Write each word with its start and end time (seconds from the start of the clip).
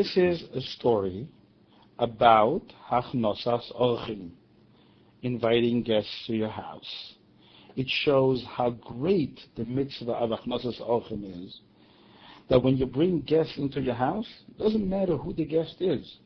This 0.00 0.16
is 0.16 0.44
a 0.54 0.62
story 0.62 1.28
about 1.98 2.62
Hachnosas 2.90 3.70
Orchim, 3.78 4.30
inviting 5.20 5.82
guests 5.82 6.24
to 6.26 6.32
your 6.34 6.48
house. 6.48 7.12
It 7.76 7.86
shows 7.86 8.42
how 8.48 8.70
great 8.70 9.38
the 9.58 9.66
mitzvah 9.66 10.12
of 10.12 10.30
Hachnosas 10.30 10.80
Orchim 10.80 11.44
is. 11.44 11.60
That 12.48 12.62
when 12.62 12.78
you 12.78 12.86
bring 12.86 13.20
guests 13.20 13.58
into 13.58 13.82
your 13.82 13.92
house, 13.92 14.26
it 14.48 14.56
doesn't 14.56 14.88
matter 14.88 15.18
who 15.18 15.34
the 15.34 15.44
guest 15.44 15.76
is. 15.80 16.16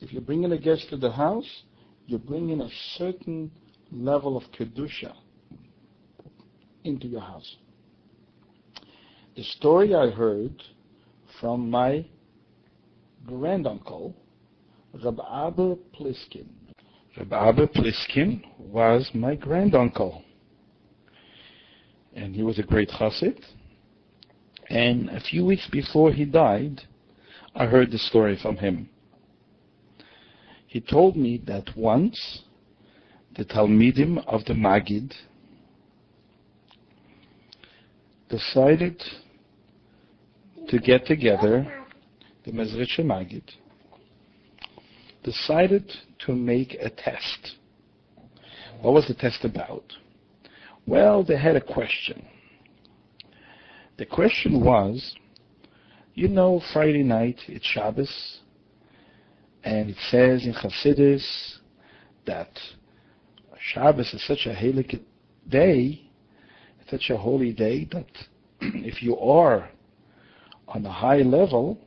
If 0.00 0.12
you're 0.12 0.22
bringing 0.22 0.52
a 0.52 0.58
guest 0.58 0.86
to 0.90 0.96
the 0.96 1.10
house, 1.10 1.64
you're 2.06 2.20
bringing 2.20 2.60
a 2.60 2.70
certain 2.98 3.50
level 3.90 4.36
of 4.36 4.44
kedusha 4.56 5.12
into 6.84 7.08
your 7.08 7.22
house. 7.22 7.56
The 9.34 9.42
story 9.42 9.96
I 9.96 10.10
heard 10.10 10.62
from 11.40 11.70
my 11.70 12.04
granduncle, 13.26 14.14
Rab 15.04 15.20
Abba 15.20 15.76
Pliskin. 15.94 16.48
Rab 17.16 17.32
Abba 17.32 17.66
Pliskin 17.68 18.42
was 18.58 19.10
my 19.14 19.34
granduncle. 19.34 20.22
And 22.14 22.34
he 22.34 22.42
was 22.42 22.58
a 22.58 22.62
great 22.62 22.88
chassid. 22.88 23.40
And 24.68 25.08
a 25.10 25.20
few 25.20 25.44
weeks 25.44 25.68
before 25.70 26.12
he 26.12 26.24
died, 26.24 26.82
I 27.54 27.66
heard 27.66 27.90
the 27.90 27.98
story 27.98 28.38
from 28.40 28.56
him. 28.56 28.88
He 30.66 30.80
told 30.80 31.16
me 31.16 31.40
that 31.46 31.76
once 31.76 32.42
the 33.36 33.44
Talmidim 33.44 34.18
of 34.26 34.44
the 34.44 34.52
Magid 34.52 35.14
decided 38.28 39.02
to 40.68 40.78
get 40.78 41.06
together, 41.06 41.66
the 42.44 42.52
Mezritcher 42.52 43.00
Magid, 43.00 43.42
decided 45.24 45.90
to 46.26 46.34
make 46.34 46.74
a 46.74 46.90
test. 46.90 47.56
What 48.82 48.92
was 48.92 49.08
the 49.08 49.14
test 49.14 49.44
about? 49.44 49.84
Well, 50.86 51.24
they 51.24 51.38
had 51.38 51.56
a 51.56 51.60
question. 51.60 52.24
The 53.96 54.06
question 54.06 54.62
was, 54.62 55.14
you 56.14 56.28
know, 56.28 56.62
Friday 56.72 57.02
night, 57.02 57.40
it's 57.48 57.64
Shabbos, 57.64 58.40
and 59.64 59.90
it 59.90 59.96
says 60.10 60.44
in 60.44 60.52
Chassidus 60.52 61.58
that 62.26 62.50
Shabbos 63.58 64.12
is 64.12 64.24
such 64.26 64.46
a 64.46 64.54
holy 64.54 65.00
day, 65.48 66.10
such 66.90 67.10
a 67.10 67.16
holy 67.16 67.52
day 67.52 67.88
that 67.92 68.06
if 68.60 69.02
you 69.02 69.18
are 69.18 69.68
on 70.68 70.84
a 70.84 70.92
high 70.92 71.18
level, 71.22 71.78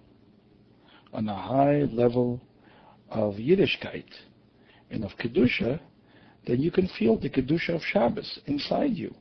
on 1.13 1.29
a 1.29 1.35
high 1.35 1.83
level 1.91 2.41
of 3.09 3.35
Yiddishkeit 3.35 4.09
and 4.89 5.03
of 5.03 5.11
Kedusha, 5.17 5.79
then 6.47 6.59
you 6.59 6.71
can 6.71 6.87
feel 6.99 7.17
the 7.17 7.29
Kedusha 7.29 7.75
of 7.75 7.81
Shabbos 7.83 8.39
inside 8.47 8.93
you. 8.93 9.13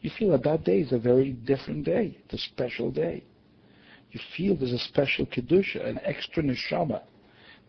You 0.00 0.10
feel 0.18 0.30
that 0.32 0.44
that 0.44 0.64
day 0.64 0.80
is 0.80 0.92
a 0.92 0.98
very 0.98 1.32
different 1.32 1.84
day. 1.84 2.18
It's 2.24 2.34
a 2.34 2.48
special 2.52 2.90
day. 2.90 3.24
You 4.12 4.20
feel 4.36 4.56
there's 4.56 4.72
a 4.72 4.78
special 4.78 5.26
Kedusha, 5.26 5.84
an 5.86 5.98
extra 6.04 6.42
neshama 6.42 7.02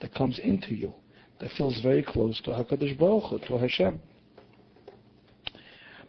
that 0.01 0.13
comes 0.13 0.39
into 0.39 0.75
you 0.75 0.93
that 1.39 1.51
feels 1.57 1.81
very 1.81 2.03
close 2.03 2.39
to 2.41 2.51
HaKadosh 2.51 2.99
Baruch 2.99 3.29
Hu, 3.29 3.39
to 3.47 3.57
Hashem. 3.57 3.99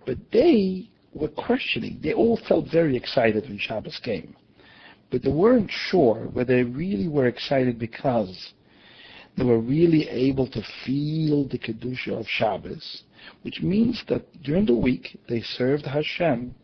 But 0.05 0.19
they 0.33 0.91
were 1.15 1.29
questioning. 1.29 2.01
They 2.03 2.13
all 2.13 2.39
felt 2.49 2.67
very 2.71 2.97
excited 2.97 3.45
when 3.45 3.59
Shabbos 3.59 4.01
came. 4.03 4.35
But 5.11 5.23
they 5.23 5.31
weren't 5.31 5.71
sure 5.71 6.29
whether 6.33 6.57
they 6.57 6.63
really 6.63 7.09
were 7.09 7.27
excited 7.27 7.79
because 7.79 8.53
they 9.37 9.45
were 9.45 9.59
really 9.59 10.09
able 10.09 10.47
to 10.49 10.63
feel 10.85 11.49
the 11.49 11.59
Kedusha 11.59 12.19
of 12.19 12.27
Shabbos, 12.29 13.03
which 13.43 13.61
means 13.61 14.03
that 14.09 14.43
during 14.43 14.67
the 14.67 14.75
week 14.75 15.19
they 15.29 15.41
served 15.41 15.87
Hashem 15.87 16.55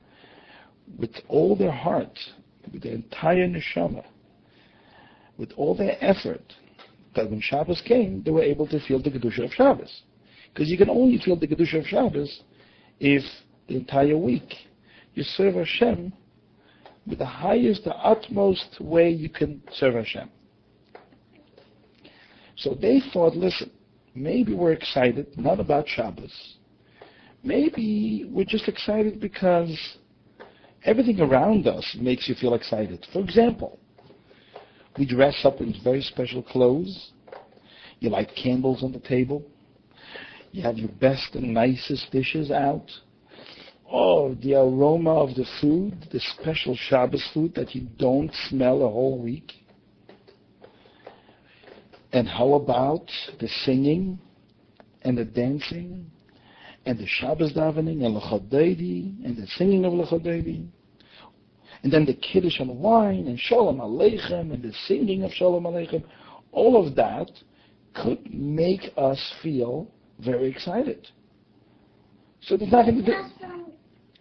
with 0.99 1.11
all 1.29 1.57
their 1.57 1.73
heart, 1.73 2.19
with 2.73 2.83
their 2.83 2.95
entire 2.95 3.49
neshama, 3.49 4.05
with 5.37 5.53
all 5.57 5.75
their 5.75 5.97
effort, 6.01 6.55
that 7.15 7.31
when 7.31 7.41
Shabbos 7.41 7.83
came, 7.85 8.23
they 8.23 8.31
were 8.31 8.43
able 8.43 8.67
to 8.69 8.81
feel 8.87 9.03
the 9.03 9.11
Kedusha 9.11 9.45
of 9.45 9.53
Shabbos. 9.53 10.03
Because 10.53 10.69
you 10.69 10.79
can 10.79 10.91
only 10.91 11.19
feel 11.19 11.37
the 11.37 11.47
Kedusha 11.47 11.81
of 11.81 11.87
Shabbos 11.87 12.43
if 13.01 13.23
the 13.69 13.77
entire 13.77 14.17
week 14.17 14.55
you 15.15 15.23
serve 15.23 15.55
Hashem 15.55 16.13
the 17.15 17.25
highest, 17.25 17.85
the 17.85 17.95
utmost 17.97 18.81
way 18.81 19.11
you 19.11 19.29
can 19.29 19.63
serve 19.73 19.95
Hashem. 19.95 20.29
So 22.57 22.75
they 22.75 23.01
thought, 23.13 23.37
listen, 23.37 23.71
maybe 24.15 24.55
we're 24.55 24.73
excited, 24.73 25.39
not 25.39 25.61
about 25.61 25.87
Shabbos. 25.87 26.57
Maybe 27.45 28.29
we're 28.29 28.45
just 28.45 28.67
excited 28.67 29.21
because 29.21 29.99
everything 30.85 31.21
around 31.21 31.69
us 31.69 31.97
makes 32.01 32.29
you 32.29 32.35
feel 32.35 32.55
excited. 32.55 33.07
For 33.13 33.21
example, 33.21 33.79
we 34.99 35.07
dress 35.07 35.45
up 35.45 35.61
in 35.61 35.75
very 35.85 36.03
special 36.03 36.43
clothes. 36.43 37.13
You 38.01 38.11
light 38.11 38.33
candles 38.35 38.83
on 38.83 38.93
the 38.93 39.01
table. 39.01 39.45
You 40.53 40.63
have 40.63 40.79
your 40.79 40.89
best 40.89 41.35
and 41.35 41.53
nicest 41.53 42.11
dishes 42.11 42.51
out. 42.51 42.91
Oh, 43.91 44.35
the 44.43 44.55
aroma 44.55 45.15
of 45.15 45.37
the 45.37 45.47
food, 45.61 46.09
the 46.11 46.21
special 46.21 46.77
Shabbos 46.77 47.25
food 47.33 47.55
that 47.55 47.75
you 47.75 47.87
don't 47.99 48.33
smell 48.49 48.83
a 48.83 48.89
whole 48.89 49.19
week. 49.19 49.53
And 52.13 52.27
how 52.27 52.55
about 52.55 53.11
the 53.39 53.49
singing 53.65 54.19
and 55.03 55.17
the 55.17 55.25
dancing 55.25 56.11
and 56.85 56.99
the 56.99 57.07
Shabbos 57.07 57.53
davening 57.53 58.05
and 58.05 58.17
Lecha 58.17 58.41
Dodi 58.49 59.25
and 59.25 59.37
the 59.37 59.47
singing 59.57 59.85
of 59.85 59.93
Lecha 59.93 60.21
Dodi? 60.21 60.67
And 61.83 61.93
then 61.93 62.05
the 62.05 62.15
Kiddush 62.15 62.61
on 62.61 62.77
wine 62.79 63.29
and 63.29 63.39
Shalom 63.39 63.79
Aleichem 63.79 64.53
and 64.53 64.63
the 64.63 64.73
singing 64.89 65.23
of 65.23 65.31
Shalom 65.33 65.65
Aleichem. 65.65 66.03
All 66.51 66.85
of 66.85 66.97
that 66.97 67.31
could 67.95 68.33
make 68.35 68.93
us 68.97 69.33
feel 69.43 69.89
very 70.19 70.49
excited. 70.49 71.07
So 72.41 72.57
there's 72.57 72.73
nothing 72.73 72.97
to 72.97 73.03
do. 73.03 73.13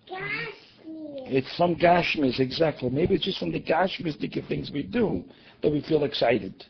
It's 0.08 1.56
from 1.58 1.76
Gashmis, 1.76 2.40
exactly. 2.40 2.90
Maybe 2.90 3.16
it's 3.16 3.26
just 3.26 3.40
from 3.40 3.52
the 3.52 3.62
Gashmistic 3.62 4.48
things 4.48 4.72
we 4.72 4.84
do 4.84 5.24
that 5.62 5.72
we 5.72 5.82
feel 5.82 6.04
excited. 6.04 6.64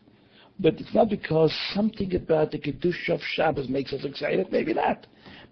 But 0.59 0.75
it's 0.75 0.93
not 0.93 1.09
because 1.09 1.53
something 1.73 2.15
about 2.15 2.51
the 2.51 2.59
Kedusha 2.59 3.09
of 3.09 3.21
Shabbos 3.21 3.67
makes 3.67 3.91
us 3.91 4.05
excited. 4.05 4.51
Maybe 4.51 4.73
not. 4.73 5.05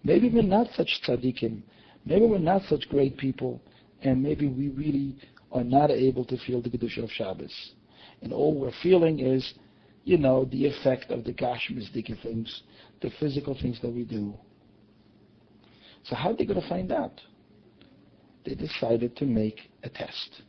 Maybe 0.04 0.30
we're 0.30 0.44
not 0.44 0.68
such 0.76 1.02
tzaddikim. 1.06 1.62
Maybe 2.06 2.26
we're 2.26 2.38
not 2.38 2.62
such 2.70 2.88
great 2.90 3.18
people. 3.18 3.62
And 4.02 4.24
maybe 4.24 4.48
we 4.48 4.70
really 4.70 5.18
are 5.52 5.64
not 5.64 5.92
able 5.92 6.26
to 6.26 6.38
feel 6.46 6.62
the 6.62 6.70
Kedusha 6.70 7.04
of 7.04 7.12
Shabbos. 7.12 7.54
And 8.22 8.32
all 8.32 8.58
we're 8.58 8.72
feeling 8.82 9.20
is, 9.20 9.54
you 10.06 10.18
know, 10.18 10.46
the 10.46 10.66
effect 10.66 11.12
of 11.12 11.26
the 11.26 11.34
Gashmistic 11.34 12.22
things, 12.24 12.64
the 13.02 13.12
physical 13.20 13.58
things 13.62 13.80
that 13.82 13.92
we 13.92 14.04
do. 14.04 14.34
So 16.04 16.16
how 16.16 16.32
are 16.32 16.36
they 16.36 16.46
going 16.46 16.62
to 16.62 16.70
find 16.70 16.92
out? 16.92 17.20
They 18.46 18.56
decided 18.56 19.16
to 19.18 19.26
make 19.26 19.60
a 19.84 19.90
test. 19.90 20.42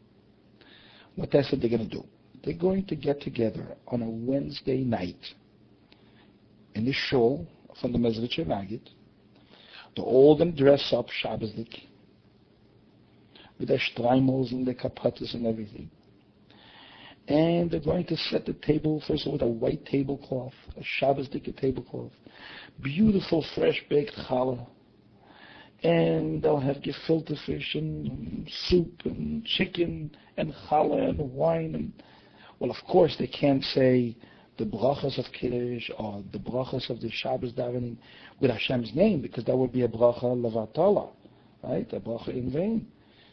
What 1.14 1.30
test 1.30 1.52
are 1.52 1.56
they 1.56 1.68
going 1.68 1.88
to 1.88 1.96
do? 1.96 2.04
They're 2.44 2.54
going 2.54 2.86
to 2.86 2.96
get 2.96 3.20
together 3.20 3.76
on 3.86 4.02
a 4.02 4.08
Wednesday 4.08 4.78
night 4.84 5.24
in 6.74 6.84
the 6.84 6.92
shul 6.92 7.46
from 7.80 7.92
the 7.92 7.98
Mezritcher 7.98 8.46
Magid. 8.46 8.88
They're 9.96 10.04
all 10.04 10.36
going 10.36 10.54
dress 10.54 10.92
up 10.92 11.06
Shabbosdik 11.22 11.82
with 13.58 13.68
their 13.68 13.78
streimels 13.78 14.50
and 14.50 14.66
their 14.66 14.74
kapotas 14.74 15.34
and 15.34 15.46
everything. 15.46 15.90
And 17.28 17.70
they're 17.70 17.80
going 17.80 18.04
to 18.06 18.16
set 18.16 18.44
the 18.44 18.52
table, 18.52 19.02
first 19.06 19.22
of 19.22 19.28
all, 19.28 19.32
with 19.34 19.42
a 19.42 19.46
white 19.46 19.86
tablecloth, 19.86 20.52
a 20.76 20.82
Shabbosdik 21.00 21.56
tablecloth, 21.58 22.12
beautiful 22.82 23.44
fresh 23.54 23.82
baked 23.88 24.12
challah, 24.28 24.66
and 25.84 26.42
they'll 26.42 26.58
have 26.58 26.76
gefilte 26.78 27.36
fish 27.44 27.74
and 27.74 28.50
soup 28.68 29.02
and 29.04 29.44
chicken 29.44 30.10
and 30.36 30.52
challah 30.68 31.10
and 31.10 31.18
wine 31.18 31.74
and 31.74 31.92
well 32.58 32.70
of 32.70 32.76
course 32.88 33.14
they 33.18 33.26
can't 33.26 33.62
say 33.62 34.16
the 34.56 34.64
brachas 34.64 35.18
of 35.18 35.24
Kiddush 35.32 35.90
or 35.98 36.22
the 36.32 36.38
brachas 36.38 36.88
of 36.90 37.00
the 37.00 37.10
Shabbos 37.10 37.52
davening 37.52 37.96
with 38.40 38.50
Hashem's 38.50 38.94
name 38.94 39.20
because 39.20 39.44
that 39.44 39.56
would 39.56 39.72
be 39.72 39.82
a 39.82 39.88
bracha 39.88 40.22
levatala, 40.22 41.10
right? 41.62 41.92
A 41.92 42.00
bracha 42.00 42.28
in 42.28 42.52
vain. 42.52 42.86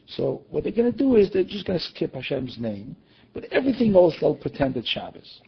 So 0.08 0.44
what 0.50 0.64
they're 0.64 0.74
going 0.74 0.92
to 0.92 0.98
do 0.98 1.16
is 1.16 1.32
they're 1.32 1.44
just 1.44 1.66
going 1.66 1.78
to 1.78 1.86
skip 1.86 2.16
Hashem's 2.16 2.58
name, 2.58 2.96
but 3.34 3.46
everything 3.52 3.96
else 3.96 4.16
they'll 4.20 4.36
pretend 4.36 4.78
it's 4.78 4.90
Shabbos. 4.90 5.42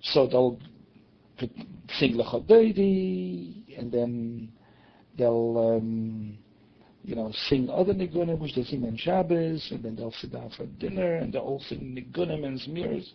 So 0.00 0.26
they'll 0.26 0.58
sing 1.98 2.14
Lechadodi, 2.14 3.78
and 3.78 3.92
then 3.92 4.50
they'll 5.16 5.76
um, 5.76 6.38
you 7.04 7.16
know, 7.16 7.32
sing 7.48 7.68
other 7.68 7.92
nigunim, 7.92 8.38
which 8.38 8.54
they 8.54 8.62
sing 8.62 8.84
on 8.84 8.96
Shabbos, 8.96 9.68
and 9.72 9.82
then 9.82 9.96
they'll 9.96 10.12
sit 10.12 10.32
down 10.32 10.50
for 10.56 10.66
dinner, 10.66 11.16
and 11.16 11.32
they'll 11.32 11.42
all 11.42 11.60
sing 11.68 11.96
nigunim 11.96 12.44
and 12.46 12.60
smears 12.60 13.12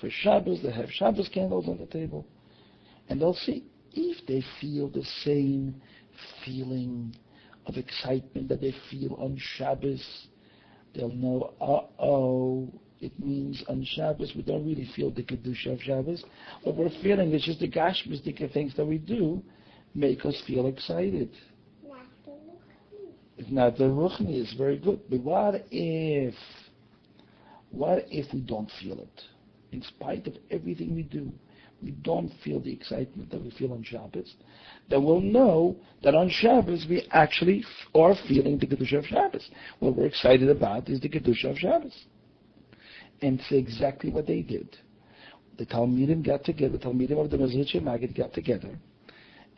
for 0.00 0.10
Shabbos. 0.10 0.60
They 0.62 0.70
have 0.70 0.90
Shabbos 0.90 1.28
candles 1.32 1.66
on 1.66 1.78
the 1.78 1.86
table, 1.86 2.26
and 3.08 3.20
they'll 3.20 3.34
see 3.34 3.64
if 3.92 4.26
they 4.26 4.44
feel 4.60 4.88
the 4.88 5.04
same 5.24 5.80
feeling 6.44 7.14
of 7.66 7.76
excitement 7.76 8.48
that 8.48 8.60
they 8.60 8.74
feel 8.90 9.14
on 9.14 9.38
Shabbos. 9.56 10.04
They'll 10.94 11.08
know, 11.08 11.54
uh-oh, 11.60 12.68
it 13.00 13.18
means 13.18 13.64
on 13.68 13.84
Shabbos 13.84 14.32
we 14.36 14.42
don't 14.42 14.66
really 14.66 14.88
feel 14.94 15.10
the 15.10 15.22
Kedusha 15.22 15.72
of 15.72 15.80
Shabbos. 15.80 16.24
What 16.62 16.76
we're 16.76 16.90
feeling 17.02 17.32
is 17.32 17.42
just 17.44 17.60
the 17.60 17.70
Gashmistic 17.70 18.52
things 18.52 18.76
that 18.76 18.84
we 18.84 18.98
do 18.98 19.42
make 19.94 20.24
us 20.24 20.40
feel 20.46 20.66
excited. 20.66 21.30
It's 23.36 23.50
not 23.50 23.78
the 23.78 23.84
Ruchni, 23.84 24.34
it's 24.34 24.52
very 24.54 24.78
good. 24.78 25.00
But 25.08 25.20
what 25.20 25.64
if, 25.70 26.34
what 27.70 28.04
if 28.10 28.32
we 28.34 28.40
don't 28.40 28.70
feel 28.82 29.00
it? 29.00 29.22
In 29.72 29.82
spite 29.82 30.26
of 30.26 30.34
everything 30.50 30.94
we 30.94 31.04
do, 31.04 31.32
we 31.82 31.92
don't 31.92 32.30
feel 32.44 32.60
the 32.60 32.72
excitement 32.72 33.30
that 33.30 33.42
we 33.42 33.50
feel 33.52 33.72
on 33.72 33.82
Shabbos, 33.82 34.34
then 34.88 35.04
we'll 35.04 35.20
know 35.20 35.76
that 36.02 36.14
on 36.14 36.28
Shabbos 36.28 36.86
we 36.88 37.06
actually 37.12 37.64
are 37.94 38.14
feeling 38.28 38.58
the 38.58 38.66
Kedusha 38.66 38.98
of 38.98 39.06
Shabbos. 39.06 39.48
What 39.78 39.96
we're 39.96 40.06
excited 40.06 40.50
about 40.50 40.88
is 40.88 41.00
the 41.00 41.08
Kedusha 41.08 41.50
of 41.50 41.58
Shabbos. 41.58 42.04
And 43.22 43.40
it's 43.40 43.52
exactly 43.52 44.10
what 44.10 44.26
they 44.26 44.42
did. 44.42 44.76
The 45.58 45.66
Talmidim 45.66 46.24
got 46.24 46.44
together, 46.44 46.76
the 46.76 46.84
Talmidim 46.84 47.22
of 47.22 47.30
the 47.30 47.36
Mezritcher 47.36 47.82
Maggid 47.82 48.14
got 48.14 48.32
together, 48.32 48.78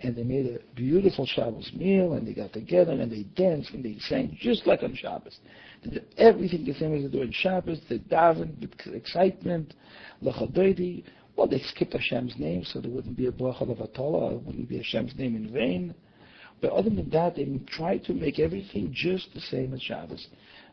and 0.03 0.17
they 0.17 0.25
made 0.25 0.47
a 0.47 0.59
beautiful 0.75 1.27
Shabbos 1.27 1.71
meal, 1.75 2.15
and 2.15 2.27
they 2.27 2.35
got 2.35 2.53
together, 2.53 2.93
and 2.93 3.11
they 3.11 3.23
danced, 3.37 3.71
and 3.71 3.85
they 3.85 3.97
sang 4.01 4.37
just 4.41 4.67
like 4.67 4.83
on 4.83 4.95
Shabbos. 4.95 5.39
They 5.85 5.91
did 5.91 6.07
everything 6.19 6.65
the 6.65 6.75
same 6.75 6.95
as 6.95 7.03
they 7.03 7.09
do 7.09 7.23
on 7.23 7.33
Shabbos. 7.33 7.81
They 7.89 7.99
davened 7.99 8.61
with 8.61 8.95
excitement, 8.95 9.75
lachadoidi. 10.23 11.05
Well, 11.37 11.47
they 11.47 11.61
skipped 11.61 11.93
Hashem's 11.93 12.35
name, 12.37 12.65
so 12.65 12.81
there 12.81 12.91
wouldn't 12.91 13.17
be 13.17 13.27
a 13.27 13.33
bracha 13.33 13.63
levatala, 13.63 14.35
it 14.35 14.43
wouldn't 14.43 14.69
be 14.69 14.79
Hashem's 14.79 15.17
name 15.17 15.37
in 15.37 15.53
vain. 15.53 15.95
But 16.61 16.73
other 16.73 16.91
than 16.91 17.09
that, 17.11 17.37
they 17.37 17.45
tried 17.67 18.05
to 18.05 18.13
make 18.13 18.39
everything 18.39 18.91
just 18.93 19.33
the 19.35 19.41
same 19.41 19.73
as 19.73 19.83
Shabbos. 19.83 20.27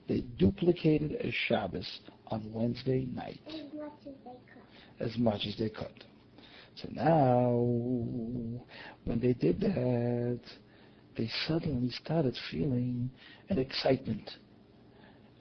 They 0.08 0.22
duplicated 0.38 1.14
a 1.22 1.32
Shabbos 1.48 2.00
on 2.28 2.52
Wednesday 2.52 3.06
night. 3.14 3.42
as 3.48 3.58
much 3.78 3.94
as 4.08 4.16
they 4.26 4.32
could. 5.00 5.08
As 5.08 5.18
much 5.18 5.42
as 5.48 5.56
they 5.58 5.70
could. 5.70 6.06
So 6.82 6.88
now, 6.92 7.52
when 9.04 9.20
they 9.20 9.34
did 9.34 9.60
that, 9.62 10.40
they 11.18 11.30
suddenly 11.48 11.92
started 11.92 12.38
feeling 12.50 13.10
an 13.50 13.60
excitement. 13.60 14.32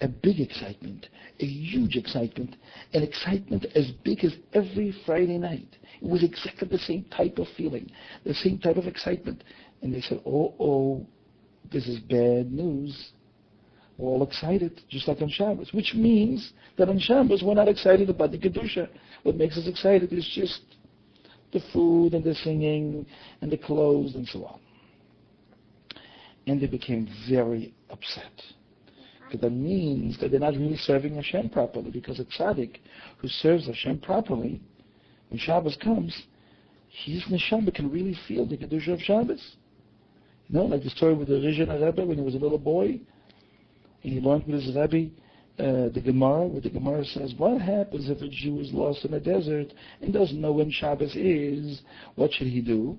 A 0.00 0.08
big 0.08 0.40
excitement, 0.40 1.08
a 1.40 1.44
huge 1.44 1.96
excitement, 1.96 2.54
an 2.94 3.02
excitement 3.02 3.66
as 3.74 3.90
big 4.04 4.24
as 4.24 4.32
every 4.52 4.94
Friday 5.04 5.38
night. 5.38 5.76
It 6.00 6.08
was 6.08 6.22
exactly 6.22 6.68
the 6.68 6.78
same 6.78 7.04
type 7.16 7.38
of 7.38 7.48
feeling, 7.56 7.90
the 8.24 8.34
same 8.34 8.58
type 8.58 8.76
of 8.76 8.86
excitement. 8.86 9.42
And 9.82 9.92
they 9.92 10.00
said, 10.00 10.20
oh, 10.24 10.54
oh, 10.60 11.06
this 11.72 11.86
is 11.88 11.98
bad 11.98 12.52
news. 12.52 13.10
We're 13.96 14.10
all 14.10 14.22
excited, 14.22 14.80
just 14.88 15.08
like 15.08 15.20
on 15.20 15.28
Shabbos, 15.28 15.72
which 15.72 15.94
means 15.94 16.52
that 16.76 16.88
on 16.88 17.00
Shabbos 17.00 17.42
we're 17.44 17.54
not 17.54 17.66
excited 17.66 18.08
about 18.08 18.30
the 18.30 18.38
Kedusha. 18.38 18.88
What 19.24 19.34
makes 19.34 19.58
us 19.58 19.66
excited 19.66 20.12
is 20.12 20.30
just 20.32 20.60
the 21.52 21.60
food 21.72 22.14
and 22.14 22.24
the 22.24 22.34
singing 22.34 23.06
and 23.40 23.50
the 23.50 23.56
clothes 23.56 24.14
and 24.14 24.26
so 24.28 24.44
on. 24.44 24.60
And 26.46 26.60
they 26.60 26.66
became 26.66 27.08
very 27.28 27.74
upset. 27.90 28.32
Because 29.26 29.42
that 29.42 29.50
means 29.50 30.18
that 30.20 30.30
they're 30.30 30.40
not 30.40 30.54
really 30.54 30.76
serving 30.76 31.14
Hashem 31.14 31.50
properly. 31.50 31.90
Because 31.90 32.18
a 32.18 32.24
tzaddik 32.24 32.78
who 33.18 33.28
serves 33.28 33.66
Hashem 33.66 33.98
properly, 33.98 34.60
when 35.28 35.38
Shabbos 35.38 35.76
comes, 35.82 36.22
his 36.88 37.22
neshama 37.24 37.74
can 37.74 37.90
really 37.90 38.16
feel 38.26 38.46
the 38.46 38.56
kedusha 38.56 38.94
of 38.94 39.00
Shabbos. 39.00 39.56
You 40.48 40.58
know, 40.58 40.64
like 40.64 40.82
the 40.82 40.90
story 40.90 41.14
with 41.14 41.28
the 41.28 41.34
Rizhiner 41.34 41.84
Rebbe 41.84 42.06
when 42.06 42.16
he 42.16 42.24
was 42.24 42.34
a 42.34 42.38
little 42.38 42.58
boy, 42.58 42.98
and 44.02 44.12
he 44.12 44.20
learned 44.20 44.46
with 44.46 44.62
his 44.62 44.74
Rebbe 44.74 45.10
uh, 45.58 45.88
the 45.88 46.00
Gemara, 46.04 46.46
where 46.46 46.60
the 46.60 46.70
Gemara 46.70 47.04
says, 47.04 47.34
what 47.36 47.60
happens 47.60 48.08
if 48.08 48.20
a 48.22 48.28
Jew 48.28 48.60
is 48.60 48.72
lost 48.72 49.04
in 49.04 49.14
a 49.14 49.20
desert 49.20 49.72
and 50.00 50.12
doesn't 50.12 50.40
know 50.40 50.52
when 50.52 50.70
Shabbos 50.70 51.14
is? 51.16 51.82
What 52.14 52.32
should 52.32 52.46
he 52.46 52.60
do? 52.60 52.96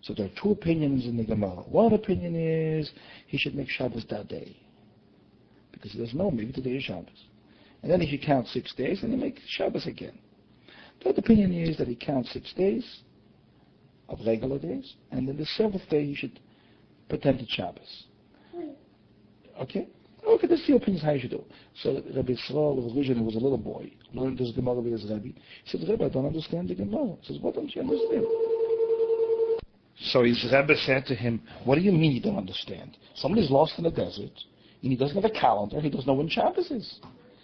So 0.00 0.12
there 0.14 0.26
are 0.26 0.42
two 0.42 0.50
opinions 0.50 1.06
in 1.06 1.16
the 1.16 1.24
Gemara. 1.24 1.62
One 1.62 1.92
opinion 1.92 2.34
is 2.34 2.90
he 3.28 3.38
should 3.38 3.54
make 3.54 3.68
Shabbos 3.68 4.04
that 4.10 4.26
day. 4.26 4.56
Because 5.70 5.92
he 5.92 5.98
doesn't 5.98 6.18
know, 6.18 6.30
maybe 6.30 6.52
today 6.52 6.72
is 6.72 6.82
Shabbos. 6.82 7.26
And 7.82 7.90
then 7.90 8.02
if 8.02 8.08
he 8.08 8.18
count 8.18 8.48
six 8.48 8.74
days, 8.74 9.00
then 9.00 9.10
he 9.10 9.16
makes 9.16 9.40
Shabbos 9.46 9.86
again. 9.86 10.18
The 11.02 11.10
other 11.10 11.20
opinion 11.20 11.52
is 11.52 11.76
that 11.78 11.88
he 11.88 11.96
counts 11.96 12.32
six 12.32 12.52
days 12.52 12.84
of 14.08 14.18
regular 14.26 14.58
days, 14.58 14.94
and 15.10 15.28
then 15.28 15.36
the 15.36 15.46
seventh 15.46 15.88
day 15.88 16.06
he 16.06 16.14
should 16.14 16.38
pretend 17.08 17.40
it's 17.40 17.52
Shabbos. 17.52 18.04
Okay? 19.60 19.88
Okay, 20.26 20.46
that's 20.46 20.66
the 20.66 20.76
opinions 20.76 21.04
how 21.04 21.12
you 21.12 21.20
should 21.20 21.30
do. 21.30 21.44
So 21.82 21.94
Rabbi 22.14 22.32
Yisrael 22.32 22.78
of 22.78 22.92
Rizhin 22.92 23.24
was 23.24 23.34
a 23.34 23.38
little 23.38 23.58
boy, 23.58 23.92
learned 24.14 24.38
this 24.38 24.52
Gemara 24.52 24.80
with 24.80 24.92
his 24.92 25.10
Rabbi. 25.10 25.30
He 25.64 25.78
said, 25.78 25.88
Rabbi, 25.88 26.04
I 26.04 26.08
don't 26.08 26.26
understand 26.26 26.68
the 26.68 26.74
Gemara. 26.74 27.16
He 27.20 27.34
says, 27.34 27.42
what 27.42 27.54
don't 27.54 27.74
you 27.74 27.82
understand? 27.82 28.26
So 29.98 30.22
his 30.22 30.44
Rebbe 30.44 30.76
said 30.86 31.06
to 31.06 31.14
him, 31.14 31.42
what 31.64 31.74
do 31.74 31.80
you 31.80 31.92
mean 31.92 32.12
you 32.12 32.20
don't 32.20 32.36
understand? 32.36 32.96
Somebody's 33.14 33.50
lost 33.50 33.74
in 33.78 33.84
the 33.84 33.90
desert, 33.90 34.32
and 34.82 34.92
he 34.92 34.96
doesn't 34.96 35.20
have 35.20 35.30
a 35.30 35.34
calendar, 35.34 35.80
he 35.80 35.90
doesn't 35.90 36.06
know 36.06 36.14
when 36.14 36.28
Shabbos 36.28 36.70
is. 36.70 37.00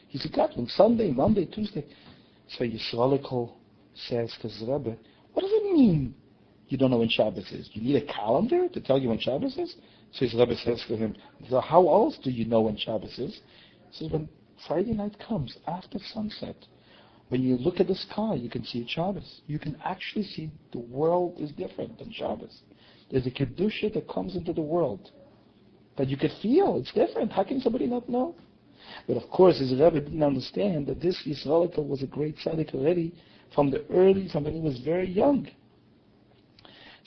He's 0.08 0.24
a 0.24 0.28
Catholic, 0.28 0.70
Sunday, 0.70 1.10
Monday, 1.10 1.46
Tuesday. 1.46 1.84
So 2.56 2.64
Yisraelikol 2.64 3.52
says 3.94 4.32
to 4.40 4.48
his 4.48 4.60
Rebbe, 4.60 4.96
what 5.34 5.42
does 5.42 5.52
it 5.52 5.72
mean 5.72 6.14
you 6.68 6.78
don't 6.78 6.90
know 6.90 6.98
when 6.98 7.08
Shabbos 7.08 7.50
is? 7.52 7.68
You 7.72 7.82
need 7.82 8.02
a 8.02 8.12
calendar 8.12 8.68
to 8.68 8.80
tell 8.80 8.98
you 8.98 9.08
when 9.08 9.20
Shabbos 9.20 9.56
is? 9.58 9.74
So 10.12 10.24
his 10.24 10.34
Rebbe 10.34 10.56
says 10.56 10.82
to 10.88 10.96
him, 10.96 11.16
so 11.48 11.60
how 11.60 11.88
else 11.88 12.18
do 12.22 12.30
you 12.30 12.44
know 12.44 12.62
when 12.62 12.76
Shabbos 12.76 13.18
is? 13.18 13.40
He 13.90 14.04
says, 14.04 14.12
when 14.12 14.28
Friday 14.66 14.92
night 14.92 15.16
comes, 15.18 15.56
after 15.66 15.98
sunset, 16.12 16.56
when 17.28 17.42
you 17.42 17.56
look 17.56 17.78
at 17.78 17.88
the 17.88 17.94
sky, 17.94 18.34
you 18.34 18.48
can 18.48 18.64
see 18.64 18.86
Shabbos. 18.88 19.42
You 19.46 19.58
can 19.58 19.76
actually 19.84 20.24
see 20.24 20.50
the 20.72 20.78
world 20.78 21.36
is 21.38 21.50
different 21.52 21.98
than 21.98 22.10
Shabbos. 22.10 22.62
There's 23.10 23.26
a 23.26 23.30
Kedusha 23.30 23.92
that 23.94 24.08
comes 24.08 24.34
into 24.34 24.52
the 24.52 24.62
world 24.62 25.10
that 25.96 26.08
you 26.08 26.16
can 26.16 26.30
feel. 26.40 26.78
It's 26.78 26.92
different. 26.92 27.32
How 27.32 27.44
can 27.44 27.60
somebody 27.60 27.86
not 27.86 28.08
know? 28.08 28.34
But 29.06 29.16
of 29.16 29.28
course, 29.30 29.58
his 29.58 29.72
Rebbe 29.72 30.00
didn't 30.00 30.22
understand 30.22 30.86
that 30.86 31.00
this 31.00 31.22
Yisraelikal 31.26 31.86
was 31.86 32.02
a 32.02 32.06
great 32.06 32.36
tzaddik 32.38 32.74
already 32.74 33.12
from 33.54 33.70
the 33.70 33.84
early, 33.90 34.28
from 34.28 34.44
when 34.44 34.54
he 34.54 34.60
was 34.60 34.78
very 34.80 35.08
young. 35.08 35.48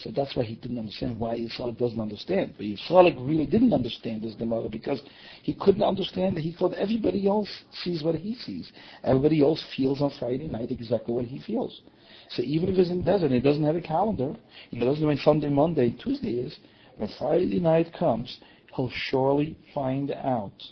So 0.03 0.10
that's 0.10 0.36
why 0.36 0.43
he 0.43 0.55
didn't 0.55 0.79
understand 0.79 1.20
why 1.20 1.38
Yisrael 1.38 1.77
doesn't 1.77 2.00
understand. 2.00 2.55
But 2.58 2.65
Yisrael 2.65 3.15
really 3.20 3.46
didn't 3.46 3.74
understand 3.74 4.24
this 4.24 4.34
Gemara 4.34 4.67
because 4.67 5.00
he 5.43 5.53
couldn't 5.53 5.84
understand 5.84 6.36
that 6.38 6.41
he 6.41 6.53
thought 6.53 6.74
everybody 6.74 7.27
else 7.27 7.50
sees 7.84 8.01
what 8.01 8.15
he 8.15 8.34
sees. 8.36 8.72
Everybody 9.03 9.43
else 9.43 9.63
feels 9.77 10.01
on 10.01 10.12
Friday 10.20 10.48
night 10.48 10.72
exactly 10.72 11.13
what 11.13 11.25
he 11.25 11.39
feels. 11.39 11.81
So 12.29 12.41
even 12.41 12.70
if 12.70 12.75
he's 12.75 12.89
in 12.89 13.00
the 13.00 13.03
desert 13.03 13.25
and 13.25 13.36
he 13.36 13.41
doesn't 13.41 13.63
have 13.63 13.75
a 13.75 13.81
calendar, 13.81 14.36
he 14.72 14.79
doesn't 14.79 15.01
know 15.01 15.08
when 15.08 15.17
Sunday, 15.17 15.50
Monday, 15.50 15.91
Tuesday 15.91 16.31
is, 16.31 16.58
when 16.98 17.10
Friday 17.20 17.60
night 17.60 17.93
comes, 17.93 18.39
he'll 18.75 18.91
surely 18.91 19.55
find 19.74 20.12
out. 20.12 20.63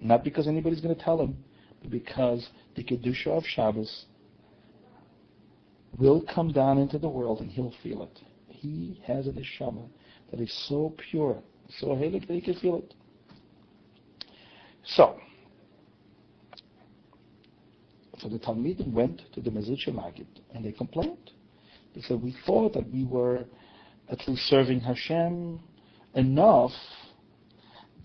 Not 0.00 0.22
because 0.22 0.48
anybody's 0.48 0.80
going 0.80 0.94
to 0.94 1.02
tell 1.02 1.20
him, 1.20 1.36
but 1.80 1.90
because 1.90 2.46
the 2.76 2.84
Kedusha 2.84 3.28
of 3.28 3.44
Shabbos 3.46 4.04
will 5.98 6.22
come 6.34 6.52
down 6.52 6.78
into 6.78 6.98
the 6.98 7.08
world 7.08 7.40
and 7.40 7.50
he'll 7.50 7.74
feel 7.82 8.02
it 8.02 8.20
he 8.60 9.00
has 9.06 9.26
a 9.26 9.30
neshama 9.30 9.88
that 10.30 10.40
is 10.40 10.52
so 10.68 10.94
pure, 11.10 11.42
so 11.78 11.88
heilig 11.88 12.26
that 12.26 12.34
he 12.34 12.40
can 12.40 12.54
feel 12.54 12.76
it. 12.76 12.94
So, 14.84 15.18
so 18.18 18.28
the 18.28 18.38
Talmidim 18.38 18.92
went 18.92 19.22
to 19.32 19.40
the 19.40 19.50
Mezritcher 19.50 19.94
Maggid 19.94 20.26
and 20.54 20.64
they 20.64 20.72
complained. 20.72 21.30
They 21.94 22.02
said, 22.02 22.22
we 22.22 22.36
thought 22.46 22.74
that 22.74 22.90
we 22.92 23.04
were 23.04 23.44
at 24.10 24.26
least 24.28 24.42
serving 24.42 24.80
Hashem 24.80 25.60
enough 26.14 26.72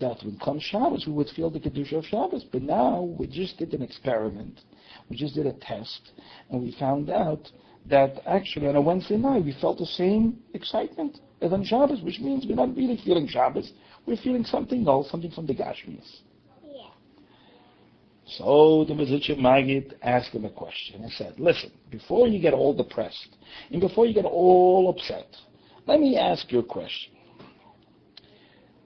that 0.00 0.22
when 0.22 0.38
comes 0.38 0.62
Shabbos 0.62 1.04
we 1.06 1.12
would 1.12 1.28
feel 1.30 1.50
the 1.50 1.60
Kedusha 1.60 1.98
of 1.98 2.04
Shabbos. 2.04 2.44
But 2.50 2.62
now 2.62 3.02
we 3.18 3.26
just 3.26 3.58
did 3.58 3.72
an 3.74 3.82
experiment. 3.82 4.60
We 5.08 5.16
just 5.16 5.34
did 5.34 5.46
a 5.46 5.52
test 5.52 6.12
and 6.50 6.62
we 6.62 6.76
found 6.78 7.10
out 7.10 7.50
that 7.88 8.20
actually 8.26 8.66
on 8.66 8.76
a 8.76 8.80
Wednesday 8.80 9.16
night 9.16 9.44
we 9.44 9.56
felt 9.60 9.78
the 9.78 9.86
same 9.86 10.38
excitement 10.54 11.20
as 11.40 11.52
on 11.52 11.64
Shabbos, 11.64 12.02
which 12.02 12.18
means 12.20 12.46
we're 12.46 12.54
not 12.54 12.74
really 12.74 12.98
feeling 13.04 13.28
Shabbos, 13.28 13.72
we're 14.06 14.16
feeling 14.16 14.44
something 14.44 14.86
else, 14.88 15.10
something 15.10 15.30
from 15.30 15.46
the 15.46 15.54
Gashmias. 15.54 16.20
Yeah. 16.64 16.88
So 18.26 18.84
the 18.88 18.94
Mezritcher 18.94 19.38
Maggid 19.38 19.96
asked 20.02 20.30
him 20.30 20.44
a 20.44 20.50
question 20.50 21.02
and 21.02 21.12
said, 21.12 21.34
listen, 21.38 21.70
before 21.90 22.26
you 22.26 22.40
get 22.40 22.54
all 22.54 22.74
depressed 22.74 23.36
and 23.70 23.80
before 23.80 24.06
you 24.06 24.14
get 24.14 24.24
all 24.24 24.88
upset, 24.90 25.28
let 25.86 26.00
me 26.00 26.16
ask 26.16 26.50
you 26.50 26.60
a 26.60 26.64
question. 26.64 27.12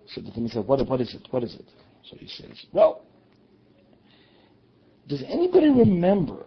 So 0.09 0.21
the 0.21 0.31
Talmid 0.31 0.51
said, 0.53 0.67
what, 0.67 0.87
what 0.89 1.01
is 1.01 1.15
it? 1.15 1.27
What 1.31 1.45
is 1.45 1.55
it? 1.55 1.67
So 2.11 2.17
he 2.19 2.27
says, 2.27 2.67
well, 2.73 3.05
does 5.07 5.23
anybody 5.27 5.71
remember 5.71 6.45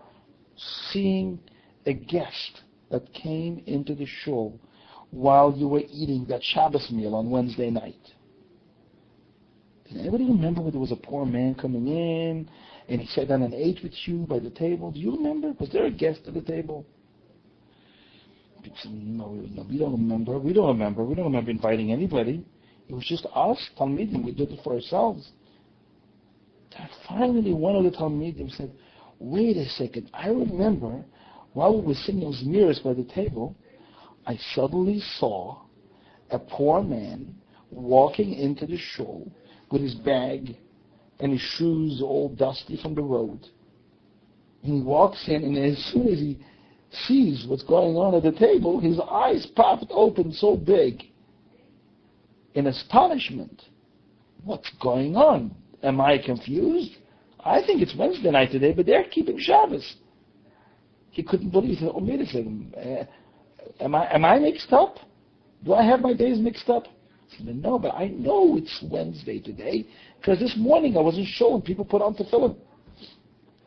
seeing 0.92 1.40
a 1.86 1.94
guest 1.94 2.62
that 2.92 3.14
came 3.14 3.64
into 3.66 3.96
the 3.96 4.06
shul 4.06 4.60
while 5.12 5.54
you 5.56 5.68
were 5.68 5.84
eating 5.90 6.26
that 6.30 6.44
Shabbos 6.44 6.90
meal 6.92 7.16
on 7.16 7.30
Wednesday 7.30 7.70
night? 7.70 8.14
Does 9.88 9.98
anybody 9.98 10.26
remember 10.26 10.62
when 10.62 10.72
there 10.72 10.80
was 10.80 10.92
a 10.92 10.96
poor 10.96 11.26
man 11.26 11.56
coming 11.56 11.88
in 11.88 12.50
and 12.90 13.02
he 13.02 13.08
sat 13.08 13.28
down 13.28 13.44
and 13.44 13.54
ate 13.54 13.80
with 13.84 13.94
you 14.06 14.26
by 14.28 14.40
the 14.40 14.50
table? 14.50 14.92
Do 14.92 15.00
you 15.00 15.12
remember? 15.12 15.54
Was 15.60 15.70
there 15.72 15.86
a 15.86 15.92
guest 15.92 16.22
at 16.28 16.34
the 16.34 16.42
table? 16.42 16.86
No, 18.86 19.34
no, 19.34 19.66
we 19.70 19.78
don't 19.78 19.92
remember. 19.92 20.40
We 20.40 20.54
don't 20.54 20.68
remember. 20.68 21.04
We 21.04 21.16
don't 21.16 21.26
remember 21.26 21.52
inviting 21.52 21.92
anybody. 21.92 22.46
It 22.88 22.94
was 22.94 23.06
just 23.06 23.26
us, 23.36 23.58
Talmidim. 23.78 24.24
We 24.24 24.32
did 24.32 24.52
it 24.52 24.60
for 24.64 24.74
ourselves. 24.74 25.32
Finally, 27.08 27.54
one 27.54 27.76
of 27.76 27.84
the 27.84 27.92
Talmidim 27.92 28.56
said, 28.56 28.72
wait 29.20 29.58
a 29.58 29.70
second. 29.70 30.10
I 30.14 30.28
remember 30.30 31.04
while 31.54 31.80
we 31.80 31.88
were 31.88 31.94
sitting 31.94 32.22
those 32.22 32.44
mirrors 32.44 32.80
by 32.80 32.94
the 32.94 33.04
table, 33.04 33.56
I 34.26 34.38
suddenly 34.54 35.00
saw 35.18 35.62
a 36.32 36.40
poor 36.40 36.82
man 36.82 37.36
walking 37.70 38.34
into 38.34 38.66
the 38.66 38.78
shul 38.78 39.32
with 39.72 39.82
his 39.82 39.96
bag 39.96 40.58
and 41.20 41.32
his 41.32 41.42
shoes 41.42 42.02
all 42.02 42.30
dusty 42.30 42.78
from 42.82 42.96
the 42.96 43.02
road. 43.02 43.48
He 44.62 44.82
walks 44.82 45.28
in, 45.28 45.44
and 45.44 45.58
as 45.58 45.78
soon 45.92 46.08
as 46.08 46.20
he 46.20 46.40
sees 47.08 47.46
what's 47.48 47.64
going 47.64 47.96
on 47.96 48.16
at 48.16 48.24
the 48.24 48.32
table, 48.32 48.80
his 48.80 49.00
eyes 49.00 49.46
popped 49.56 49.86
open 49.90 50.32
so 50.32 50.56
big 50.56 51.04
in 52.54 52.68
astonishment. 52.68 53.64
What's 54.44 54.70
going 54.82 55.16
on? 55.16 55.56
Am 55.82 56.00
I 56.00 56.18
confused? 56.18 56.98
I 57.40 57.62
think 57.66 57.82
it's 57.82 57.96
Wednesday 57.98 58.32
night 58.32 58.52
today, 58.52 58.74
but 58.74 58.86
they're 58.86 59.04
keeping 59.06 59.38
Shabbos. 59.40 59.96
He 61.14 61.22
couldn't 61.22 61.52
believe 61.52 61.78
it. 61.80 61.92
Oh. 61.94 62.00
Uh, 62.76 63.06
am 63.84 63.94
I 63.94 64.12
am 64.12 64.26
I 64.26 64.40
mixed 64.40 64.74
up? 64.74 64.98
Do 65.64 65.76
I 65.76 65.84
have 65.84 66.02
my 66.02 66.14
days 66.14 66.40
mixed 66.40 66.70
up? 66.70 66.86
Said, 67.30 67.56
no, 67.56 67.78
but 67.78 67.94
I 67.94 68.08
know 68.08 68.58
it's 68.58 68.84
Wednesday 68.92 69.40
today 69.40 69.86
because 70.20 70.40
this 70.40 70.56
morning 70.58 70.98
I 70.98 71.02
wasn't 71.02 71.28
showing 71.28 71.62
people 71.62 71.86
put 71.86 72.02
on 72.02 72.16
tefillin. 72.16 72.58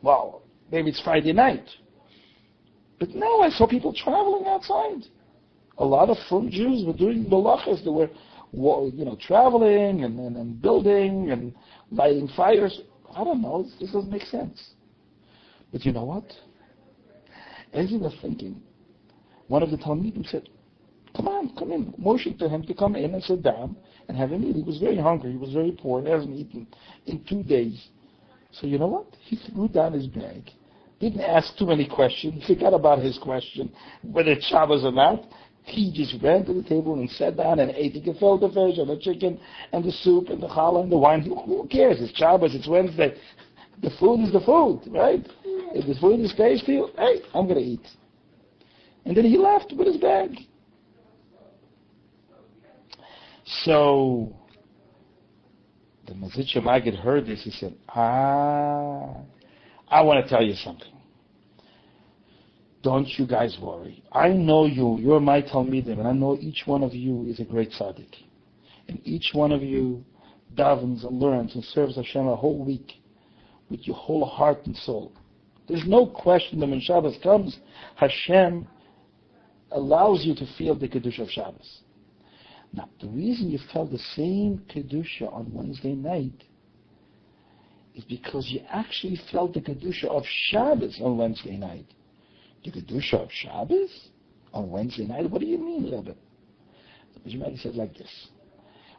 Well, 0.03 0.43
maybe 0.73 0.91
it's 0.91 1.00
Friday 1.03 1.33
night. 1.33 1.69
But 2.99 3.11
now 3.11 3.38
I 3.38 3.50
saw 3.50 3.69
people 3.69 3.95
traveling 3.95 4.47
outside. 4.47 5.09
A 5.79 5.85
lot 5.85 6.11
of 6.11 6.17
from 6.29 6.50
Jews 6.50 6.85
were 6.85 6.95
doing 6.95 7.26
malachas. 7.26 7.85
They 7.85 7.91
were, 7.91 8.09
you 8.53 9.05
know, 9.05 9.17
traveling 9.21 10.03
and, 10.03 10.19
and, 10.19 10.37
and 10.37 10.61
building 10.61 11.31
and 11.31 11.55
lighting 11.93 12.29
fires. 12.37 12.81
I 13.15 13.23
don't 13.23 13.41
know. 13.41 13.69
This 13.81 13.93
doesn't 13.93 14.11
make 14.11 14.25
sense. 14.25 14.71
But 15.73 15.85
you 15.85 15.93
know 15.93 16.05
what? 16.05 16.25
As 17.76 17.90
he 17.90 17.97
was 17.99 18.14
thinking, 18.23 18.61
one 19.49 19.62
of 19.62 19.71
the 19.71 19.76
Talmidim 19.76 20.28
said, 20.28 20.49
come 21.14 21.28
on, 21.28 21.54
come 21.56 21.71
in. 21.73 21.95
Motion 21.99 22.37
to 22.38 22.49
him 22.49 22.62
to 22.64 22.75
come 22.75 22.97
in 22.97 23.14
and 23.14 23.23
sit 23.23 23.42
down 23.42 23.76
and 24.09 24.16
have 24.16 24.33
a 24.33 24.38
meal. 24.38 24.54
He 24.54 24.62
was 24.62 24.78
very 24.78 24.97
hungry. 24.97 25.33
He 25.33 25.38
was 25.38 25.52
very 25.52 25.73
poor. 25.73 25.99
And 25.99 26.09
he 26.09 26.12
hasn't 26.12 26.35
eaten 26.35 26.66
in 27.06 27.25
two 27.28 27.42
days. 27.42 27.88
So 28.50 28.66
you 28.66 28.78
know 28.78 28.87
what? 28.87 29.06
He 29.21 29.37
threw 29.37 29.68
down 29.68 29.92
his 29.92 30.06
bag 30.06 30.50
didn't 31.00 31.21
ask 31.21 31.56
too 31.59 31.66
many 31.66 31.87
questions, 31.87 32.45
forgot 32.47 32.73
about 32.73 33.00
his 33.00 33.18
question, 33.18 33.71
whether 34.02 34.33
it's 34.33 34.47
Shabbos 34.47 34.85
or 34.85 34.92
not. 34.92 35.25
He 35.64 35.92
just 35.92 36.23
ran 36.23 36.45
to 36.47 36.54
the 36.54 36.62
table 36.62 36.95
and 36.95 37.11
sat 37.11 37.37
down 37.37 37.59
and 37.59 37.73
ate 37.73 37.95
the 37.95 38.00
gefilte 38.00 38.49
fish 38.54 38.78
and 38.78 38.88
the 38.88 38.99
chicken 39.00 39.38
and 39.73 39.85
the 39.85 39.90
soup 39.90 40.28
and 40.28 40.40
the 40.40 40.47
challah 40.47 40.85
and 40.85 40.92
the 40.92 40.97
wine. 40.97 41.23
Who 41.23 41.66
cares? 41.68 41.97
It's 42.00 42.16
Shabbos, 42.16 42.54
it's 42.54 42.68
Wednesday. 42.68 43.14
The 43.83 43.90
food 44.00 44.25
is 44.25 44.33
the 44.33 44.40
food, 44.40 44.80
right? 44.90 45.23
If 45.76 45.87
the 45.87 46.00
food 46.00 46.21
is 46.21 46.33
tasty, 46.37 46.80
hey, 46.97 47.23
I'm 47.35 47.47
going 47.47 47.59
to 47.59 47.64
eat. 47.64 47.87
And 49.04 49.16
then 49.16 49.25
he 49.25 49.37
left 49.37 49.73
with 49.76 49.87
his 49.87 49.99
bag. 49.99 50.37
So, 53.45 54.35
the 56.06 56.14
Mezritcher 56.14 56.62
Maggid 56.62 56.95
heard 56.95 57.26
this. 57.26 57.42
He 57.45 57.50
said, 57.50 57.76
ah, 57.88 59.16
I 59.88 60.00
want 60.02 60.25
to 60.25 60.28
tell 60.28 60.42
you 60.42 60.54
something. 60.54 60.92
Don't 62.83 63.09
you 63.18 63.26
guys 63.26 63.56
worry. 63.61 64.02
I 64.12 64.28
know 64.28 64.66
you. 64.66 64.99
You're 64.99 65.21
my 65.21 65.42
Talmidim, 65.42 65.99
and 65.99 66.09
I 66.09 66.12
know 66.12 66.37
each 66.40 66.62
one 66.66 66.83
of 66.83 66.95
you 66.95 67.26
is 67.28 67.38
a 67.40 67.45
great 67.45 67.71
tzaddik. 67.73 68.14
And 68.88 69.00
each 69.04 69.30
one 69.33 69.52
of 69.52 69.62
you 69.62 70.04
davens 70.54 71.06
and 71.06 71.18
learns 71.21 71.54
and 71.54 71.64
serves 71.64 71.97
Hashem 71.97 72.26
a 72.26 72.37
whole 72.37 72.64
week 72.64 72.92
with 73.68 73.87
your 73.87 73.97
whole 73.97 74.25
heart 74.25 74.64
and 74.66 74.76
soul. 74.76 75.12
There's 75.68 75.87
no 75.87 76.06
question 76.06 76.61
that 76.61 76.68
when 76.68 76.80
Shabbos 76.80 77.16
comes, 77.23 77.58
Hashem 77.96 78.66
allows 79.73 80.25
you 80.25 80.35
to 80.37 80.46
feel 80.56 80.75
the 80.75 80.88
Kedusha 80.88 81.20
of 81.20 81.30
Shabbos. 81.30 81.80
Now, 82.73 82.88
the 83.00 83.08
reason 83.08 83.50
you 83.50 83.58
felt 83.73 83.90
the 83.90 83.99
same 83.99 84.62
Kedusha 84.73 85.32
on 85.32 85.52
Wednesday 85.52 85.94
night 85.94 86.44
is 87.94 88.04
because 88.04 88.49
you 88.50 88.61
actually 88.70 89.18
felt 89.32 89.54
the 89.54 89.61
Kedusha 89.61 90.04
of 90.04 90.23
Shabbos 90.49 91.00
on 91.02 91.16
Wednesday 91.16 91.56
night. 91.56 91.87
The 92.64 92.70
Kedusha 92.70 93.14
of 93.14 93.28
Shabbos 93.32 94.11
on 94.52 94.70
Wednesday 94.70 95.06
night? 95.06 95.30
What 95.30 95.40
do 95.40 95.46
you 95.46 95.58
mean, 95.58 95.85
Rebbe? 95.85 96.14
The 97.14 97.20
Bishmati 97.20 97.61
says 97.62 97.76
like 97.76 97.94
this. 97.94 98.28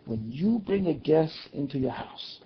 When 0.05 0.31
you 0.31 0.61
bring 0.65 0.87
a 0.87 0.93
guest 0.93 1.37
into 1.53 1.77
your 1.77 1.91
house, 1.91 2.39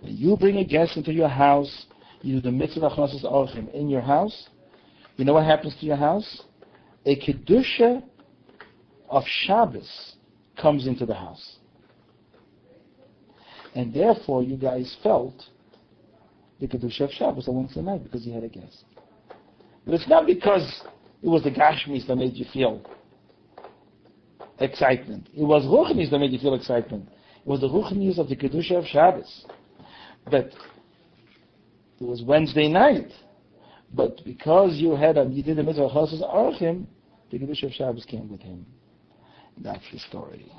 when 0.00 0.16
you 0.16 0.36
bring 0.36 0.58
a 0.58 0.64
guest 0.64 0.96
into 0.96 1.12
your 1.12 1.28
house, 1.28 1.86
you 2.22 2.36
do 2.36 2.40
the 2.40 2.52
mitzvah 2.52 2.90
achnosis 2.90 3.24
orchim 3.24 3.72
in 3.72 3.88
your 3.88 4.00
house, 4.00 4.48
you 5.16 5.24
know 5.24 5.34
what 5.34 5.44
happens 5.44 5.74
to 5.80 5.86
your 5.86 5.96
house? 5.96 6.42
A 7.06 7.16
Kedusha 7.16 8.02
of 9.08 9.24
Shabbos 9.26 10.16
comes 10.60 10.86
into 10.86 11.06
the 11.06 11.14
house. 11.14 11.56
And 13.74 13.92
therefore, 13.92 14.42
you 14.42 14.56
guys 14.56 14.96
felt 15.02 15.34
the 16.60 16.66
Kedusha 16.66 17.02
of 17.02 17.10
Shabbos 17.10 17.48
on 17.48 17.56
Wednesday 17.56 17.82
night 17.82 18.02
because 18.02 18.26
you 18.26 18.32
had 18.32 18.44
a 18.44 18.48
guest. 18.48 18.84
But 19.84 19.94
it's 19.94 20.08
not 20.08 20.26
because 20.26 20.82
it 21.22 21.28
was 21.28 21.42
the 21.42 21.50
Gashmis 21.50 22.06
that 22.06 22.16
made 22.16 22.34
you 22.34 22.46
feel 22.52 22.82
excitement. 24.60 25.28
It 25.34 25.44
was 25.44 25.64
Ruchnis 25.64 26.10
that 26.10 26.18
made 26.18 26.32
you 26.32 26.38
feel 26.38 26.54
excitement. 26.54 27.08
It 27.40 27.46
was 27.48 27.60
the 27.60 27.68
Ruchnis 27.68 28.18
of 28.18 28.28
the 28.28 28.36
Kedusha 28.36 28.78
of 28.78 28.86
Shabbos. 28.86 29.46
But 30.30 30.50
it 32.00 32.04
was 32.04 32.22
Wednesday 32.22 32.68
night. 32.68 33.12
But 33.92 34.22
because 34.24 34.76
you 34.76 34.94
had 34.94 35.16
a, 35.16 35.24
you 35.24 35.42
did 35.42 35.56
the 35.56 35.62
mitzvah 35.62 35.88
Chasas 35.88 36.22
Archim, 36.22 36.86
the 37.30 37.38
Kedusha 37.38 37.64
of 37.64 37.72
Shabbos 37.72 38.04
came 38.04 38.28
with 38.28 38.40
him. 38.40 38.66
That's 39.56 39.84
the 39.92 39.98
story. 39.98 40.50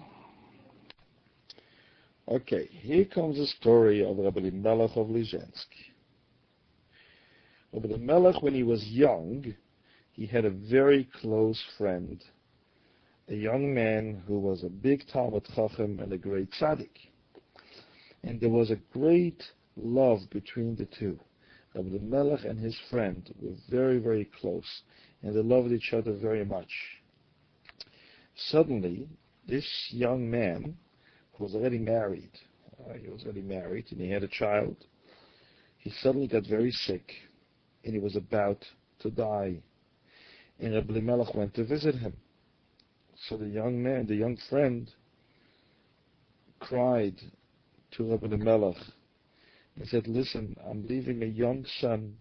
Okay, 2.27 2.67
here 2.72 3.05
comes 3.05 3.38
the 3.38 3.48
story 3.48 4.03
of 4.03 4.17
Rabbi 4.17 4.50
Melech 4.51 4.91
of 4.96 5.08
Lizhensky. 5.08 5.93
Rabbi 7.74 7.98
Melech, 7.98 8.41
when 8.41 8.53
he 8.53 8.63
was 8.63 8.84
young, 8.86 9.53
he 10.12 10.25
had 10.25 10.46
a 10.46 10.50
very 10.50 11.08
close 11.22 11.63
friend, 11.77 12.24
a 13.29 13.36
young 13.36 13.74
man 13.74 14.22
who 14.27 14.39
was 14.39 14.63
a 14.63 14.69
big 14.69 15.08
Talmid 15.08 15.46
Chacham 15.55 16.00
and 16.00 16.12
a 16.12 16.17
great 16.17 16.50
tzaddik. 16.51 16.89
And 18.24 18.41
there 18.41 18.50
was 18.50 18.69
a 18.69 18.75
great 18.91 19.41
love 19.75 20.19
between 20.29 20.75
the 20.75 20.86
two. 20.86 21.19
Melech 21.76 22.46
and 22.46 22.60
his 22.60 22.78
friend 22.90 23.34
were 23.42 23.56
very, 23.70 24.00
very 24.00 24.26
close, 24.40 24.82
and 25.22 25.36
they 25.36 25.42
loved 25.42 25.72
each 25.72 25.94
other 25.94 26.14
very 26.14 26.44
much. 26.44 26.72
Suddenly, 28.36 29.08
this 29.48 29.88
young 29.92 30.30
man 30.30 30.78
who 31.34 31.44
was 31.44 31.56
already 31.56 31.80
married. 31.80 32.32
Uh, 32.80 32.94
he 32.94 33.10
was 33.10 33.24
already 33.24 33.42
married 33.42 33.86
and 33.92 34.00
he 34.00 34.10
had 34.10 34.24
a 34.24 34.28
child. 34.28 34.76
He 35.78 35.92
suddenly 36.02 36.28
got 36.28 36.46
very 36.46 36.72
sick 36.72 37.12
and 37.84 37.94
he 37.94 38.00
was 38.00 38.16
about 38.16 38.66
to 39.00 39.10
die. 39.10 39.58
And 40.60 40.74
Rabbi 40.74 41.00
Melech 41.00 41.34
went 41.34 41.54
to 41.56 41.66
visit 41.66 41.96
him. 41.96 42.14
So 43.28 43.38
the 43.38 43.48
young 43.48 43.82
man, 43.82 44.06
the 44.06 44.16
young 44.16 44.38
friend, 44.50 44.90
cried 46.60 47.16
to 47.92 48.12
Rabbi 48.12 48.36
Melech 48.36 48.78
and 49.79 49.88
said, 49.88 50.07
Listen, 50.07 50.55
I'm 50.69 50.86
leaving 50.88 51.24
a 51.24 51.25
young 51.25 51.65
son, 51.79 52.15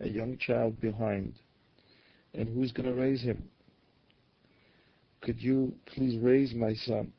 a 0.00 0.08
young 0.08 0.38
child 0.38 0.80
behind. 0.80 1.34
And 2.32 2.48
who's 2.48 2.72
going 2.72 2.88
to 2.88 2.94
raise 2.94 3.22
him? 3.22 3.44
Could 5.20 5.40
you 5.40 5.74
please 5.86 6.18
raise 6.20 6.52
my 6.52 6.74
son? 6.74 7.12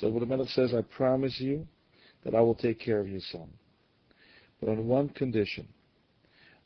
So 0.00 0.10
the 0.10 0.26
Melech 0.26 0.48
says, 0.48 0.74
I 0.74 0.82
promise 0.82 1.38
you 1.38 1.66
that 2.24 2.34
I 2.34 2.40
will 2.40 2.56
take 2.56 2.80
care 2.80 2.98
of 2.98 3.08
your 3.08 3.20
son. 3.30 3.48
But 4.60 4.70
on 4.70 4.86
one 4.86 5.10
condition. 5.10 5.68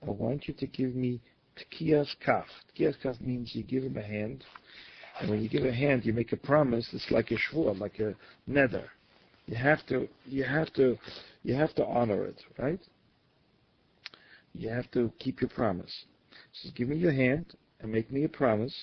I 0.06 0.10
want 0.10 0.46
you 0.46 0.54
to 0.54 0.66
give 0.66 0.94
me 0.94 1.20
tkiyas 1.58 2.08
kaf. 2.24 2.46
Tkiyas 2.74 2.94
kaf 3.02 3.20
means 3.20 3.54
you 3.54 3.64
give 3.64 3.82
him 3.82 3.96
a 3.96 4.02
hand 4.02 4.44
And 5.20 5.30
when 5.30 5.42
you 5.42 5.48
give 5.48 5.64
a 5.64 5.72
hand, 5.72 6.04
you 6.04 6.12
make 6.12 6.32
a 6.32 6.36
promise. 6.36 6.88
It's 6.92 7.10
like 7.10 7.30
a 7.32 7.36
shvur, 7.36 7.78
like 7.78 7.98
a 7.98 8.14
neder. 8.48 8.84
You 9.46 9.56
have 9.56 9.84
to, 9.86 10.08
you 10.26 10.44
have 10.44 10.72
to, 10.74 10.96
you 11.48 11.54
have 11.54 11.74
to 11.74 11.86
honor 11.86 12.26
it, 12.26 12.42
right? 12.58 12.80
You 14.52 14.68
have 14.68 14.90
to 14.90 15.10
keep 15.18 15.40
your 15.40 15.48
promise. 15.48 16.04
So 16.52 16.68
give 16.74 16.88
me 16.88 16.96
your 16.96 17.12
hand 17.12 17.54
and 17.80 17.90
make 17.90 18.12
me 18.12 18.24
a 18.24 18.28
promise 18.28 18.74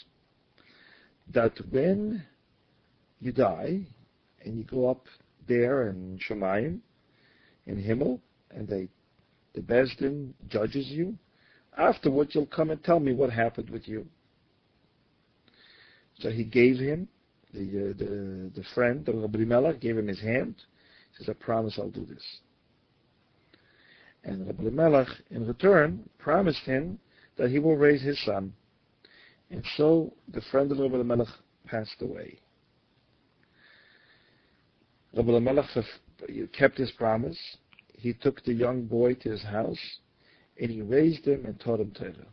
that 1.31 1.53
when 1.69 2.25
you 3.19 3.31
die 3.31 3.81
and 4.43 4.57
you 4.57 4.63
go 4.63 4.89
up 4.89 5.05
there 5.47 5.89
in 5.89 6.19
Shemayim, 6.27 6.79
in 7.67 7.77
Himmel, 7.77 8.19
and 8.49 8.67
they, 8.67 8.89
the 9.53 9.61
Besdin 9.61 10.33
judges 10.47 10.87
you, 10.87 11.15
afterwards 11.77 12.33
you'll 12.33 12.47
come 12.47 12.71
and 12.71 12.83
tell 12.83 12.99
me 12.99 13.13
what 13.13 13.29
happened 13.29 13.69
with 13.69 13.87
you. 13.87 14.07
So 16.19 16.31
he 16.31 16.43
gave 16.43 16.79
him, 16.79 17.07
the, 17.53 17.59
uh, 17.59 17.93
the, 17.95 18.51
the 18.55 18.63
friend 18.73 19.07
of 19.07 19.17
Rabbi 19.17 19.73
gave 19.73 19.99
him 19.99 20.07
his 20.07 20.19
hand. 20.19 20.55
He 21.11 21.23
says, 21.23 21.29
I 21.29 21.43
promise 21.43 21.75
I'll 21.77 21.91
do 21.91 22.07
this. 22.07 22.23
And 24.25 24.47
Rabbi 24.47 24.63
Melech, 24.63 25.07
in 25.29 25.47
return, 25.47 26.09
promised 26.17 26.63
him 26.65 26.99
that 27.37 27.51
he 27.51 27.59
will 27.59 27.77
raise 27.77 28.01
his 28.01 28.19
son. 28.25 28.53
And 29.51 29.63
so 29.77 30.13
the 30.33 30.41
friend 30.51 30.71
of 30.71 30.79
Rabbi 30.79 31.03
Melech 31.03 31.27
passed 31.67 32.01
away. 32.01 32.39
Rabbi 35.15 35.39
Melech 35.39 35.69
kept 36.53 36.77
his 36.77 36.91
promise. 36.91 37.37
He 37.93 38.13
took 38.13 38.43
the 38.43 38.53
young 38.53 38.85
boy 38.85 39.13
to 39.13 39.29
his 39.29 39.43
house, 39.43 39.79
and 40.59 40.71
he 40.71 40.81
raised 40.81 41.25
him 41.27 41.45
and 41.45 41.59
taught 41.59 41.79
him 41.79 41.91
Torah. 41.91 42.27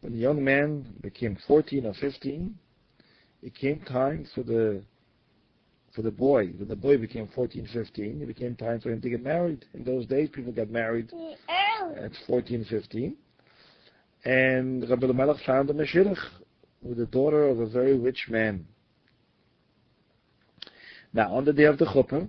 When 0.00 0.14
the 0.14 0.18
young 0.18 0.42
man 0.42 0.94
became 1.02 1.36
14 1.46 1.84
or 1.84 1.94
15, 1.94 2.58
it 3.42 3.54
came 3.54 3.80
time 3.80 4.26
for 4.34 4.42
the 4.42 4.82
for 5.94 6.02
the 6.02 6.10
boy. 6.10 6.48
When 6.48 6.68
the 6.68 6.76
boy 6.76 6.98
became 6.98 7.28
14, 7.34 7.68
15, 7.72 8.22
it 8.22 8.26
became 8.26 8.54
time 8.56 8.80
for 8.80 8.90
him 8.90 9.00
to 9.00 9.10
get 9.10 9.22
married. 9.22 9.64
In 9.74 9.84
those 9.84 10.06
days, 10.06 10.28
people 10.32 10.52
got 10.52 10.70
married 10.70 11.12
at 11.96 12.12
14, 12.26 12.64
15. 12.64 13.16
And 14.24 14.88
Rabbi 14.88 15.06
Melech 15.06 15.44
found 15.44 15.70
a 15.70 15.74
Meshidach 15.74 16.18
with 16.82 16.98
the 16.98 17.06
daughter 17.06 17.48
of 17.48 17.60
a 17.60 17.66
very 17.66 17.98
rich 17.98 18.26
man. 18.28 18.66
Now, 21.12 21.34
on 21.34 21.44
the 21.44 21.52
day 21.52 21.64
of 21.64 21.78
the 21.78 21.86
chuppah, 21.86 22.28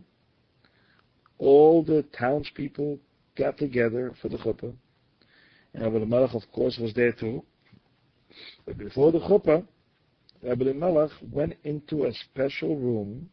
all 1.38 1.84
the 1.84 2.04
townspeople 2.18 3.00
got 3.36 3.58
together 3.58 4.14
for 4.22 4.30
the 4.30 4.38
chuppah. 4.38 4.74
And 5.74 5.84
Rabbi 5.84 6.06
Melech, 6.06 6.34
of 6.34 6.44
course, 6.52 6.78
was 6.78 6.94
there 6.94 7.12
too. 7.12 7.44
But 8.66 8.78
before 8.78 9.12
the 9.12 9.20
chuppah, 9.20 9.66
Rabbi 10.42 10.74
Melech 10.74 11.12
went 11.32 11.54
into 11.64 12.06
a 12.06 12.14
special 12.14 12.76
room 12.76 13.30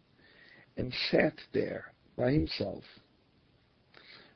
and 0.78 0.94
sat 1.10 1.34
there 1.52 1.92
by 2.16 2.30
himself. 2.30 2.82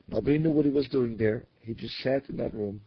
Nobody 0.07 0.37
knew 0.37 0.51
what 0.51 0.65
he 0.65 0.71
was 0.71 0.87
doing 0.89 1.17
there. 1.17 1.45
He 1.61 1.73
just 1.73 1.97
sat 1.99 2.29
in 2.29 2.37
that 2.37 2.53
room. 2.53 2.81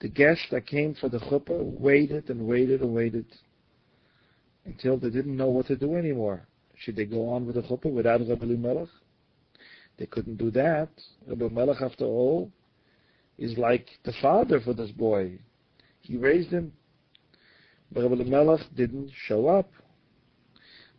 The 0.00 0.08
guests 0.08 0.46
that 0.52 0.66
came 0.66 0.94
for 0.94 1.08
the 1.08 1.18
chuppah 1.18 1.62
waited 1.62 2.30
and 2.30 2.46
waited 2.46 2.80
and 2.80 2.94
waited 2.94 3.26
until 4.64 4.96
they 4.96 5.10
didn't 5.10 5.36
know 5.36 5.48
what 5.48 5.66
to 5.66 5.76
do 5.76 5.96
anymore. 5.96 6.46
Should 6.76 6.96
they 6.96 7.06
go 7.06 7.28
on 7.30 7.46
with 7.46 7.56
the 7.56 7.62
chuppah 7.62 7.90
without 7.90 8.20
Rabbi 8.20 8.44
Melech? 8.44 8.88
They 9.98 10.06
couldn't 10.06 10.36
do 10.36 10.50
that. 10.52 10.90
Rabbi 11.26 11.48
Melech, 11.48 11.80
after 11.80 12.04
all, 12.04 12.52
is 13.38 13.56
like 13.58 13.88
the 14.04 14.12
father 14.22 14.60
for 14.60 14.74
this 14.74 14.90
boy. 14.90 15.38
He 16.00 16.16
raised 16.16 16.50
him. 16.50 16.72
But 17.90 18.08
Rabbi 18.08 18.24
Melech 18.24 18.60
didn't 18.76 19.10
show 19.26 19.48
up. 19.48 19.70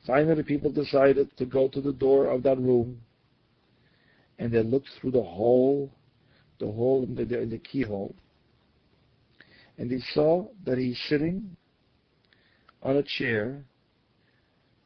Finally, 0.08 0.44
people 0.44 0.72
decided 0.72 1.36
to 1.36 1.46
go 1.46 1.68
to 1.68 1.82
the 1.82 1.92
door 1.92 2.28
of 2.28 2.42
that 2.44 2.58
room, 2.58 2.98
and 4.40 4.54
they 4.54 4.64
looked 4.64 4.88
through 5.00 5.12
the 5.12 5.22
hole, 5.22 5.92
the 6.60 6.66
hole 6.66 7.04
in 7.04 7.14
the, 7.14 7.42
in 7.42 7.50
the 7.50 7.58
keyhole, 7.58 8.16
and 9.78 9.92
they 9.92 10.00
saw 10.14 10.48
that 10.66 10.78
he's 10.78 10.98
sitting 11.10 11.58
on 12.82 12.96
a 12.96 13.04
chair 13.04 13.62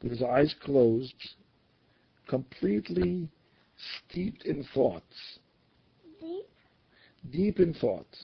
with 0.02 0.10
his 0.10 0.22
eyes 0.22 0.52
closed, 0.60 1.14
completely 2.26 3.28
steeped 4.08 4.44
in 4.44 4.66
thoughts. 4.74 5.38
Deep? 6.20 6.48
Deep 7.30 7.60
in 7.60 7.74
thought. 7.74 8.16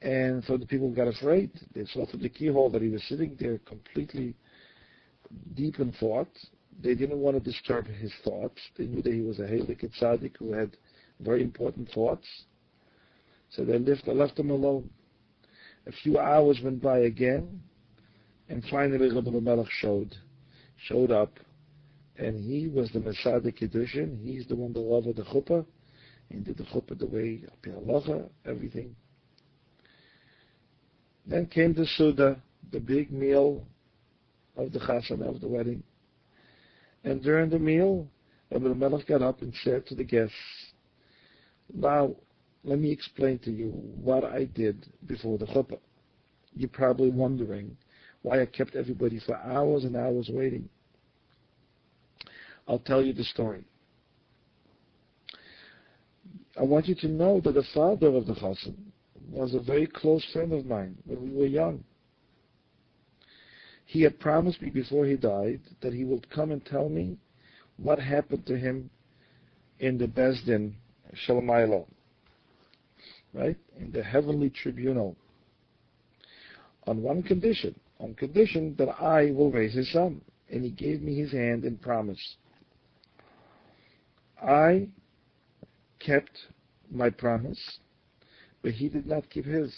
And 0.00 0.42
so 0.44 0.56
the 0.56 0.66
people 0.66 0.90
got 0.90 1.08
afraid. 1.08 1.50
They 1.74 1.84
saw 1.84 2.06
through 2.06 2.20
the 2.20 2.28
keyhole 2.30 2.70
that 2.70 2.80
he 2.80 2.88
was 2.88 3.02
sitting 3.04 3.36
there 3.38 3.58
completely 3.58 4.34
deep 5.54 5.78
in 5.80 5.92
thought. 5.92 6.28
They 6.82 6.94
didn't 6.94 7.18
want 7.18 7.36
to 7.36 7.50
disturb 7.50 7.86
his 7.86 8.12
thoughts. 8.22 8.60
They 8.76 8.84
knew 8.84 9.02
that 9.02 9.12
he 9.12 9.22
was 9.22 9.38
a 9.38 9.42
Halik 9.42 9.88
Tzaddik 9.98 10.36
who 10.38 10.52
had 10.52 10.76
very 11.20 11.42
important 11.42 11.90
thoughts. 11.90 12.26
So 13.50 13.64
they 13.64 13.78
left, 13.78 14.06
left 14.06 14.38
him 14.38 14.50
alone. 14.50 14.90
A 15.86 15.92
few 15.92 16.18
hours 16.18 16.60
went 16.62 16.82
by 16.82 16.98
again, 17.00 17.62
and 18.48 18.62
finally 18.70 19.10
Rabbi 19.12 19.30
Melech 19.30 19.70
showed, 19.70 20.16
showed 20.76 21.10
up, 21.10 21.38
and 22.18 22.38
he 22.40 22.68
was 22.68 22.90
the 22.90 23.00
Messiah 23.00 23.40
Kiddushin. 23.40 24.20
He's 24.22 24.46
the 24.46 24.56
one 24.56 24.72
that 24.72 24.80
loved 24.80 25.16
the 25.16 25.22
chuppah, 25.22 25.64
and 26.30 26.44
did 26.44 26.56
the 26.56 26.64
chuppah 26.64 26.98
the 26.98 27.06
way 27.06 27.44
halacha, 27.64 28.28
everything. 28.44 28.96
Then 31.24 31.46
came 31.46 31.72
the 31.72 31.86
Seudah, 31.98 32.40
the 32.72 32.80
big 32.80 33.12
meal 33.12 33.64
of 34.56 34.72
the 34.72 34.78
chasana 34.78 35.28
of 35.28 35.40
the 35.40 35.48
wedding. 35.48 35.82
And 37.04 37.22
during 37.22 37.50
the 37.50 37.58
meal, 37.58 38.08
Rabbi 38.50 38.68
Melech 38.68 39.06
got 39.06 39.22
up 39.22 39.42
and 39.42 39.52
said 39.62 39.86
to 39.86 39.94
the 39.94 40.04
guests, 40.04 40.34
Now, 41.72 42.14
let 42.64 42.78
me 42.78 42.90
explain 42.90 43.38
to 43.40 43.50
you 43.50 43.70
what 43.70 44.24
I 44.24 44.44
did 44.44 44.86
before 45.06 45.38
the 45.38 45.46
chuppah. 45.46 45.78
You're 46.54 46.68
probably 46.68 47.10
wondering 47.10 47.76
why 48.22 48.40
I 48.40 48.46
kept 48.46 48.74
everybody 48.74 49.20
for 49.24 49.36
hours 49.36 49.84
and 49.84 49.96
hours 49.96 50.28
waiting. 50.32 50.68
I'll 52.66 52.80
tell 52.80 53.02
you 53.02 53.12
the 53.12 53.24
story. 53.24 53.64
I 56.58 56.62
want 56.62 56.88
you 56.88 56.94
to 56.96 57.08
know 57.08 57.40
that 57.40 57.52
the 57.52 57.64
father 57.74 58.08
of 58.08 58.26
the 58.26 58.34
chassan 58.34 58.74
was 59.30 59.54
a 59.54 59.60
very 59.60 59.86
close 59.86 60.24
friend 60.32 60.52
of 60.52 60.66
mine 60.66 60.96
when 61.04 61.22
we 61.22 61.36
were 61.36 61.46
young. 61.46 61.84
He 63.86 64.02
had 64.02 64.18
promised 64.18 64.60
me 64.60 64.68
before 64.70 65.06
he 65.06 65.16
died 65.16 65.60
that 65.80 65.94
he 65.94 66.04
would 66.04 66.28
come 66.28 66.50
and 66.50 66.64
tell 66.64 66.88
me 66.88 67.16
what 67.76 68.00
happened 68.00 68.44
to 68.46 68.58
him 68.58 68.90
in 69.78 69.96
the 69.96 70.08
Besdin 70.08 70.74
Shalamaylo, 71.26 71.86
right? 73.32 73.56
In 73.78 73.92
the 73.92 74.02
heavenly 74.02 74.50
tribunal. 74.50 75.16
On 76.88 77.00
one 77.00 77.22
condition, 77.22 77.78
on 78.00 78.14
condition 78.14 78.74
that 78.76 78.88
I 79.00 79.30
will 79.30 79.50
raise 79.50 79.74
his 79.74 79.90
son. 79.92 80.20
And 80.50 80.62
he 80.62 80.70
gave 80.70 81.02
me 81.02 81.16
his 81.16 81.32
hand 81.32 81.64
and 81.64 81.80
promise. 81.80 82.36
I 84.40 84.88
kept 85.98 86.38
my 86.90 87.10
promise, 87.10 87.78
but 88.62 88.72
he 88.72 88.88
did 88.88 89.06
not 89.06 89.28
keep 89.30 89.44
his. 89.44 89.74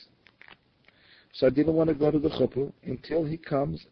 So 1.33 1.47
I 1.47 1.51
didn't 1.51 1.75
want 1.75 1.89
to 1.89 1.95
go 1.95 2.11
to 2.11 2.19
the 2.19 2.29
chuppah 2.29 2.73
until 2.85 3.25
he 3.25 3.37
comes 3.37 3.87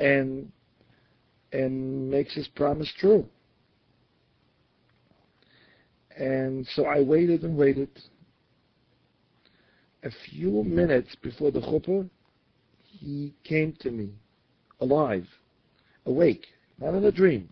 and 0.00 0.50
and 1.52 2.10
makes 2.10 2.34
his 2.34 2.48
promise 2.48 2.90
true. 2.98 3.26
And 6.16 6.66
so 6.74 6.86
I 6.86 7.02
waited 7.02 7.42
and 7.42 7.56
waited. 7.56 7.88
A 10.02 10.10
few 10.30 10.64
minutes 10.64 11.14
before 11.22 11.50
the 11.50 11.60
chuppah, 11.60 12.08
he 12.84 13.34
came 13.44 13.74
to 13.80 13.90
me, 13.90 14.10
alive, 14.80 15.26
awake, 16.06 16.46
not 16.78 16.94
in 16.94 17.04
a 17.04 17.12
dream. 17.12 17.50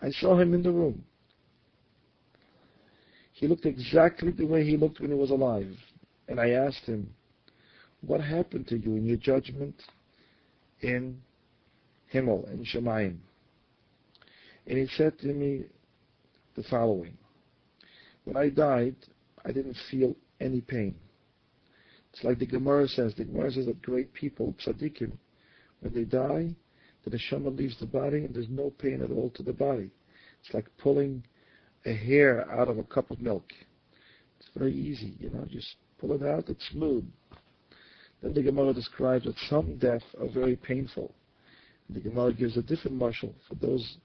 I 0.00 0.10
saw 0.10 0.38
him 0.38 0.52
in 0.52 0.62
the 0.62 0.70
room. 0.70 1.02
He 3.32 3.46
looked 3.48 3.64
exactly 3.64 4.30
the 4.30 4.44
way 4.44 4.64
he 4.64 4.76
looked 4.76 5.00
when 5.00 5.10
he 5.10 5.16
was 5.16 5.30
alive. 5.30 5.74
And 6.28 6.38
I 6.38 6.50
asked 6.50 6.84
him, 6.84 7.08
What 8.02 8.20
happened 8.20 8.68
to 8.68 8.78
you 8.78 8.96
in 8.96 9.06
your 9.06 9.16
judgment 9.16 9.74
in 10.82 11.18
Himmel, 12.14 12.46
and 12.48 12.64
Shemayim? 12.64 13.16
And 14.66 14.78
he 14.78 14.86
said 14.96 15.18
to 15.18 15.26
me 15.26 15.64
the 16.56 16.62
following 16.64 17.18
When 18.24 18.36
I 18.36 18.48
died, 18.48 18.94
I 19.44 19.52
didn't 19.52 19.76
feel 19.90 20.14
any 20.40 20.60
pain. 20.60 20.94
It's 22.12 22.22
like 22.22 22.38
the 22.38 22.46
Gemara 22.46 22.86
says. 22.86 23.14
The 23.16 23.24
Gemara 23.24 23.50
says 23.50 23.66
that 23.66 23.82
great 23.82 24.14
people, 24.14 24.54
tzaddikim, 24.64 25.12
when 25.80 25.92
they 25.92 26.04
die, 26.04 26.54
the 27.04 27.10
neshama 27.10 27.54
leaves 27.56 27.78
the 27.80 27.86
body 27.86 28.24
and 28.24 28.34
there's 28.34 28.48
no 28.48 28.70
pain 28.70 29.02
at 29.02 29.10
all 29.10 29.30
to 29.30 29.42
the 29.42 29.52
body. 29.52 29.90
It's 30.42 30.54
like 30.54 30.66
pulling 30.78 31.24
a 31.84 31.92
hair 31.92 32.50
out 32.50 32.68
of 32.68 32.78
a 32.78 32.84
cup 32.84 33.10
of 33.10 33.20
milk. 33.20 33.52
It's 34.38 34.48
very 34.56 34.72
easy, 34.72 35.14
you 35.18 35.30
know, 35.30 35.44
just 35.50 35.74
pull 35.98 36.12
it 36.12 36.22
out, 36.22 36.48
it's 36.48 36.66
smooth. 36.70 37.04
Then 38.22 38.32
the 38.32 38.42
Gemara 38.42 38.72
describes 38.72 39.24
that 39.24 39.36
some 39.50 39.76
deaths 39.76 40.04
are 40.20 40.28
very 40.28 40.56
painful. 40.56 41.12
The 41.90 42.00
Gemara 42.00 42.32
gives 42.32 42.56
a 42.56 42.62
different 42.62 42.98
mashal 42.98 43.32
for 43.48 43.54
those 43.56 43.98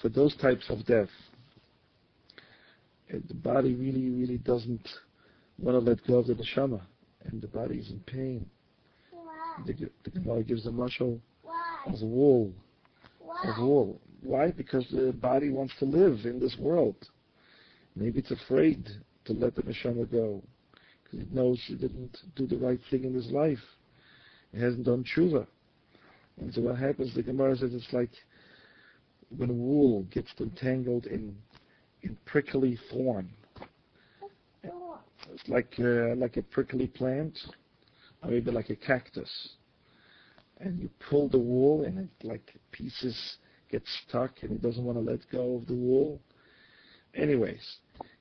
for 0.00 0.08
those 0.08 0.34
types 0.36 0.64
of 0.70 0.84
death. 0.86 1.10
And 3.10 3.22
the 3.28 3.34
body 3.34 3.74
really, 3.74 4.08
really 4.08 4.38
doesn't 4.38 4.88
want 5.58 5.74
to 5.74 5.90
let 5.90 6.06
go 6.06 6.18
of 6.18 6.26
the 6.26 6.34
neshama, 6.34 6.80
and 7.24 7.42
the 7.42 7.48
body 7.48 7.76
is 7.76 7.90
in 7.90 8.00
pain. 8.00 8.48
The, 9.66 9.90
the 10.04 10.10
Gemara 10.10 10.42
gives 10.42 10.66
a 10.66 10.70
mashal 10.70 11.20
of 11.86 12.00
wool, 12.00 12.52
of 13.44 13.58
wool. 13.58 14.00
Why? 14.22 14.50
Because 14.52 14.86
the 14.90 15.12
body 15.12 15.50
wants 15.50 15.74
to 15.80 15.84
live 15.84 16.24
in 16.24 16.38
this 16.40 16.56
world. 16.58 16.96
Maybe 17.94 18.20
it's 18.20 18.30
afraid 18.30 18.88
to 19.26 19.32
let 19.32 19.54
the 19.54 19.62
neshama 19.62 20.10
go 20.10 20.42
because 21.02 21.26
it 21.26 21.32
knows 21.32 21.60
it 21.68 21.80
didn't 21.80 22.16
do 22.36 22.46
the 22.46 22.56
right 22.56 22.80
thing 22.90 23.04
in 23.04 23.14
his 23.14 23.30
life. 23.30 23.58
It 24.52 24.60
hasn't 24.60 24.84
done 24.84 25.04
tshuva. 25.04 25.46
And 26.40 26.52
so 26.54 26.62
what 26.62 26.78
happens, 26.78 27.14
the 27.14 27.22
Gemara 27.22 27.56
says 27.56 27.74
it's 27.74 27.92
like 27.92 28.10
when 29.36 29.58
wool 29.58 30.04
gets 30.10 30.30
entangled 30.40 31.06
in, 31.06 31.36
in 32.02 32.16
prickly 32.24 32.78
thorn. 32.90 33.30
It's 35.32 35.48
like, 35.48 35.72
uh, 35.78 36.16
like 36.16 36.36
a 36.38 36.42
prickly 36.42 36.86
plant, 36.86 37.38
or 38.22 38.30
maybe 38.30 38.50
like 38.50 38.70
a 38.70 38.76
cactus. 38.76 39.30
And 40.58 40.80
you 40.80 40.90
pull 41.08 41.28
the 41.28 41.38
wool 41.38 41.84
and 41.84 41.98
it 41.98 42.26
like 42.26 42.54
pieces 42.72 43.36
get 43.70 43.82
stuck 44.08 44.42
and 44.42 44.50
it 44.50 44.62
doesn't 44.62 44.84
want 44.84 44.98
to 44.98 45.02
let 45.02 45.20
go 45.30 45.56
of 45.56 45.66
the 45.66 45.74
wool. 45.74 46.20
Anyways, 47.14 47.62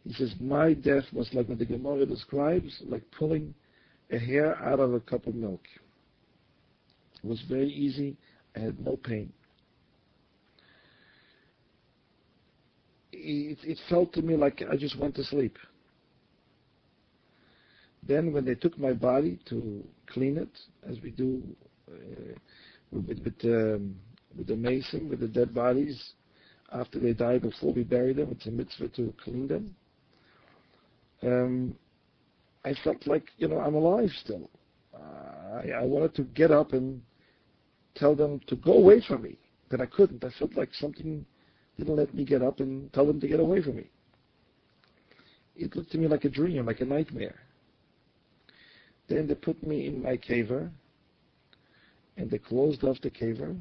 he 0.03 0.13
says, 0.13 0.33
my 0.39 0.73
death 0.73 1.05
was 1.11 1.29
like 1.33 1.49
what 1.49 1.59
the 1.59 1.65
Gemara 1.65 2.05
describes, 2.05 2.81
like 2.85 3.03
pulling 3.11 3.53
a 4.11 4.17
hair 4.17 4.55
out 4.57 4.79
of 4.79 4.93
a 4.93 4.99
cup 4.99 5.27
of 5.27 5.35
milk. 5.35 5.61
It 7.23 7.27
was 7.27 7.41
very 7.49 7.69
easy. 7.69 8.17
I 8.55 8.59
had 8.59 8.79
no 8.79 8.97
pain. 8.97 9.31
It, 13.11 13.57
it 13.63 13.77
felt 13.89 14.13
to 14.13 14.21
me 14.21 14.35
like 14.35 14.61
I 14.71 14.77
just 14.77 14.97
went 14.97 15.15
to 15.15 15.23
sleep. 15.23 15.57
Then 18.07 18.31
when 18.31 18.45
they 18.45 18.55
took 18.55 18.77
my 18.77 18.93
body 18.93 19.39
to 19.49 19.83
clean 20.07 20.37
it, 20.37 20.49
as 20.89 20.97
we 21.01 21.11
do 21.11 21.43
uh, 21.91 22.33
with, 22.91 23.19
with, 23.23 23.35
um, 23.43 23.95
with 24.37 24.47
the 24.47 24.55
mason, 24.55 25.09
with 25.09 25.19
the 25.19 25.27
dead 25.27 25.53
bodies, 25.53 26.13
after 26.71 26.99
they 26.99 27.13
die, 27.13 27.39
before 27.39 27.73
we 27.73 27.83
bury 27.83 28.13
them, 28.13 28.29
it's 28.31 28.45
a 28.45 28.51
mitzvah 28.51 28.89
to 28.89 29.13
clean 29.23 29.47
them. 29.47 29.75
Um, 31.23 31.75
I 32.63 32.73
felt 32.83 33.05
like, 33.07 33.25
you 33.37 33.47
know, 33.47 33.59
I'm 33.59 33.75
alive 33.75 34.09
still. 34.23 34.49
Uh, 34.93 35.61
I, 35.63 35.81
I 35.81 35.83
wanted 35.83 36.15
to 36.15 36.23
get 36.23 36.51
up 36.51 36.73
and 36.73 37.01
tell 37.99 38.15
them 38.15 38.39
to 38.47 38.55
go 38.55 38.73
away 38.73 39.01
from 39.05 39.23
me, 39.23 39.37
but 39.69 39.81
I 39.81 39.85
couldn't. 39.85 40.23
I 40.23 40.29
felt 40.39 40.55
like 40.55 40.69
something 40.73 41.25
didn't 41.77 41.95
let 41.95 42.13
me 42.13 42.23
get 42.25 42.41
up 42.41 42.59
and 42.59 42.91
tell 42.93 43.05
them 43.05 43.19
to 43.19 43.27
get 43.27 43.39
away 43.39 43.61
from 43.61 43.75
me. 43.75 43.89
It 45.55 45.75
looked 45.75 45.91
to 45.91 45.97
me 45.97 46.07
like 46.07 46.23
a 46.23 46.29
dream, 46.29 46.65
like 46.65 46.81
a 46.81 46.85
nightmare. 46.85 47.39
Then 49.09 49.27
they 49.27 49.35
put 49.35 49.61
me 49.65 49.87
in 49.87 50.01
my 50.01 50.15
kever, 50.15 50.69
and 52.15 52.31
they 52.31 52.37
closed 52.37 52.83
off 52.83 53.01
the 53.01 53.09
kever, 53.09 53.59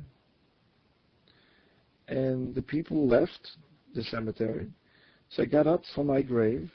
and 2.07 2.55
the 2.55 2.63
people 2.63 3.09
left 3.09 3.51
the 3.95 4.03
cemetery. 4.05 4.69
So 5.31 5.43
I 5.43 5.47
got 5.47 5.67
up 5.67 5.83
from 5.95 6.07
my 6.07 6.23
grave, 6.23 6.71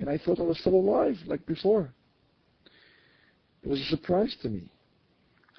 and 0.00 0.10
I 0.10 0.18
thought 0.18 0.40
I 0.40 0.42
was 0.42 0.58
still 0.58 0.74
alive, 0.74 1.16
like 1.26 1.46
before. 1.46 1.92
It 3.62 3.68
was 3.68 3.80
a 3.80 3.84
surprise 3.84 4.34
to 4.42 4.48
me. 4.48 4.70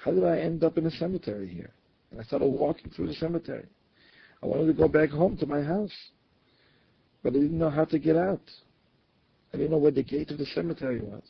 How 0.04 0.12
did 0.12 0.24
I 0.24 0.40
end 0.40 0.64
up 0.64 0.78
in 0.78 0.86
a 0.86 0.92
cemetery 0.92 1.48
here? 1.48 1.74
And 2.12 2.20
I 2.20 2.24
started 2.24 2.48
walking 2.48 2.92
through 2.92 3.08
the 3.08 3.14
cemetery. 3.16 3.66
I 4.42 4.46
wanted 4.46 4.68
to 4.68 4.74
go 4.74 4.88
back 4.88 5.10
home 5.10 5.36
to 5.38 5.46
my 5.46 5.62
house, 5.62 5.96
but 7.24 7.32
I 7.32 7.40
didn't 7.40 7.58
know 7.58 7.70
how 7.70 7.86
to 7.86 8.00
get 8.00 8.16
out. 8.16 8.42
I 9.54 9.58
didn't 9.58 9.72
know 9.72 9.78
where 9.78 9.92
the 9.92 10.04
gate 10.04 10.32
of 10.32 10.38
the 10.38 10.46
cemetery 10.46 11.00
was. 11.00 11.24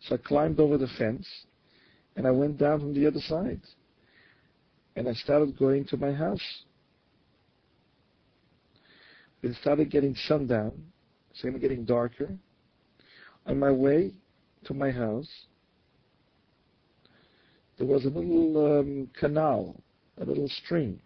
So 0.00 0.16
I 0.16 0.18
climbed 0.18 0.60
over 0.60 0.76
the 0.76 0.88
fence, 0.98 1.26
and 2.16 2.26
I 2.26 2.30
went 2.30 2.58
down 2.58 2.80
from 2.80 2.94
the 2.94 3.06
other 3.06 3.20
side. 3.20 3.60
And 4.94 5.08
I 5.08 5.14
started 5.14 5.58
going 5.58 5.84
to 5.86 5.96
my 5.96 6.12
house. 6.12 6.64
It 9.42 9.54
started 9.60 9.90
getting 9.90 10.14
sundown, 10.26 10.72
started 11.34 11.60
getting 11.60 11.84
darker. 11.84 12.30
On 13.46 13.58
my 13.58 13.70
way 13.70 14.12
to 14.64 14.74
my 14.74 14.90
house, 14.90 15.28
there 17.78 17.86
was 17.86 18.04
a 18.04 18.08
little 18.08 18.78
um, 18.80 19.08
canal, 19.18 19.76
a 20.20 20.24
little 20.24 20.48
stream. 20.48 21.00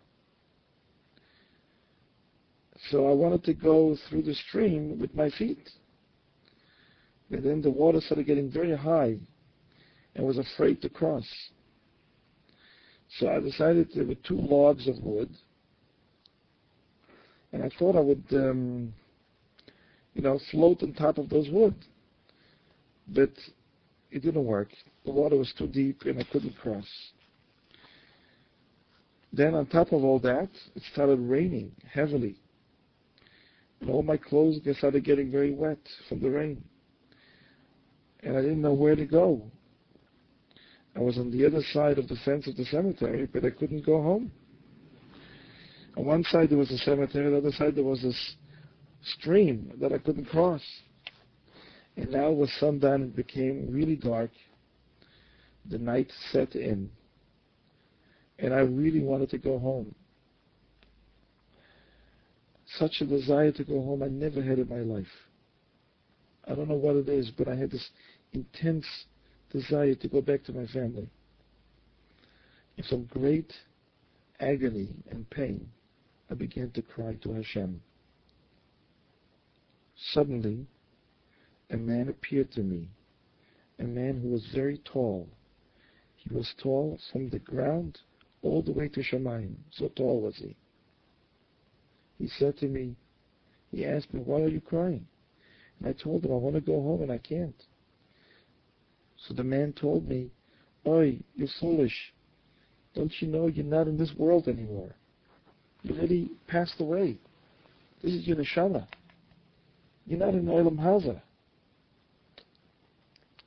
So 2.91 3.09
I 3.09 3.13
wanted 3.13 3.45
to 3.45 3.55
go 3.55 3.97
through 4.09 4.23
the 4.23 4.35
stream 4.35 4.99
with 4.99 5.15
my 5.15 5.31
feet. 5.31 5.69
But 7.31 7.45
then 7.45 7.61
the 7.61 7.71
water 7.71 8.01
started 8.01 8.27
getting 8.27 8.51
very 8.51 8.77
high 8.77 9.17
and 10.15 10.27
was 10.27 10.39
afraid 10.39 10.81
to 10.83 10.89
cross. 10.89 11.27
So 13.19 13.29
I 13.29 13.41
decided 13.41 13.91
there 13.95 14.05
were 14.05 14.15
two 14.15 14.39
logs 14.39 14.89
of 14.89 14.99
wood. 15.03 15.31
And 17.53 17.63
I 17.63 17.71
thought 17.79 17.97
I 17.97 18.01
would, 18.01 18.25
um, 18.33 18.95
you 20.15 20.23
know, 20.23 20.41
float 20.51 20.83
on 20.83 20.93
top 20.95 21.19
of 21.19 21.29
those 21.29 21.49
wood. 21.51 21.75
But 23.09 23.33
it 24.11 24.23
didn't 24.23 24.45
work. 24.45 24.69
The 25.05 25.13
water 25.13 25.37
was 25.37 25.53
too 25.57 25.67
deep 25.67 26.03
and 26.03 26.19
I 26.19 26.25
couldn't 26.25 26.57
cross. 26.59 26.87
Then 29.33 29.55
on 29.55 29.67
top 29.67 29.93
of 29.93 30.03
all 30.05 30.19
that, 30.21 30.49
it 30.75 30.83
started 30.93 31.21
raining 31.21 31.73
heavily. 31.89 32.37
And 33.81 33.89
all 33.89 34.03
my 34.03 34.17
clothes 34.17 34.61
started 34.77 35.05
getting 35.05 35.31
very 35.31 35.53
wet 35.53 35.79
from 36.09 36.21
the 36.21 36.31
rain. 36.31 36.63
And 38.23 38.37
I 38.37 38.43
didn't 38.43 38.61
know 38.61 38.75
where 38.75 38.97
to 38.97 39.07
go. 39.07 39.43
I 40.97 41.01
was 41.01 41.17
on 41.19 41.31
the 41.31 41.47
other 41.47 41.63
side 41.73 41.99
of 41.99 42.09
the 42.09 42.17
fence 42.25 42.47
of 42.49 42.57
the 42.57 42.65
cemetery, 42.65 43.27
but 43.33 43.45
I 43.45 43.51
couldn't 43.51 43.87
go 43.87 44.03
home. 44.03 44.33
On 45.97 46.05
one 46.05 46.25
side 46.25 46.51
there 46.51 46.59
was 46.59 46.71
a 46.71 46.79
cemetery, 46.79 47.27
on 47.27 47.33
the 47.33 47.39
other 47.39 47.53
side 47.53 47.77
there 47.77 47.85
was 47.85 48.03
this 48.03 48.35
stream 49.03 49.73
that 49.81 49.93
I 49.93 49.99
couldn't 49.99 50.27
cross. 50.27 50.63
And 52.01 52.13
now 52.13 52.31
with 52.31 52.49
sundown 52.59 53.03
it 53.03 53.15
became 53.15 53.69
really 53.71 53.95
dark. 53.95 54.31
The 55.69 55.77
night 55.77 56.11
set 56.33 56.55
in. 56.55 56.91
And 58.39 58.55
I 58.55 58.61
really 58.61 59.01
wanted 59.01 59.29
to 59.31 59.39
go 59.39 59.59
home. 59.59 59.95
Such 62.79 63.03
a 63.03 63.05
desire 63.05 63.53
to 63.53 63.65
go 63.65 63.83
home 63.83 64.03
I 64.03 64.09
never 64.09 64.43
had 64.43 64.59
in 64.59 64.69
my 64.69 64.79
life. 64.79 65.13
I 66.49 66.55
don't 66.55 66.71
know 66.71 66.77
what 66.77 66.97
it 66.97 67.09
is, 67.11 67.31
but 67.37 67.49
I 67.49 67.55
had 67.55 67.71
this 67.71 67.91
intense 68.33 68.87
desire 69.53 69.95
to 69.97 70.09
go 70.09 70.23
back 70.23 70.43
to 70.45 70.53
my 70.55 70.67
family. 70.69 71.11
In 72.79 72.85
some 72.85 73.05
great 73.13 73.53
agony 74.39 74.89
and 75.11 75.29
pain, 75.29 75.69
I 76.31 76.35
began 76.35 76.71
to 76.71 76.81
cry 76.81 77.19
to 77.23 77.35
Hashem. 77.35 77.83
Suddenly, 80.13 80.67
a 81.71 81.77
man 81.77 82.09
appeared 82.09 82.51
to 82.53 82.61
me, 82.61 82.89
a 83.79 83.85
man 83.85 84.21
who 84.21 84.29
was 84.29 84.47
very 84.55 84.79
tall. 84.79 85.29
He 86.17 86.35
was 86.35 86.53
tall 86.63 86.99
from 87.13 87.31
the 87.31 87.39
ground 87.39 87.99
all 88.43 88.63
the 88.63 88.73
way 88.73 88.89
to 88.89 89.01
Shamayim. 89.01 89.55
So 89.71 89.89
tall 89.89 90.21
was 90.21 90.37
he. 90.37 90.57
He 92.19 92.29
said 92.39 92.59
to 92.59 92.67
me, 92.67 92.97
he 93.71 93.87
asked 93.87 94.13
me, 94.13 94.21
why 94.21 94.41
are 94.43 94.49
you 94.49 94.61
crying? 94.61 95.07
And 95.79 95.89
I 95.89 95.93
told 95.93 96.25
him, 96.25 96.33
I 96.33 96.37
want 96.37 96.57
to 96.57 96.61
go 96.61 96.83
home 96.83 97.03
and 97.03 97.13
I 97.13 97.19
can't. 97.19 97.63
So 99.17 99.35
the 99.35 99.45
man 99.45 99.73
told 99.73 100.09
me, 100.09 100.31
Oi, 100.87 101.21
you're 101.35 101.49
foolish. 101.61 102.13
Don't 102.95 103.13
you 103.21 103.29
know 103.29 103.47
you're 103.47 103.65
not 103.65 103.87
in 103.87 103.99
this 103.99 104.13
world 104.17 104.49
anymore? 104.49 104.95
You 105.83 105.95
already 105.95 106.31
passed 106.47 106.81
away. 106.81 107.17
This 108.03 108.13
is 108.13 108.27
your 108.27 108.37
neshama. 108.37 108.87
You're 110.07 110.19
not 110.19 110.35
in 110.35 110.47
Olam 110.47 110.79
Hazeh. 110.79 111.21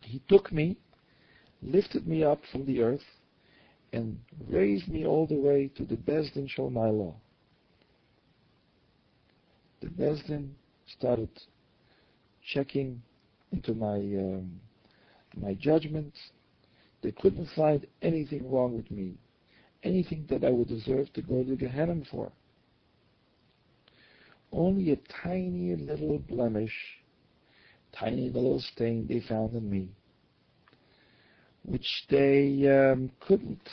He 0.04 0.22
took 0.28 0.52
me, 0.52 0.78
lifted 1.62 2.08
me 2.08 2.24
up 2.24 2.42
from 2.52 2.66
the 2.66 2.82
earth, 2.82 3.06
and 3.92 4.20
raised 4.48 4.88
me 4.88 5.06
all 5.06 5.28
the 5.28 5.36
way 5.36 5.70
to 5.76 5.86
the 5.86 5.96
Bezdin 5.96 6.48
Shalmaila. 6.48 7.13
The 9.82 9.88
Bezdin 9.89 10.52
started 10.88 11.30
checking 12.46 13.02
into 13.52 13.74
my 13.74 13.98
um, 13.98 14.60
my 15.38 15.54
judgments. 15.54 16.18
They 17.02 17.12
couldn't 17.12 17.50
find 17.56 17.86
anything 18.02 18.50
wrong 18.50 18.76
with 18.76 18.89
me, 18.89 19.16
anything 19.84 20.26
that 20.30 20.44
I 20.44 20.50
would 20.50 20.70
deserve 20.70 21.12
to 21.13 21.22
go 21.22 21.44
to 21.44 21.56
Gehenna 21.56 22.02
for. 22.10 22.32
Only 24.52 24.92
a 24.92 24.98
tiny 25.22 25.76
little 25.76 26.20
blemish, 26.20 26.74
tiny 27.98 28.30
little 28.30 28.60
stain 28.60 29.08
they 29.08 29.22
found 29.28 29.56
in 29.56 29.70
me. 29.70 29.90
which 31.64 32.06
they 32.10 32.68
um, 32.68 33.10
couldn't 33.26 33.70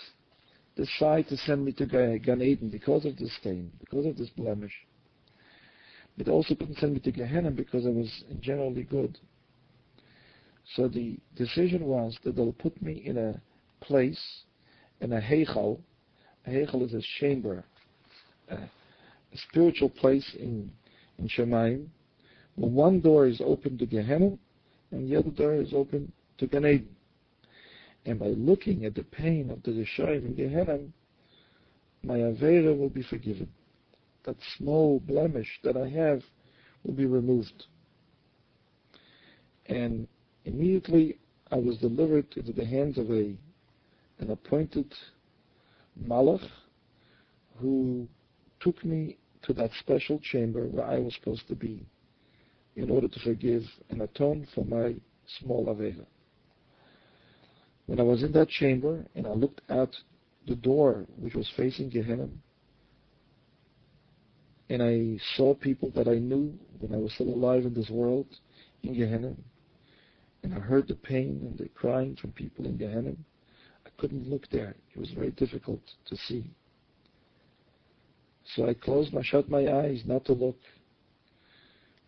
decide 0.77 1.29
to 1.29 1.37
send 1.37 1.65
me 1.65 1.73
to 1.73 1.87
Gan 1.87 2.41
Eden 2.41 2.69
because 2.69 3.05
of 3.05 3.17
this 3.17 3.35
stain, 3.37 3.71
because 3.81 4.07
of 4.07 4.17
this 4.17 4.31
blemish. 4.31 4.73
But 6.17 6.29
also 6.29 6.55
couldn't 6.55 6.79
send 6.79 6.95
me 6.95 7.01
to 7.01 7.13
Gehenna 7.13 7.51
because 7.51 7.87
I 7.87 7.91
was 7.91 8.25
generally 8.41 8.85
good. 8.85 9.19
So 10.77 10.89
the 10.89 11.19
decision 11.37 11.85
was 11.85 12.17
that 12.25 12.37
they'll 12.37 12.53
put 12.53 12.81
me 12.81 13.03
in 13.05 13.19
a 13.19 13.41
place, 13.81 14.21
in 15.01 15.13
a 15.13 15.21
heichal. 15.21 15.81
A 16.47 16.51
heichal 16.51 16.87
is 16.87 16.95
a 16.95 17.03
chamber, 17.19 17.65
a, 18.49 18.55
a 18.55 19.39
spiritual 19.49 19.91
place 19.91 20.37
in, 20.39 20.71
in 21.19 21.29
Shemaim, 21.29 21.87
one 22.67 23.01
door 23.01 23.27
is 23.27 23.41
open 23.41 23.79
to 23.79 23.87
Gehenna, 23.87 24.37
and 24.91 25.11
the 25.11 25.17
other 25.17 25.31
door 25.31 25.55
is 25.55 25.73
open 25.73 26.13
to 26.39 26.47
Gan 26.47 26.67
Eden. 26.67 26.97
And 28.05 28.19
by 28.19 28.29
looking 28.29 28.85
at 28.85 28.95
the 28.95 29.03
pain 29.03 29.51
of 29.51 29.63
the 29.63 29.73
Rishayim 29.73 30.27
in 30.27 30.35
Gehenna, 30.35 30.81
my 32.03 32.19
Avera 32.19 32.77
will 32.77 32.89
be 32.89 33.03
forgiven. 33.03 33.49
That 34.25 34.37
small 34.57 35.01
blemish 35.01 35.61
that 35.65 35.77
I 35.77 35.89
have 35.89 36.23
will 36.85 36.95
be 36.95 37.07
removed. 37.07 37.67
And 39.67 40.07
immediately 40.45 41.19
I 41.51 41.57
was 41.57 41.79
delivered 41.79 42.27
into 42.37 42.53
the 42.53 42.65
hands 42.65 42.99
of 42.99 43.11
a 43.11 43.37
an 44.19 44.31
appointed 44.31 44.95
malach 46.07 46.47
who 47.59 48.07
took 48.61 48.85
me 48.85 49.17
to 49.43 49.55
that 49.55 49.71
special 49.81 50.19
chamber 50.21 50.67
where 50.67 50.85
I 50.85 50.99
was 50.99 51.15
supposed 51.15 51.49
to 51.49 51.55
be 51.55 51.87
in 52.77 52.91
order 52.91 53.09
to 53.09 53.21
forgive 53.21 53.63
and 53.91 54.03
atone 54.03 54.47
for 54.55 54.65
my 54.65 54.95
small 55.39 55.67
avera. 55.67 56.07
When 57.87 58.01
I 58.01 58.05
was 58.05 58.23
in 58.23 58.33
that 58.33 58.49
chamber 58.49 59.05
and 59.15 59.27
I 59.27 59.33
looked 59.33 59.63
out 59.71 59.95
the 60.47 60.55
door 60.55 61.07
which 61.17 61.35
was 61.35 61.51
facing 61.57 61.91
Gehenna, 61.91 62.29
and 64.69 64.83
I 64.83 65.19
saw 65.37 65.55
people 65.55 65.91
that 65.97 66.07
I 66.07 66.15
knew 66.15 66.57
when 66.79 66.95
I 66.95 66.99
was 66.99 67.13
still 67.15 67.29
alive 67.29 67.65
in 67.65 67.75
this 67.75 67.91
world 67.91 68.27
in 68.83 68.95
Gehenna, 68.95 69.35
and 70.43 70.55
I 70.55 70.59
heard 70.59 70.89
the 70.89 70.95
pain 70.95 71.41
and 71.43 71.59
the 71.59 71.69
crying 71.71 72.17
from 72.17 72.33
people 72.33 72.65
in 72.65 72.77
Gehenna, 72.77 73.13
I 73.85 73.91
couldn't 73.99 74.29
look 74.29 74.49
there. 74.51 74.77
It 74.95 74.99
was 74.99 75.11
very 75.11 75.33
difficult 75.33 75.81
to 76.07 76.17
see. 76.17 76.51
So 78.55 78.69
I 78.69 78.75
closed 78.75 79.13
my, 79.13 79.23
shut 79.23 79.49
my 79.49 79.69
eyes 79.69 80.03
not 80.07 80.25
to 80.27 80.33
look. 80.33 80.57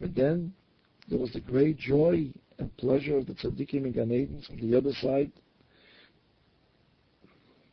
But 0.02 0.14
then 0.16 0.52
there 1.08 1.18
was 1.18 1.32
the 1.32 1.40
great 1.40 1.78
joy 1.78 2.30
and 2.58 2.76
pleasure 2.76 3.16
of 3.16 3.26
the 3.26 3.34
tzaddikim 3.34 3.86
in 3.86 3.92
Gan 3.92 4.12
Eden 4.12 4.42
from 4.46 4.60
the 4.60 4.76
other 4.76 4.92
side 5.00 5.32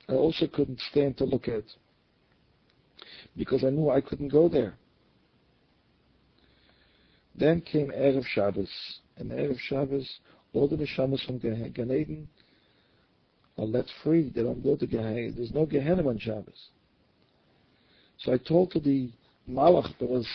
I 0.09 0.13
also 0.13 0.47
couldn't 0.47 0.79
stand 0.91 1.17
to 1.17 1.25
look 1.25 1.47
at 1.47 1.63
because 3.37 3.63
I 3.63 3.69
knew 3.69 3.89
I 3.89 4.01
couldn't 4.01 4.29
go 4.29 4.49
there. 4.49 4.73
Then 7.35 7.61
came 7.61 7.91
Erev 7.91 8.25
Shabbos, 8.25 8.69
and 9.17 9.31
Erev 9.31 9.59
Shabbos, 9.59 10.19
all 10.53 10.67
the 10.67 10.77
neshamas 10.77 11.23
from 11.25 11.37
Gan 11.37 11.91
Eden 11.91 12.27
are 13.57 13.65
let 13.65 13.85
free. 14.03 14.31
They 14.33 14.41
don't 14.41 14.63
go 14.63 14.75
to 14.75 14.87
Gehenna. 14.87 15.31
There's 15.31 15.53
no 15.53 15.65
Gehenna 15.65 16.07
on 16.07 16.17
Shabbos. 16.17 16.69
So 18.17 18.33
I 18.33 18.37
told 18.37 18.71
to 18.71 18.79
the 18.79 19.11
Malach 19.47 19.97
that 19.99 20.09
was 20.09 20.27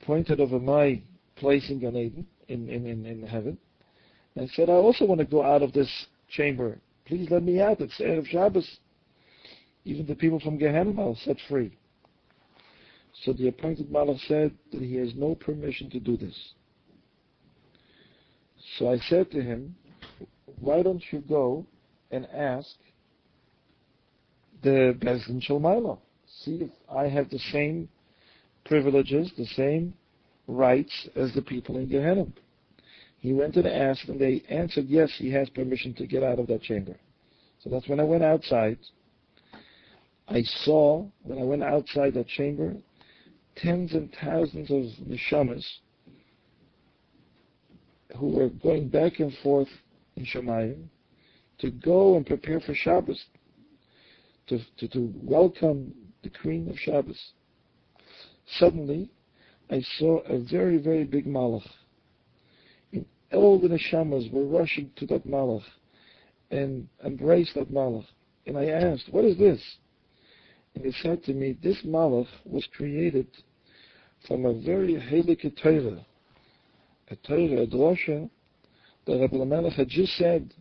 appointed 0.00 0.40
over 0.40 0.58
my 0.58 1.00
place 1.36 1.68
in 1.70 1.80
Gan 1.80 1.96
Eden, 1.96 2.26
in, 2.48 2.68
in, 2.68 2.86
in, 2.86 3.06
in 3.06 3.26
heaven, 3.26 3.58
and 4.34 4.48
said, 4.50 4.68
I 4.68 4.74
also 4.74 5.04
want 5.04 5.20
to 5.20 5.26
go 5.26 5.42
out 5.42 5.62
of 5.62 5.72
this 5.72 5.90
chamber 6.28 6.78
Please 7.06 7.30
let 7.30 7.44
me 7.44 7.60
out. 7.60 7.80
It's 7.80 7.98
Erev 8.00 8.26
Shabbos. 8.26 8.78
Even 9.84 10.06
the 10.06 10.16
people 10.16 10.40
from 10.40 10.58
Gehenna 10.58 11.00
are 11.00 11.14
set 11.24 11.36
free. 11.48 11.78
So 13.22 13.32
the 13.32 13.48
appointed 13.48 13.88
Malach 13.90 14.18
said 14.26 14.52
that 14.72 14.82
he 14.82 14.96
has 14.96 15.14
no 15.14 15.36
permission 15.36 15.88
to 15.90 16.00
do 16.00 16.16
this. 16.16 16.36
So 18.76 18.90
I 18.90 18.98
said 19.08 19.30
to 19.30 19.40
him, 19.40 19.76
why 20.58 20.82
don't 20.82 21.02
you 21.12 21.20
go 21.20 21.64
and 22.10 22.26
ask 22.26 22.74
the 24.62 24.96
Bezdin 24.98 25.40
Shalmaila? 25.48 25.98
See 26.42 26.56
if 26.56 26.70
I 26.92 27.04
have 27.04 27.30
the 27.30 27.38
same 27.38 27.88
privileges, 28.66 29.30
the 29.36 29.46
same 29.46 29.94
rights 30.46 31.08
as 31.16 31.32
the 31.34 31.42
people 31.42 31.78
in 31.78 31.88
Gehenna. 31.88 32.26
He 33.18 33.32
went 33.32 33.56
and 33.56 33.66
asked, 33.66 34.08
and 34.08 34.20
they 34.20 34.42
answered, 34.48 34.86
yes, 34.86 35.10
he 35.16 35.30
has 35.32 35.48
permission 35.50 35.94
to 35.94 36.06
get 36.06 36.22
out 36.22 36.38
of 36.38 36.46
that 36.48 36.62
chamber. 36.62 36.96
So 37.62 37.70
that's 37.70 37.88
when 37.88 38.00
I 38.00 38.04
went 38.04 38.22
outside. 38.22 38.78
I 40.28 40.42
saw, 40.42 41.06
when 41.22 41.38
I 41.38 41.44
went 41.44 41.62
outside 41.62 42.14
that 42.14 42.28
chamber, 42.28 42.74
tens 43.56 43.92
and 43.92 44.14
thousands 44.20 44.70
of 44.70 44.84
neshamas 45.06 45.64
who 48.16 48.28
were 48.28 48.48
going 48.48 48.88
back 48.88 49.18
and 49.20 49.32
forth 49.42 49.68
in 50.16 50.24
Shemayim 50.24 50.84
to 51.58 51.70
go 51.70 52.16
and 52.16 52.26
prepare 52.26 52.60
for 52.60 52.74
Shabbos, 52.74 53.24
to, 54.48 54.58
to, 54.78 54.88
to 54.88 55.12
welcome 55.16 55.92
the 56.22 56.30
Queen 56.30 56.68
of 56.68 56.78
Shabbos. 56.78 57.32
Suddenly, 58.46 59.10
I 59.70 59.82
saw 59.98 60.20
a 60.20 60.38
very, 60.38 60.78
very 60.78 61.04
big 61.04 61.26
malach 61.26 61.66
And 62.92 63.04
all 63.32 63.58
the 63.58 63.68
neshamas 63.68 64.30
were 64.30 64.44
rushing 64.44 64.90
to 64.96 65.06
that 65.06 65.26
malach 65.26 65.64
and 66.50 66.88
embraced 67.04 67.54
that 67.54 67.72
malach. 67.72 68.06
And 68.46 68.56
I 68.56 68.66
asked, 68.66 69.08
what 69.10 69.24
is 69.24 69.36
this? 69.36 69.60
And 70.74 70.84
he 70.84 70.92
said 71.02 71.24
to 71.24 71.34
me, 71.34 71.56
this 71.62 71.82
malach 71.84 72.28
was 72.44 72.66
created 72.76 73.26
from 74.28 74.44
a 74.44 74.54
very 74.54 74.94
heilige 74.94 75.60
Torah, 75.60 76.04
a 77.10 77.16
Torah, 77.16 77.62
a 77.62 77.66
drosha, 77.66 78.28
that 79.06 79.20
Rabbi 79.20 79.44
Melech 79.44 79.74
had 79.74 79.88
just 79.88 80.16
said. 80.16 80.52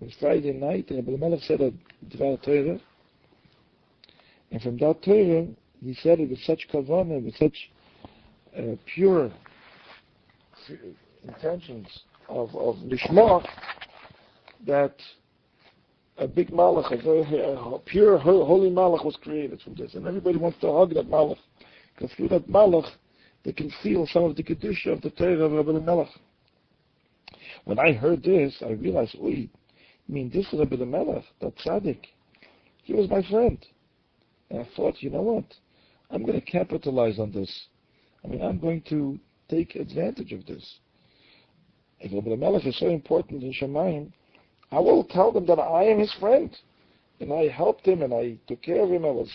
Was 0.00 0.12
Friday 0.20 0.52
night, 0.52 0.86
Rabbi 0.90 1.16
Melech 1.16 1.42
said 1.42 1.60
a 1.60 1.72
Dvar 2.06 2.40
Torah, 2.42 2.80
and 4.50 4.62
from 4.62 4.78
that 4.78 5.02
Torah, 5.02 5.46
he 5.82 5.94
said 6.02 6.20
it 6.20 6.30
with 6.30 6.40
such 6.40 6.66
kavanah, 6.72 7.24
with 7.24 7.36
such 7.36 7.70
uh, 8.56 8.76
pure 8.94 9.30
intentions 11.26 11.86
of, 12.28 12.54
of 12.54 12.76
Nishma 12.76 13.46
that 14.66 14.94
a 16.18 16.26
big 16.26 16.50
malach, 16.50 16.92
a 16.92 17.02
very 17.02 17.22
a 17.22 17.78
pure, 17.78 18.18
holy 18.18 18.70
malach 18.70 19.04
was 19.04 19.16
created 19.22 19.60
from 19.62 19.74
this. 19.74 19.94
And 19.94 20.06
everybody 20.06 20.36
wants 20.36 20.58
to 20.60 20.72
hug 20.72 20.94
that 20.94 21.08
malach. 21.08 21.38
Because 21.94 22.14
through 22.16 22.28
that 22.28 22.48
malach, 22.48 22.88
they 23.44 23.52
can 23.52 23.72
feel 23.82 24.06
some 24.06 24.24
of 24.24 24.36
the 24.36 24.42
kedusha 24.42 24.92
of 24.92 25.00
the 25.00 25.10
Torah 25.10 25.44
of 25.44 25.52
Rabbi 25.52 25.78
Melech. 25.84 26.08
When 27.64 27.78
I 27.78 27.92
heard 27.92 28.22
this, 28.22 28.56
I 28.64 28.70
realized, 28.72 29.16
wait, 29.18 29.50
I 30.08 30.12
mean, 30.12 30.30
this 30.30 30.46
is 30.52 30.58
Rabbi 30.58 30.76
Melech, 30.76 31.24
that 31.40 31.56
tzaddik. 31.58 32.00
He 32.82 32.94
was 32.94 33.08
my 33.08 33.22
friend. 33.22 33.64
And 34.50 34.60
I 34.60 34.68
thought, 34.76 35.02
you 35.02 35.10
know 35.10 35.22
what? 35.22 35.44
I'm 36.10 36.24
going 36.24 36.40
to 36.40 36.46
capitalize 36.46 37.18
on 37.18 37.32
this. 37.32 37.66
I 38.24 38.28
mean, 38.28 38.42
I'm 38.42 38.58
going 38.58 38.82
to 38.88 39.18
take 39.48 39.74
advantage 39.76 40.32
of 40.32 40.46
this. 40.46 40.78
If 42.00 42.12
Rabbi 42.12 42.36
Melech 42.36 42.66
is 42.66 42.78
so 42.78 42.88
important 42.88 43.42
in 43.42 43.52
Shemayim, 43.52 44.12
I 44.70 44.78
will 44.78 45.04
tell 45.04 45.32
them 45.32 45.46
that 45.46 45.58
I 45.58 45.84
am 45.84 45.98
his 45.98 46.12
friend. 46.14 46.54
And 47.20 47.32
I 47.32 47.48
helped 47.48 47.86
him 47.86 48.02
and 48.02 48.14
I 48.14 48.38
took 48.46 48.62
care 48.62 48.82
of 48.82 48.90
him. 48.90 49.04
I 49.04 49.10
was, 49.10 49.28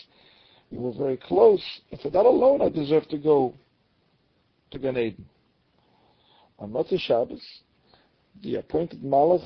we 0.71 0.77
were 0.77 0.93
very 0.93 1.17
close. 1.17 1.63
And 1.91 1.99
for 1.99 2.09
that 2.09 2.25
alone, 2.25 2.61
I 2.61 2.69
deserve 2.69 3.07
to 3.09 3.17
go 3.17 3.53
to 4.71 4.79
Gan 4.79 4.97
Eden. 4.97 5.25
On 6.59 6.71
Motzei 6.71 6.99
Shabbos, 6.99 7.43
the 8.41 8.55
appointed 8.55 9.03
Malach 9.03 9.43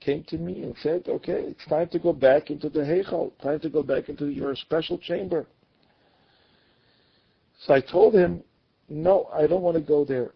came 0.00 0.24
to 0.24 0.36
me 0.38 0.62
and 0.62 0.74
said, 0.82 1.04
okay, 1.08 1.44
it's 1.46 1.64
time 1.66 1.88
to 1.90 1.98
go 1.98 2.12
back 2.12 2.50
into 2.50 2.68
the 2.68 2.80
Heichal, 2.80 3.30
time 3.40 3.60
to 3.60 3.70
go 3.70 3.82
back 3.82 4.08
into 4.08 4.26
your 4.26 4.56
special 4.56 4.98
chamber. 4.98 5.46
So 7.66 7.74
I 7.74 7.80
told 7.80 8.14
him, 8.14 8.42
no, 8.88 9.28
I 9.32 9.46
don't 9.46 9.62
want 9.62 9.76
to 9.76 9.82
go 9.82 10.04
there. 10.04 10.32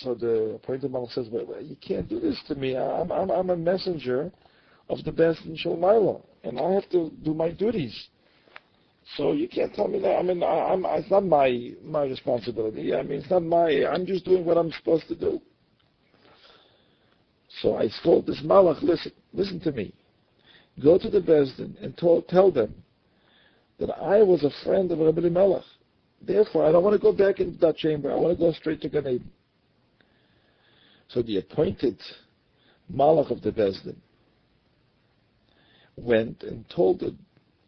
So 0.00 0.14
the 0.14 0.54
appointed 0.56 0.92
malach 0.92 1.12
says, 1.12 1.28
well, 1.30 1.60
you 1.60 1.76
can't 1.76 2.08
do 2.08 2.20
this 2.20 2.40
to 2.48 2.54
me. 2.54 2.76
I'm, 2.76 3.10
I'm, 3.10 3.30
I'm 3.30 3.50
a 3.50 3.56
messenger 3.56 4.30
of 4.88 5.02
the 5.04 5.10
Bezdin 5.10 5.56
Shalmaila, 5.64 6.22
and 6.44 6.60
I 6.60 6.72
have 6.72 6.88
to 6.90 7.10
do 7.24 7.34
my 7.34 7.50
duties. 7.50 8.08
So 9.16 9.32
you 9.32 9.48
can't 9.48 9.74
tell 9.74 9.88
me 9.88 9.98
that. 10.00 10.16
I 10.16 10.22
mean, 10.22 10.42
I, 10.42 10.72
am 10.72 10.84
it's 10.86 11.10
not 11.10 11.24
my 11.24 11.72
my 11.82 12.02
responsibility. 12.02 12.94
I 12.94 13.02
mean, 13.02 13.20
it's 13.20 13.30
not 13.30 13.42
my. 13.42 13.86
I'm 13.86 14.04
just 14.04 14.26
doing 14.26 14.44
what 14.44 14.58
I'm 14.58 14.70
supposed 14.72 15.08
to 15.08 15.14
do. 15.14 15.40
So 17.62 17.78
I 17.78 17.88
told 18.04 18.26
this 18.26 18.42
malach, 18.44 18.82
listen, 18.82 19.12
listen 19.32 19.60
to 19.60 19.72
me. 19.72 19.94
Go 20.82 20.98
to 20.98 21.08
the 21.08 21.20
Bezdin 21.20 21.82
and 21.82 21.96
told, 21.96 22.28
tell 22.28 22.52
them 22.52 22.74
that 23.78 23.90
I 23.90 24.22
was 24.22 24.44
a 24.44 24.64
friend 24.64 24.90
of 24.90 24.98
Rabbi 24.98 25.28
Melech. 25.28 25.62
Therefore, 26.20 26.66
I 26.66 26.72
don't 26.72 26.82
want 26.82 26.94
to 26.94 27.02
go 27.02 27.12
back 27.12 27.40
into 27.40 27.58
that 27.58 27.76
chamber. 27.76 28.10
I 28.10 28.16
want 28.16 28.36
to 28.36 28.44
go 28.44 28.52
straight 28.52 28.80
to 28.82 28.88
Gan 28.88 29.06
Eden. 29.06 29.30
So 31.08 31.22
the 31.22 31.38
appointed 31.38 31.98
Malach 32.92 33.30
of 33.30 33.40
the 33.42 33.50
Bezdin 33.50 33.96
went 35.96 36.42
and 36.42 36.68
told 36.68 37.00
the, 37.00 37.14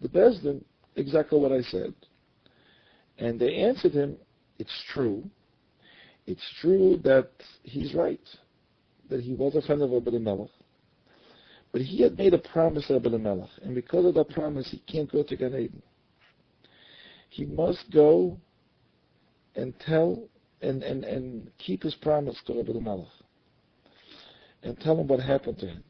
the 0.01 0.09
Bezdin 0.09 0.63
exactly 0.97 1.39
what 1.39 1.53
I 1.53 1.63
said. 1.63 1.95
And 3.19 3.39
they 3.39 3.55
answered 3.57 3.93
him, 3.93 4.17
it's 4.59 4.85
true. 4.93 5.23
It's 6.27 6.43
true 6.61 7.01
that 7.05 7.31
he's 7.63 7.95
right, 7.95 8.21
that 9.09 9.21
he 9.21 9.35
was 9.35 9.55
a 9.55 9.63
friend 9.63 9.83
of 9.83 9.93
Abel 9.93 10.19
Melech. 10.19 10.51
But 11.73 11.83
he 11.83 12.03
had 12.03 12.19
made 12.19 12.35
a 12.35 12.39
promise 12.39 12.87
to 12.89 12.97
Abel 12.97 13.19
Melech, 13.19 13.49
and 13.63 13.75
because 13.75 14.05
of 14.05 14.15
that 14.15 14.31
promise, 14.31 14.69
he 14.71 14.79
can't 14.91 15.11
go 15.11 15.23
to 15.23 15.37
Gan 15.37 15.55
Eden. 15.55 15.83
He 17.31 17.47
must 17.47 17.91
go 17.91 18.39
and 19.55 19.73
tell 19.81 20.29
and, 20.61 20.83
and, 20.83 21.05
and 21.05 21.51
keep 21.59 21.83
his 21.83 21.95
promise 21.95 22.37
to 22.47 22.59
Abel 22.59 22.81
Melech 22.81 23.07
and 24.63 24.79
tell 24.81 25.01
him 25.01 25.07
what 25.07 25.21
happened 25.21 25.59
to 25.61 25.67
him. 25.67 25.85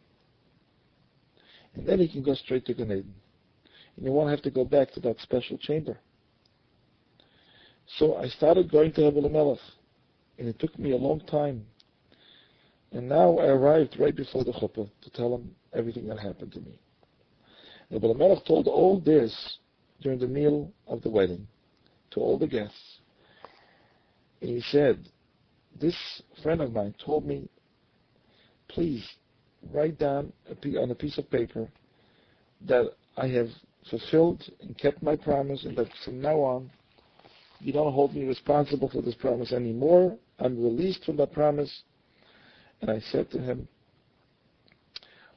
And 1.75 1.87
then 1.87 1.99
he 1.99 2.09
can 2.09 2.23
go 2.23 2.35
straight 2.35 2.67
to 2.67 2.75
Gan 2.75 2.93
Eden. 2.93 3.15
And 3.97 4.07
he 4.07 4.11
won't 4.11 4.31
have 4.31 4.43
to 4.43 4.51
go 4.51 4.65
back 4.65 4.93
to 4.93 5.01
that 5.01 5.19
special 5.21 5.59
chamber. 5.59 5.99
So 7.99 8.17
I 8.17 8.29
started 8.29 8.71
going 8.71 8.93
to 8.93 9.07
Abel 9.07 9.29
Melech, 9.29 9.59
and 10.39 10.47
it 10.47 10.59
took 10.59 10.79
me 10.79 10.93
a 10.93 10.97
long 10.97 11.21
time. 11.21 11.65
And 12.93 13.09
now 13.09 13.39
I 13.39 13.47
arrived 13.47 13.99
right 13.99 14.15
before 14.15 14.45
the 14.45 14.53
chuppah 14.53 14.91
to 15.03 15.11
tell 15.11 15.35
him 15.35 15.55
everything 15.73 16.07
that 16.09 16.19
happened 16.19 16.53
to 16.53 16.61
me. 16.61 16.79
Abel 17.91 18.15
Melech 18.15 18.45
told 18.45 18.69
all 18.69 19.01
this 19.01 19.59
during 20.01 20.19
the 20.19 20.27
meal 20.27 20.73
of 20.87 21.03
the 21.03 21.11
wedding 21.11 21.47
to 22.11 22.21
all 22.21 22.39
the 22.39 22.47
guests. 22.47 22.99
And 24.41 24.51
he 24.51 24.61
said, 24.61 25.09
this 25.81 25.97
friend 26.43 26.61
of 26.61 26.73
mine 26.73 26.95
told 27.05 27.27
me, 27.27 27.49
please 28.69 29.07
write 29.73 29.99
down 29.99 30.33
on 30.49 30.91
a 30.91 30.95
piece 30.95 31.19
of 31.19 31.31
paper 31.31 31.69
that 32.67 32.91
I 33.17 33.29
have 33.29 33.49
fulfilled 33.89 34.43
and 34.61 34.77
kept 34.79 35.03
my 35.03 35.17
promise 35.17 35.65
and 35.65 35.77
that 35.77 35.89
from 36.05 36.21
now 36.21 36.37
on 36.37 36.71
you 37.61 37.73
don't 37.73 37.93
hold 37.93 38.15
me 38.15 38.25
responsible 38.25 38.89
for 38.89 39.03
this 39.03 39.15
promise 39.15 39.53
anymore. 39.53 40.17
I'm 40.39 40.63
released 40.63 41.05
from 41.05 41.17
that 41.19 41.33
promise. 41.33 41.83
And 42.81 42.91
I 42.91 43.01
said 43.01 43.31
to 43.33 43.39
him, 43.39 43.69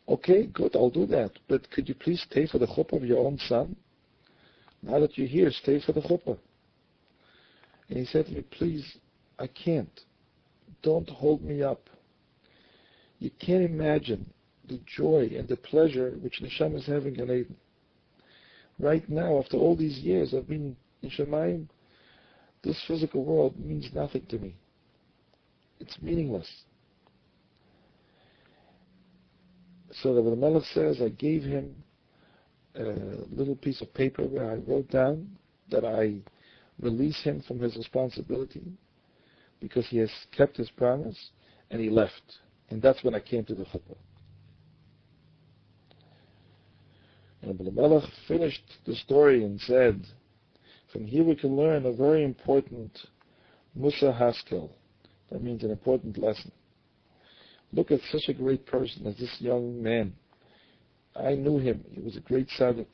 okay, 0.07 0.45
good, 0.47 0.75
I'll 0.75 0.89
do 0.89 1.05
that. 1.07 1.31
But 1.49 1.69
could 1.71 1.89
you 1.89 1.95
please 1.95 2.25
stay 2.29 2.47
for 2.47 2.59
the 2.59 2.67
chuppah 2.67 2.93
of 2.93 3.03
your 3.03 3.25
own 3.25 3.37
son? 3.37 3.75
Now 4.83 4.99
that 4.99 5.17
you're 5.17 5.27
here, 5.27 5.49
stay 5.51 5.81
for 5.81 5.93
the 5.93 6.01
chuppah. 6.01 6.37
And 7.89 7.97
he 7.97 8.05
said 8.05 8.27
to 8.27 8.31
me, 8.33 8.43
please, 8.51 8.97
I 9.39 9.47
can't. 9.47 10.01
Don't 10.81 11.09
hold 11.09 11.41
me 11.43 11.63
up. 11.63 11.89
You 13.19 13.31
can't 13.39 13.63
imagine 13.63 14.29
the 14.67 14.79
joy 14.85 15.31
and 15.37 15.47
the 15.47 15.57
pleasure 15.57 16.11
which 16.21 16.41
Neshama 16.41 16.77
is 16.77 16.85
having 16.85 17.15
in 17.15 17.31
Eden. 17.31 17.55
Right 18.79 19.07
now, 19.09 19.39
after 19.39 19.57
all 19.57 19.75
these 19.75 19.99
years, 19.99 20.33
I've 20.33 20.47
been 20.47 20.75
in 21.01 21.09
Shamayim 21.09 21.67
this 22.63 22.81
physical 22.87 23.25
world 23.25 23.59
means 23.59 23.89
nothing 23.93 24.25
to 24.29 24.39
me. 24.39 24.55
It's 25.79 26.01
meaningless. 26.01 26.49
So 30.01 30.15
the 30.15 30.21
Melech 30.21 30.63
says, 30.73 31.01
I 31.01 31.09
gave 31.09 31.43
him 31.43 31.75
a 32.75 33.25
little 33.31 33.55
piece 33.55 33.81
of 33.81 33.93
paper 33.93 34.23
where 34.23 34.51
I 34.51 34.55
wrote 34.55 34.89
down 34.89 35.27
that 35.69 35.85
I 35.85 36.15
release 36.79 37.21
him 37.23 37.41
from 37.47 37.59
his 37.59 37.75
responsibility 37.75 38.63
because 39.59 39.87
he 39.87 39.97
has 39.97 40.11
kept 40.35 40.57
his 40.57 40.69
promise 40.71 41.17
and 41.69 41.81
he 41.81 41.89
left. 41.89 42.39
And 42.69 42.81
that's 42.81 43.03
when 43.03 43.15
I 43.15 43.19
came 43.19 43.45
to 43.45 43.55
the 43.55 43.65
chuppah. 43.65 43.97
And 47.41 47.57
the 47.59 47.71
Melech 47.71 48.09
finished 48.27 48.63
the 48.85 48.95
story 48.95 49.43
and 49.43 49.59
said, 49.61 50.05
from 50.91 51.05
here 51.05 51.23
we 51.23 51.35
can 51.35 51.55
learn 51.55 51.85
a 51.85 51.91
very 51.91 52.23
important 52.23 52.97
Mussar 53.77 54.17
Haskel. 54.17 54.69
That 55.31 55.43
means 55.43 55.63
an 55.63 55.71
important 55.71 56.17
lesson. 56.17 56.51
Look 57.71 57.91
at 57.91 57.99
such 58.11 58.29
a 58.29 58.33
great 58.33 58.65
person 58.65 59.07
as 59.07 59.17
this 59.17 59.35
young 59.39 59.81
man. 59.81 60.13
I 61.15 61.35
knew 61.35 61.59
him. 61.59 61.83
He 61.91 62.01
was 62.01 62.17
a 62.17 62.21
great 62.21 62.47
tzaddik. 62.57 62.87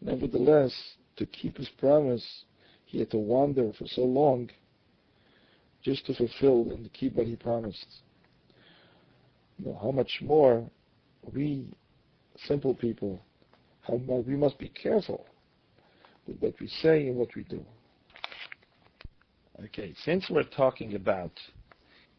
Nevertheless, 0.00 0.72
to 1.16 1.26
keep 1.26 1.56
his 1.56 1.68
promise, 1.78 2.44
he 2.84 2.98
had 2.98 3.10
to 3.10 3.18
wander 3.18 3.72
for 3.78 3.86
so 3.86 4.02
long 4.02 4.50
just 5.82 6.06
to 6.06 6.14
fulfill 6.14 6.70
and 6.72 6.84
to 6.84 6.90
keep 6.90 7.14
what 7.14 7.26
he 7.26 7.36
promised. 7.36 7.86
You 9.58 9.66
know, 9.66 9.78
how 9.80 9.90
much 9.90 10.20
more 10.22 10.68
we, 11.32 11.72
simple 12.46 12.74
people, 12.74 13.20
how 13.82 13.96
much 13.96 14.26
we 14.26 14.36
must 14.36 14.58
be 14.58 14.68
careful 14.68 15.26
with 16.26 16.38
what 16.40 16.54
we 16.60 16.68
say 16.68 17.08
and 17.08 17.16
what 17.16 17.34
we 17.34 17.44
do. 17.44 17.64
Okay, 19.64 19.94
since 20.04 20.30
we're 20.30 20.44
talking 20.44 20.94
about 20.94 21.32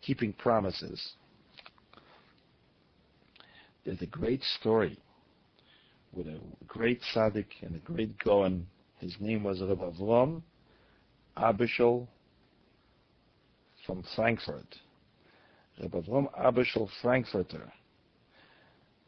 keeping 0.02 0.34
promises, 0.34 1.13
there's 3.86 4.02
a 4.02 4.08
great 4.08 4.44
story 4.60 4.98
with 6.13 6.28
a 6.28 6.39
great 6.68 7.02
tzaddik 7.13 7.48
and 7.62 7.76
a 7.76 7.80
great 7.80 8.18
Gaon. 8.20 8.65
His 9.00 9.15
name 9.20 9.44
was 9.44 9.62
Rabbi 9.62 9.84
Avram 9.84 10.42
Abishal 11.38 12.08
from 13.86 14.04
Frankfurt. 14.15 14.76
Rabbi 15.82 16.00
Avram 16.00 16.32
Abishal 16.39 16.89
Frankfurter 17.02 17.72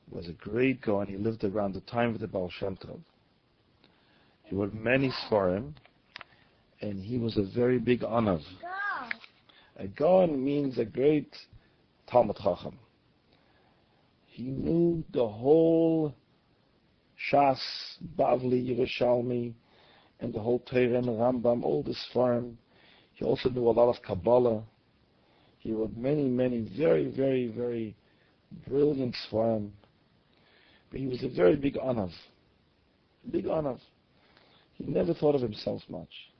was 0.10 0.28
a 0.28 0.34
great 0.34 0.82
Gaon. 0.82 1.08
He 1.08 1.18
lived 1.18 1.44
around 1.44 1.74
the 1.74 1.82
time 1.82 2.14
of 2.14 2.22
the 2.22 2.28
Baal 2.28 2.50
Shem 2.50 2.78
Tov. 2.78 3.00
He 4.44 4.56
wrote 4.56 4.74
many 4.74 5.12
Sfarim, 5.26 5.74
and 6.82 7.04
he 7.04 7.18
was 7.18 7.38
a 7.38 7.44
very 7.56 7.80
big 7.80 8.02
Anav. 8.02 8.42
A 9.78 9.88
Gaon 9.88 10.44
means 10.44 10.78
a 10.78 10.86
great 10.86 11.34
Talmid 12.12 12.38
Chacham. 12.38 12.78
He 14.32 14.44
knew 14.44 15.04
the 15.12 15.28
whole 15.28 16.16
Shas, 17.32 17.60
Bavli, 18.18 18.66
Yerushalmi, 18.66 19.54
and 20.22 20.34
the 20.34 20.40
whole 20.40 20.60
Torah 20.60 21.02
Rambam, 21.02 21.64
all 21.64 21.84
this 21.84 22.02
Sfarim. 22.14 22.56
He 23.14 23.26
also 23.26 23.50
knew 23.50 23.68
a 23.68 23.72
lot 23.72 23.90
of 23.90 24.02
Kabbalah. 24.02 24.64
He 25.60 25.74
wrote 25.74 25.96
many, 25.98 26.24
many 26.30 26.62
very, 26.78 27.08
very, 27.12 27.48
very 27.48 27.94
brilliant 28.68 29.16
Sfarim. 29.30 29.72
But 30.90 31.02
he 31.02 31.08
was 31.08 31.22
a 31.24 31.30
very 31.30 31.58
big 31.58 31.76
Anav. 31.76 32.12
Big 33.30 33.46
Anav. 33.46 33.80
He 34.76 34.86
never 34.86 35.14
thought 35.14 35.36
of 35.36 35.42
himself 35.42 35.82
much. 35.90 36.32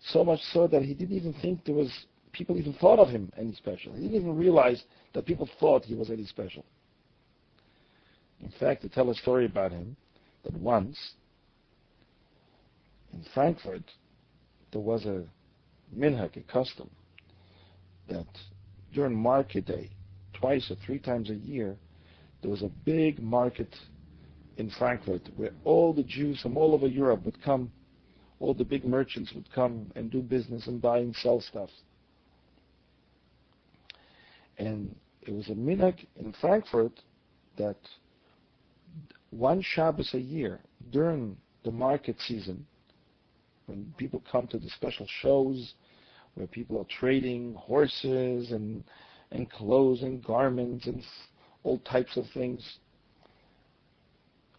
So 0.00 0.24
much 0.24 0.40
so 0.52 0.66
that 0.66 0.82
he 0.82 0.94
didn't 0.94 1.16
even 1.16 1.32
think 1.34 1.64
there 1.64 1.76
was 1.76 1.92
people 2.36 2.58
even 2.58 2.74
thought 2.74 2.98
of 2.98 3.08
him 3.08 3.32
any 3.36 3.54
special. 3.54 3.92
He 3.94 4.02
didn't 4.02 4.16
even 4.16 4.36
realize 4.36 4.82
that 5.14 5.26
people 5.26 5.48
thought 5.58 5.84
he 5.84 5.94
was 5.94 6.10
any 6.10 6.26
special. 6.26 6.64
In 8.42 8.52
fact, 8.60 8.82
to 8.82 8.88
tell 8.88 9.10
a 9.10 9.14
story 9.14 9.46
about 9.46 9.72
him, 9.72 9.96
that 10.44 10.54
once 10.54 10.96
in 13.12 13.24
Frankfurt 13.34 13.82
there 14.72 14.80
was 14.80 15.06
a 15.06 15.24
minhag, 15.96 16.36
a 16.36 16.52
custom, 16.52 16.90
that 18.08 18.26
during 18.92 19.14
market 19.14 19.66
day, 19.66 19.90
twice 20.34 20.70
or 20.70 20.76
three 20.84 20.98
times 20.98 21.30
a 21.30 21.34
year, 21.34 21.76
there 22.42 22.50
was 22.50 22.62
a 22.62 22.70
big 22.84 23.20
market 23.22 23.74
in 24.58 24.70
Frankfurt, 24.78 25.22
where 25.36 25.50
all 25.64 25.92
the 25.92 26.02
Jews 26.02 26.40
from 26.40 26.56
all 26.56 26.74
over 26.74 26.86
Europe 26.86 27.24
would 27.24 27.42
come, 27.42 27.70
all 28.38 28.54
the 28.54 28.64
big 28.64 28.84
merchants 28.84 29.32
would 29.34 29.50
come 29.52 29.90
and 29.96 30.10
do 30.10 30.20
business 30.20 30.66
and 30.66 30.80
buy 30.80 30.98
and 30.98 31.14
sell 31.16 31.40
stuff. 31.40 31.70
And 34.58 34.94
it 35.22 35.32
was 35.32 35.48
a 35.48 35.54
minhag 35.54 36.06
in 36.16 36.32
Frankfurt 36.40 36.92
that 37.58 37.76
one 39.30 39.60
Shabbos 39.62 40.14
a 40.14 40.20
year 40.20 40.60
during 40.90 41.36
the 41.64 41.70
market 41.70 42.16
season, 42.20 42.64
when 43.66 43.92
people 43.96 44.22
come 44.30 44.46
to 44.48 44.58
the 44.58 44.70
special 44.70 45.06
shows 45.20 45.74
where 46.34 46.46
people 46.46 46.78
are 46.78 46.84
trading 46.84 47.54
horses 47.54 48.52
and 48.52 48.84
and 49.32 49.50
clothes 49.50 50.02
and 50.02 50.22
garments 50.24 50.86
and 50.86 51.02
all 51.64 51.78
types 51.80 52.16
of 52.16 52.24
things, 52.32 52.78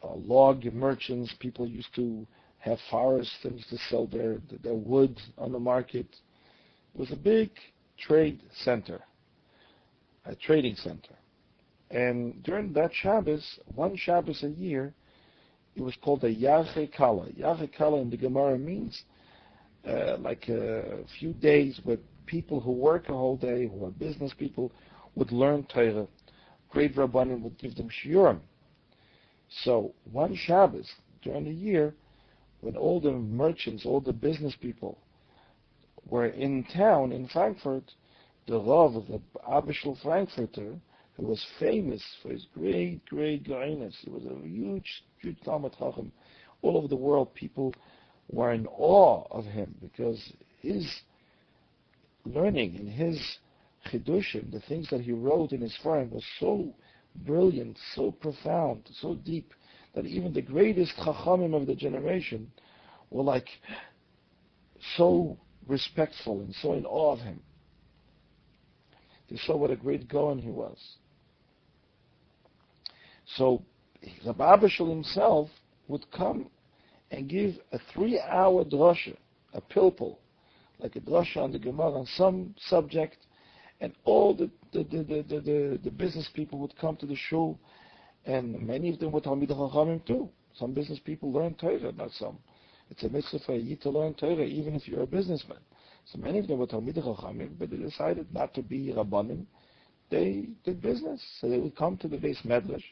uh, 0.04 0.14
log 0.16 0.66
merchants. 0.74 1.34
People 1.40 1.66
used 1.66 1.94
to 1.96 2.28
have 2.60 2.78
forests 2.92 3.34
used 3.44 3.70
to 3.70 3.78
sell 3.90 4.08
their 4.08 4.38
their 4.64 4.74
wood 4.74 5.18
on 5.38 5.52
the 5.52 5.60
market. 5.60 6.08
It 6.94 7.00
was 7.00 7.12
a 7.12 7.16
big 7.16 7.52
trade 7.98 8.42
center, 8.64 9.02
a 10.28 10.36
trading 10.36 10.76
center. 10.76 11.16
And 11.90 12.44
during 12.44 12.74
that 12.74 12.92
Shabbos, 12.94 13.60
one 13.74 13.96
Shabbos 13.96 14.44
a 14.44 14.50
year, 14.50 14.94
it 15.76 15.82
was 15.82 15.96
called 16.04 16.24
a 16.24 16.34
Yarchei 16.34 16.94
Kallah. 16.94 17.32
Yarchei 17.40 17.74
Kallah 17.74 18.02
in 18.02 18.10
the 18.10 18.18
Gemara 18.18 18.58
means 18.58 19.04
uh, 19.88 20.18
like 20.20 20.50
a 20.50 21.06
few 21.20 21.34
days 21.34 21.80
where 21.84 21.98
people 22.26 22.60
who 22.60 22.72
work 22.72 23.08
a 23.08 23.14
whole 23.14 23.38
day, 23.38 23.68
who 23.68 23.86
are 23.86 23.92
business 23.92 24.34
people, 24.38 24.72
would 25.16 25.32
learn 25.32 25.66
Torah. 25.74 26.08
Great 26.70 26.96
Rabbanim 26.96 27.42
would 27.42 27.58
give 27.58 27.76
them 27.76 27.90
shiurim. 27.90 28.40
So 29.64 29.94
one 30.12 30.36
Shabbos 30.36 30.92
during 31.22 31.46
the 31.46 31.52
year, 31.52 31.94
when 32.60 32.76
all 32.76 33.00
the 33.00 33.12
merchants, 33.12 33.86
all 33.86 34.02
the 34.02 34.12
business 34.12 34.56
people 34.60 34.98
were 36.06 36.28
in 36.28 36.66
town 36.76 37.12
in 37.12 37.28
Frankfurt, 37.28 37.84
the 38.48 38.60
Rav 38.60 38.96
of 38.96 39.08
the 39.08 39.22
Abishal 39.48 40.02
Frankfurter, 40.02 40.80
who 41.18 41.26
was 41.26 41.46
famous 41.60 42.02
for 42.22 42.30
his 42.30 42.46
great, 42.54 43.06
great 43.06 43.44
Gaonus, 43.44 43.96
he 44.02 44.10
was 44.10 44.24
a 44.26 44.48
huge, 44.48 45.04
huge 45.22 45.38
Talmid 45.46 45.78
Chacham. 45.78 46.12
All 46.62 46.78
over 46.78 46.88
the 46.88 46.96
world, 46.96 47.34
people 47.34 47.74
were 48.30 48.54
in 48.54 48.66
awe 48.68 49.26
of 49.32 49.46
him 49.46 49.76
because 49.82 50.34
his 50.62 50.90
learning 52.26 52.78
and 52.78 52.90
his 52.90 53.20
chidushim, 53.92 54.52
the 54.52 54.62
things 54.62 54.90
that 54.90 55.02
he 55.02 55.12
wrote 55.12 55.52
in 55.52 55.62
his 55.62 55.76
farm, 55.84 56.10
was 56.12 56.24
so 56.40 56.74
brilliant, 57.26 57.78
so 57.96 58.12
profound, 58.12 58.84
so 59.02 59.16
deep, 59.16 59.54
that 59.94 60.06
even 60.06 60.34
the 60.34 60.42
greatest 60.42 60.94
chachamim 60.98 61.54
of 61.54 61.68
the 61.68 61.76
generation 61.76 62.50
were 63.10 63.24
like 63.24 63.48
so 64.96 65.38
respectful 65.68 66.42
and 66.42 66.54
so 66.56 66.74
in 66.74 66.86
awe 66.86 67.14
of 67.14 67.20
him. 67.20 67.42
They 69.30 69.38
saw 69.38 69.58
what 69.58 69.72
a 69.72 69.76
great 69.76 70.08
Gaon 70.08 70.40
he 70.40 70.50
was. 70.50 70.78
So 73.36 73.62
Rabbi 74.26 74.56
Abishal 74.56 74.90
himself 74.90 75.50
would 75.88 76.10
come 76.12 76.50
and 77.12 77.30
give 77.30 77.56
a 77.72 77.80
three-hour 77.94 78.66
drasha, 78.66 79.18
a 79.54 79.62
pilpul, 79.62 80.18
like 80.80 80.96
a 80.96 81.00
drasha 81.02 81.38
on 81.38 81.52
the 81.52 81.60
Gemara 81.60 81.92
on 81.92 82.06
some 82.06 82.56
subject, 82.58 83.18
and 83.82 83.94
all 84.06 84.34
the 84.34 84.50
the, 84.74 84.84
the, 84.84 85.04
the, 85.04 85.40
the, 85.40 85.80
the 85.84 85.92
business 85.92 86.30
people 86.34 86.60
would 86.60 86.76
come 86.78 86.96
to 86.98 87.06
the 87.06 87.16
shul, 87.16 87.58
and 88.26 88.60
many 88.66 88.90
of 88.90 89.00
them 89.00 89.12
were 89.12 89.22
Talmid 89.22 89.50
Chachamim 89.50 90.06
too. 90.06 90.30
Some 90.58 90.74
business 90.74 91.00
people 91.00 91.32
learn 91.32 91.54
Torah, 91.56 91.92
not 91.92 92.12
some. 92.12 92.38
It's 92.90 93.04
a 93.04 93.10
mitzvah 93.10 93.40
for 93.46 93.56
you 93.56 93.76
to 93.78 93.90
learn 93.90 94.14
Torah, 94.14 94.44
even 94.44 94.76
if 94.76 94.88
you're 94.88 95.04
a 95.04 95.08
businessman. 95.08 95.60
So 96.12 96.20
many 96.20 96.40
of 96.40 96.48
them 96.48 96.60
were 96.60 96.68
Talmid 96.68 96.96
Chachamim, 96.96 97.58
but 97.60 97.70
they 97.70 97.78
decided 97.78 98.34
not 98.34 98.54
to 98.54 98.62
be 98.62 98.94
Rabbanim. 98.96 99.46
They 100.10 100.50
did 100.64 100.82
business, 100.82 101.22
so 101.40 101.50
they 101.50 101.60
would 101.60 101.76
come 101.76 101.98
to 101.98 102.08
the 102.08 102.18
Beis 102.18 102.42
Medrash, 102.46 102.84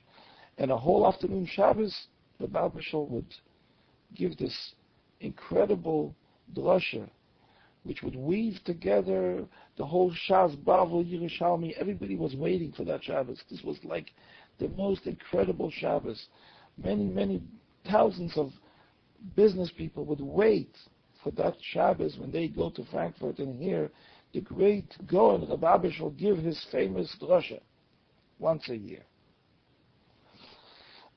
and 0.58 0.70
a 0.70 0.78
whole 0.78 1.08
afternoon 1.08 1.46
Shabbos, 1.46 2.08
the 2.40 2.48
Baal 2.48 2.74
would 3.10 3.34
give 4.14 4.38
this 4.38 4.74
incredible 5.22 6.14
drasha, 6.54 7.10
which 7.84 8.04
would 8.04 8.16
weave 8.16 8.60
together 8.66 9.46
the 9.78 9.86
whole 9.86 10.12
Shas, 10.28 10.58
Bavel, 10.58 11.06
Yerushalmi. 11.06 11.74
Everybody 11.78 12.18
was 12.18 12.36
waiting 12.36 12.74
for 12.74 12.84
that 12.84 13.04
Shabbos. 13.04 13.42
This 13.50 13.64
was 13.64 13.78
like 13.86 14.12
the 14.60 14.68
most 14.70 15.08
incredible 15.08 15.72
Shabbos. 15.72 16.28
Many, 16.78 17.06
many 17.06 17.42
thousands 17.90 18.38
of 18.38 18.52
business 19.36 19.72
people 19.78 20.04
would 20.06 20.22
wait 20.22 20.76
for 21.26 21.32
that 21.32 21.58
Shabbos 21.60 22.18
when 22.20 22.30
they 22.30 22.48
go 22.48 22.70
to 22.70 22.86
Frankfurt 22.86 23.40
and 23.40 23.60
hear 23.60 23.90
the 24.32 24.42
great 24.42 24.96
Gaon 25.08 25.48
Rababish 25.48 26.00
will 26.00 26.12
give 26.12 26.38
his 26.38 26.64
famous 26.72 27.14
drasha 27.20 27.60
once 28.38 28.70
a 28.70 28.78
year. 28.78 29.02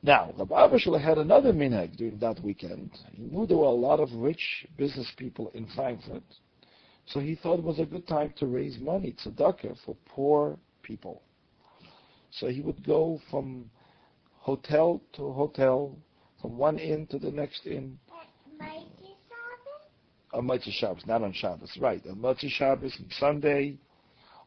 Now, 0.03 0.33
Rabbi 0.39 0.55
Abishal 0.55 0.99
had 0.99 1.19
another 1.19 1.53
minhag 1.53 1.97
during 1.97 2.19
that 2.21 2.43
weekend. 2.43 2.91
He 3.13 3.25
knew 3.25 3.47
there 3.47 3.59
were 3.59 3.65
a 3.65 3.71
lot 3.71 4.01
of 4.01 4.11
rich 4.15 4.67
business 4.79 5.13
people 5.19 5.51
in 5.53 5.67
Frankfurt, 5.75 6.23
so 7.07 7.21
he 7.21 7.35
thought 7.35 7.59
it 7.59 7.65
was 7.65 7.79
a 7.79 7.85
good 7.85 8.07
time 8.07 8.33
to 8.39 8.47
raise 8.47 8.79
money, 8.79 9.15
tzedakah, 9.23 9.77
for 9.85 9.95
poor 10.07 10.57
people. 10.83 11.21
So 12.31 12.47
he 12.47 12.63
would 12.63 12.87
go 12.87 13.21
from 13.31 13.71
hotel 14.37 15.03
to 15.15 15.33
hotel, 15.33 15.99
from 16.41 16.57
one 16.57 16.79
inn 16.79 17.07
to 17.09 17.19
the 17.19 17.31
next 17.31 17.67
inn. 17.67 17.99
On 20.33 20.47
Motzei 20.47 20.73
Shabbos, 20.73 21.07
not 21.07 21.23
on 21.23 21.33
Shabbos, 21.33 21.77
right. 21.81 22.03
On 22.07 22.17
Motzei 22.17 22.51
Shabbos 22.51 22.95
and 22.99 23.11
Sunday 23.13 23.79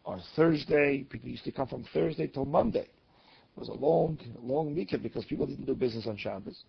or 0.04 0.20
Thursday. 0.36 1.06
People 1.10 1.30
used 1.30 1.44
to 1.46 1.52
come 1.52 1.68
from 1.68 1.86
Thursday 1.94 2.28
till 2.28 2.46
Monday. 2.46 2.88
It 3.56 3.60
was 3.60 3.70
a 3.70 3.74
long, 3.74 4.20
long 4.42 4.76
weekend 4.76 5.04
because 5.04 5.26
people 5.26 5.46
didn't 5.46 5.66
do 5.66 5.76
business 5.76 6.08
on 6.08 6.18
Shabbos. 6.18 6.64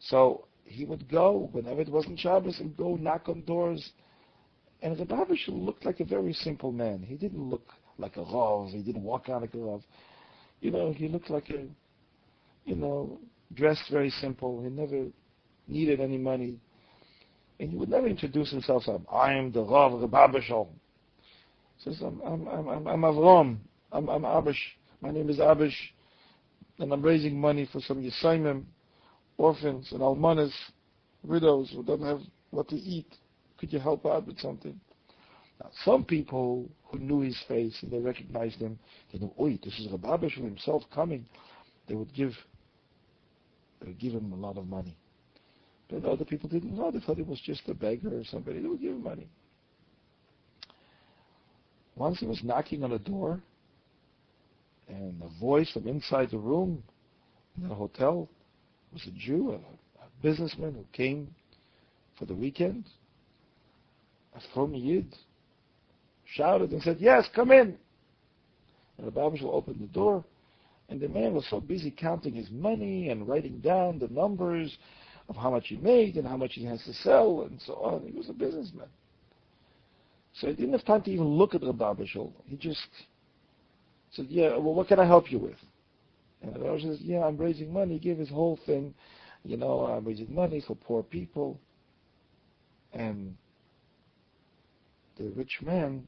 So 0.00 0.46
he 0.64 0.84
would 0.84 1.10
go 1.10 1.48
whenever 1.52 1.80
it 1.80 1.88
wasn't 1.88 2.18
Shabbos 2.18 2.60
and 2.60 2.76
go 2.76 2.96
knock 2.96 3.28
on 3.28 3.42
doors. 3.42 3.92
And 4.82 4.98
Rabbi 4.98 5.14
Abishal 5.14 5.64
looked 5.64 5.84
like 5.84 6.00
a 6.00 6.04
very 6.04 6.32
simple 6.32 6.72
man. 6.72 7.02
He 7.02 7.16
didn't 7.16 7.42
look 7.42 7.66
like 7.98 8.16
a 8.16 8.22
Rav. 8.22 8.70
He 8.70 8.82
didn't 8.82 9.02
walk 9.02 9.28
out 9.28 9.42
like 9.42 9.54
a 9.54 9.58
Rav. 9.58 9.82
You 10.60 10.70
know, 10.70 10.92
he 10.92 11.08
looked 11.08 11.30
like 11.30 11.50
a, 11.50 11.66
you 12.64 12.76
know, 12.76 13.18
dressed 13.54 13.90
very 13.90 14.10
simple. 14.10 14.62
He 14.62 14.68
never 14.68 15.06
needed 15.66 16.00
any 16.00 16.18
money. 16.18 16.60
And 17.60 17.70
he 17.70 17.76
would 17.76 17.88
never 17.88 18.06
introduce 18.06 18.50
himself 18.50 18.84
I 19.12 19.34
am 19.34 19.52
the 19.52 19.62
Rav 19.62 20.00
Rabbi 20.00 20.26
Abishal. 20.26 20.68
He 21.78 21.90
says, 21.90 22.00
I'm, 22.02 22.20
I'm, 22.22 22.48
I'm, 22.48 22.86
I'm 22.86 23.00
Avram. 23.02 23.58
I'm, 23.92 24.08
I'm 24.08 24.22
Abish. 24.22 24.58
My 25.00 25.10
name 25.10 25.30
is 25.30 25.38
Abish 25.38 25.74
and 26.78 26.92
I'm 26.92 27.02
raising 27.02 27.40
money 27.40 27.68
for 27.70 27.80
some 27.80 28.02
Yisraelim, 28.02 28.64
orphans 29.36 29.88
and 29.92 30.00
almanas, 30.00 30.52
widows 31.24 31.70
who 31.74 31.82
don't 31.82 32.02
have 32.02 32.20
what 32.50 32.68
to 32.68 32.76
eat. 32.76 33.12
Could 33.58 33.72
you 33.72 33.80
help 33.80 34.06
out 34.06 34.26
with 34.26 34.38
something? 34.38 34.78
Now, 35.60 35.70
some 35.84 36.04
people 36.04 36.68
who 36.84 36.98
knew 36.98 37.20
his 37.20 37.38
face 37.48 37.76
and 37.82 37.90
they 37.90 37.98
recognized 37.98 38.56
him, 38.56 38.78
they 39.12 39.18
knew, 39.18 39.32
oi, 39.40 39.58
this 39.62 39.78
is 39.78 39.88
Rabbi 39.90 40.08
Abishal 40.08 40.44
himself 40.44 40.84
coming. 40.94 41.26
They 41.88 41.94
would 41.94 42.14
give, 42.14 42.32
they 43.80 43.88
would 43.88 43.98
give 43.98 44.12
him 44.12 44.32
a 44.32 44.36
lot 44.36 44.56
of 44.56 44.68
money. 44.68 44.96
But 45.88 46.04
other 46.04 46.24
people 46.24 46.48
didn't 46.48 46.76
know. 46.76 46.90
They 46.90 47.00
thought 47.00 47.16
he 47.16 47.22
was 47.22 47.40
just 47.40 47.62
a 47.68 47.74
beggar 47.74 48.18
or 48.18 48.24
somebody. 48.24 48.60
They 48.60 48.68
would 48.68 48.80
give 48.80 48.92
him 48.92 49.02
money. 49.02 49.28
Once 51.96 52.20
he 52.20 52.26
was 52.26 52.42
knocking 52.44 52.84
on 52.84 52.92
a 52.92 52.98
door, 52.98 53.42
and 54.88 55.20
a 55.22 55.40
voice 55.40 55.70
from 55.72 55.86
inside 55.86 56.30
the 56.30 56.38
room 56.38 56.82
in 57.60 57.68
the 57.68 57.74
hotel 57.74 58.28
was 58.92 59.06
a 59.06 59.10
Jew, 59.10 59.52
a, 59.52 59.56
a 59.56 60.08
businessman 60.22 60.74
who 60.74 60.84
came 60.92 61.34
for 62.18 62.24
the 62.24 62.34
weekend. 62.34 62.84
A 64.34 64.40
frum 64.54 64.74
Yid 64.74 65.14
shouted 66.34 66.70
and 66.72 66.82
said, 66.82 66.98
Yes, 67.00 67.28
come 67.34 67.50
in. 67.50 67.76
And 68.96 69.06
the 69.06 69.12
Babishal 69.12 69.52
opened 69.52 69.80
the 69.80 69.86
door, 69.86 70.24
and 70.88 71.00
the 71.00 71.08
man 71.08 71.34
was 71.34 71.46
so 71.50 71.60
busy 71.60 71.90
counting 71.90 72.34
his 72.34 72.50
money 72.50 73.08
and 73.10 73.28
writing 73.28 73.58
down 73.58 73.98
the 73.98 74.08
numbers 74.08 74.76
of 75.28 75.36
how 75.36 75.50
much 75.50 75.68
he 75.68 75.76
made 75.76 76.16
and 76.16 76.26
how 76.26 76.36
much 76.36 76.54
he 76.54 76.64
has 76.64 76.82
to 76.84 76.92
sell 76.94 77.42
and 77.42 77.60
so 77.60 77.74
on. 77.74 78.02
He 78.06 78.16
was 78.16 78.28
a 78.28 78.32
businessman. 78.32 78.88
So 80.34 80.46
he 80.46 80.54
didn't 80.54 80.72
have 80.72 80.84
time 80.84 81.02
to 81.02 81.10
even 81.10 81.26
look 81.26 81.54
at 81.54 81.60
the 81.60 81.72
Babishal. 81.72 82.32
He 82.46 82.56
just 82.56 82.86
said, 84.12 84.26
yeah, 84.28 84.50
well, 84.50 84.74
what 84.74 84.88
can 84.88 84.98
I 84.98 85.04
help 85.06 85.30
you 85.30 85.38
with? 85.38 85.56
And 86.42 86.54
the 86.54 86.60
Rosh 86.60 86.82
says, 86.82 86.98
yeah, 87.00 87.24
I'm 87.24 87.36
raising 87.36 87.72
money. 87.72 87.94
He 87.94 88.00
gave 88.00 88.18
his 88.18 88.28
whole 88.28 88.58
thing. 88.64 88.94
You 89.44 89.56
know, 89.56 89.86
I'm 89.86 90.04
raising 90.04 90.32
money 90.32 90.62
for 90.66 90.76
poor 90.76 91.02
people. 91.02 91.58
And 92.92 93.36
the 95.18 95.30
rich 95.30 95.58
man 95.62 96.06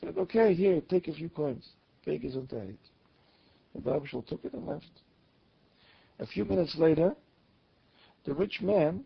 said, 0.00 0.18
okay, 0.18 0.54
here, 0.54 0.80
take 0.88 1.08
a 1.08 1.14
few 1.14 1.28
coins. 1.28 1.68
Take 2.04 2.22
his 2.22 2.34
unterheit. 2.34 2.76
The 3.74 3.80
Babishal 3.80 4.26
took 4.26 4.44
it 4.44 4.52
and 4.52 4.66
left. 4.66 4.90
A 6.18 6.26
few 6.26 6.44
minutes 6.44 6.76
later, 6.76 7.14
the 8.24 8.34
rich 8.34 8.60
man, 8.60 9.04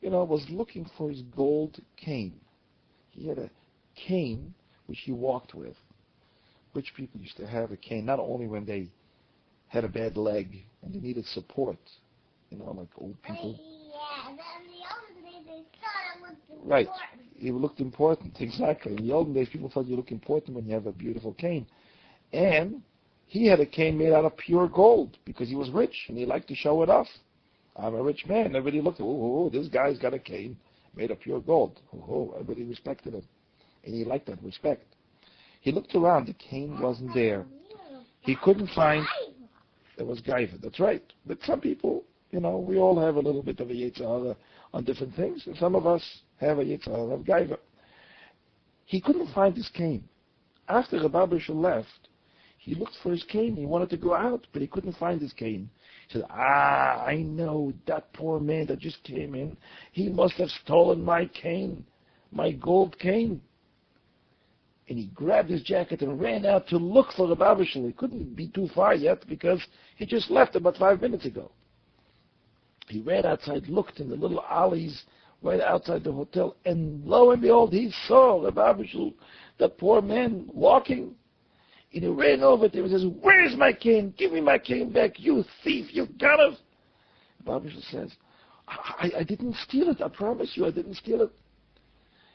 you 0.00 0.10
know, 0.10 0.24
was 0.24 0.44
looking 0.50 0.88
for 0.96 1.10
his 1.10 1.22
gold 1.36 1.80
cane. 1.96 2.40
He 3.10 3.28
had 3.28 3.38
a 3.38 3.50
cane 3.94 4.54
which 4.86 5.00
he 5.00 5.12
walked 5.12 5.54
with 5.54 5.74
rich 6.74 6.92
people 6.96 7.20
used 7.20 7.36
to 7.36 7.46
have 7.46 7.72
a 7.72 7.76
cane 7.76 8.04
not 8.04 8.20
only 8.20 8.46
when 8.46 8.64
they 8.64 8.88
had 9.66 9.84
a 9.84 9.88
bad 9.88 10.16
leg 10.16 10.64
and 10.82 10.94
they 10.94 11.00
needed 11.00 11.26
support, 11.26 11.78
you 12.50 12.58
know, 12.58 12.72
like 12.72 12.88
old 12.98 13.20
people. 13.22 13.58
Yeah, 13.58 14.30
in 14.30 14.36
the 14.36 14.42
olden 14.44 15.24
days 15.24 15.44
they 15.44 15.64
thought 15.80 16.30
it 16.30 16.50
looked 16.50 16.68
Right. 16.68 16.88
It 17.40 17.52
looked 17.52 17.80
important, 17.80 18.36
exactly. 18.40 18.96
In 18.96 19.06
the 19.06 19.12
olden 19.12 19.34
days, 19.34 19.48
people 19.48 19.70
thought 19.70 19.86
you 19.86 19.96
look 19.96 20.12
important 20.12 20.56
when 20.56 20.66
you 20.66 20.74
have 20.74 20.86
a 20.86 20.92
beautiful 20.92 21.34
cane. 21.34 21.66
And 22.32 22.82
he 23.26 23.46
had 23.46 23.60
a 23.60 23.66
cane 23.66 23.98
made 23.98 24.12
out 24.12 24.24
of 24.24 24.36
pure 24.36 24.68
gold 24.68 25.18
because 25.24 25.48
he 25.48 25.56
was 25.56 25.70
rich 25.70 26.06
and 26.08 26.16
he 26.16 26.26
liked 26.26 26.48
to 26.48 26.54
show 26.54 26.82
it 26.82 26.88
off. 26.88 27.08
I'm 27.78 27.94
a 27.94 28.02
rich 28.02 28.26
man. 28.26 28.56
Everybody 28.56 28.80
looked, 28.80 29.00
oh, 29.00 29.04
oh, 29.04 29.50
this 29.50 29.68
guy's 29.68 29.98
got 29.98 30.14
a 30.14 30.18
cane 30.18 30.56
made 30.96 31.10
of 31.10 31.20
pure 31.20 31.40
gold. 31.40 31.80
Oh, 31.94 32.04
oh, 32.08 32.34
everybody 32.34 32.64
respected 32.64 33.14
him. 33.14 33.22
And 33.84 33.94
he 33.94 34.04
liked 34.04 34.26
that 34.26 34.42
respect. 34.42 34.84
He 35.60 35.70
looked 35.72 35.94
around. 35.94 36.26
The 36.26 36.34
cane 36.34 36.80
wasn't 36.80 37.14
there. 37.14 37.46
He 38.20 38.36
couldn't 38.36 38.70
find. 38.74 39.06
There 39.96 40.06
was 40.06 40.20
Gaiva. 40.20 40.60
That's 40.60 40.80
right. 40.80 41.02
But 41.26 41.38
some 41.44 41.60
people, 41.60 42.04
you 42.30 42.40
know, 42.40 42.58
we 42.58 42.78
all 42.78 42.98
have 43.00 43.16
a 43.16 43.20
little 43.20 43.42
bit 43.42 43.60
of 43.60 43.70
a 43.70 43.74
yetzer 43.74 44.00
hara 44.00 44.36
on 44.74 44.84
different 44.84 45.14
things. 45.14 45.42
And 45.46 45.56
some 45.56 45.74
of 45.74 45.86
us 45.86 46.02
have 46.40 46.58
a 46.58 46.64
yetzer 46.64 46.88
hara 46.88 47.14
of 47.14 47.20
Gaiva. 47.20 47.58
he 48.86 49.00
couldn't 49.00 49.32
find 49.32 49.56
his 49.56 49.68
cane. 49.74 50.04
After 50.68 51.00
Rabbi 51.00 51.26
Bishul 51.26 51.62
left, 51.62 52.07
he 52.58 52.74
looked 52.74 52.96
for 53.02 53.12
his 53.12 53.24
cane. 53.24 53.56
He 53.56 53.64
wanted 53.64 53.88
to 53.90 53.96
go 53.96 54.14
out, 54.14 54.46
but 54.52 54.60
he 54.60 54.68
couldn't 54.68 54.96
find 54.96 55.20
his 55.20 55.32
cane. 55.32 55.70
He 56.08 56.18
said, 56.18 56.26
Ah, 56.28 57.04
I 57.04 57.16
know 57.16 57.72
that 57.86 58.12
poor 58.12 58.40
man 58.40 58.66
that 58.66 58.80
just 58.80 59.02
came 59.04 59.34
in. 59.34 59.56
He 59.92 60.08
must 60.08 60.34
have 60.34 60.50
stolen 60.64 61.02
my 61.02 61.26
cane, 61.26 61.84
my 62.32 62.52
gold 62.52 62.98
cane. 62.98 63.40
And 64.88 64.98
he 64.98 65.06
grabbed 65.06 65.50
his 65.50 65.62
jacket 65.62 66.02
and 66.02 66.20
ran 66.20 66.46
out 66.46 66.66
to 66.68 66.78
look 66.78 67.12
for 67.12 67.28
Rabbi 67.28 67.62
Bishul. 67.62 67.86
He 67.86 67.92
couldn't 67.92 68.34
be 68.34 68.48
too 68.48 68.68
far 68.74 68.94
yet 68.94 69.26
because 69.28 69.60
he 69.96 70.04
just 70.04 70.30
left 70.30 70.56
about 70.56 70.76
five 70.78 71.00
minutes 71.00 71.26
ago. 71.26 71.50
He 72.88 73.00
ran 73.00 73.26
outside, 73.26 73.68
looked 73.68 74.00
in 74.00 74.08
the 74.08 74.16
little 74.16 74.42
alleys 74.42 75.04
right 75.42 75.60
outside 75.60 76.02
the 76.02 76.12
hotel, 76.12 76.56
and 76.64 77.04
lo 77.04 77.30
and 77.30 77.40
behold, 77.40 77.72
he 77.72 77.92
saw 78.06 78.42
Rabbi 78.42 78.72
Bishul, 78.72 79.14
the 79.58 79.68
poor 79.68 80.02
man, 80.02 80.48
walking. 80.52 81.14
And 81.92 82.02
he 82.02 82.08
ran 82.08 82.42
over 82.42 82.68
to 82.68 82.78
him 82.78 82.84
and 82.84 82.92
says, 82.92 83.06
Where's 83.20 83.56
my 83.56 83.72
cane? 83.72 84.12
Give 84.18 84.32
me 84.32 84.40
my 84.40 84.58
cane 84.58 84.92
back, 84.92 85.18
you 85.18 85.44
thief, 85.64 85.86
you 85.90 86.06
got 86.20 86.38
it. 86.40 86.58
Rabbi 87.46 87.66
Bishul 87.66 87.90
says, 87.90 88.12
I, 88.66 89.10
I, 89.20 89.22
didn't 89.22 89.54
steal 89.66 89.88
it, 89.88 90.02
I 90.02 90.08
promise 90.08 90.52
you, 90.54 90.66
I 90.66 90.70
didn't 90.70 90.96
steal 90.96 91.22
it. 91.22 91.30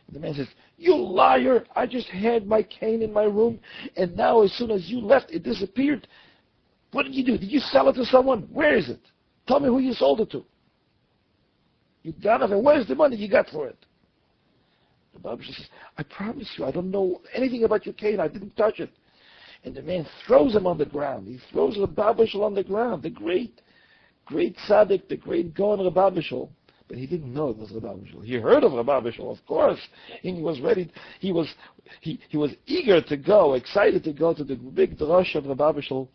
And 0.08 0.16
the 0.16 0.20
man 0.20 0.34
says, 0.34 0.48
You 0.78 0.96
liar! 0.96 1.66
I 1.76 1.86
just 1.86 2.08
had 2.08 2.48
my 2.48 2.64
cane 2.64 3.04
in 3.04 3.14
my 3.14 3.24
room, 3.24 3.60
and 3.96 4.16
now 4.16 4.42
as 4.42 4.52
soon 4.54 4.72
as 4.72 4.90
you 4.90 5.00
left, 5.00 5.30
it 5.32 5.44
disappeared. 5.44 6.08
What 6.92 7.04
did 7.04 7.14
you 7.14 7.24
do? 7.24 7.38
Did 7.38 7.52
you 7.52 7.60
sell 7.60 7.90
it 7.90 7.94
to 7.94 8.06
someone? 8.06 8.44
Where 8.52 8.76
is 8.76 8.90
it? 8.90 9.02
Tell 9.48 9.60
me 9.60 9.68
who 9.68 9.80
you 9.80 9.94
sold 9.94 10.22
it 10.22 10.32
to. 10.32 10.44
You 12.02 12.14
got 12.14 12.42
it, 12.42 12.52
and 12.52 12.64
where's 12.64 12.88
the 12.88 12.96
money 12.96 13.16
you 13.16 13.30
got 13.30 13.50
for 13.50 13.68
it? 13.68 13.78
The 15.14 15.20
Bible 15.20 15.44
says, 15.46 15.68
I 15.98 16.04
promise 16.04 16.50
you, 16.58 16.66
I 16.66 16.72
don't 16.72 16.90
know 16.90 17.22
anything 17.34 17.64
about 17.64 17.86
your 17.86 17.94
cane. 17.94 18.20
I 18.20 18.28
didn't 18.28 18.56
touch 18.58 18.80
it. 18.80 18.90
And 19.64 19.74
the 19.74 19.82
man 19.82 20.06
throws 20.26 20.56
him 20.56 20.68
on 20.68 20.78
the 20.78 20.86
ground. 20.86 21.28
He 21.28 21.40
throws 21.52 21.76
the 21.76 21.88
Babishal 21.88 22.44
on 22.44 22.54
the 22.54 22.64
ground. 22.64 23.04
The 23.04 23.10
great, 23.10 23.62
great 24.26 24.58
tzaddik, 24.68 25.08
the 25.08 25.18
great 25.18 25.54
Gaon 25.54 25.80
Rababishal. 25.80 26.50
But 26.90 26.98
he 26.98 27.08
didn't 27.08 27.34
know 27.34 27.50
it 27.50 27.58
was 27.58 27.72
Rababishal. 27.72 28.26
He 28.26 28.34
heard 28.34 28.64
of 28.64 28.74
Rababishal, 28.74 29.32
of 29.32 29.46
course, 29.46 29.80
and 30.24 30.36
he 30.36 30.44
was 30.44 30.60
ready. 30.60 30.92
He 31.20 31.32
was, 31.32 31.48
he, 32.02 32.20
he 32.30 32.38
was 32.38 32.52
eager 32.66 33.02
to 33.02 33.18
go, 33.18 33.54
excited 33.54 34.04
to 34.04 34.14
go 34.14 34.34
to 34.34 34.44
the 34.44 34.56
big 34.56 34.98
drush 34.98 35.36
of 35.36 35.46
Rababishal 35.46 36.10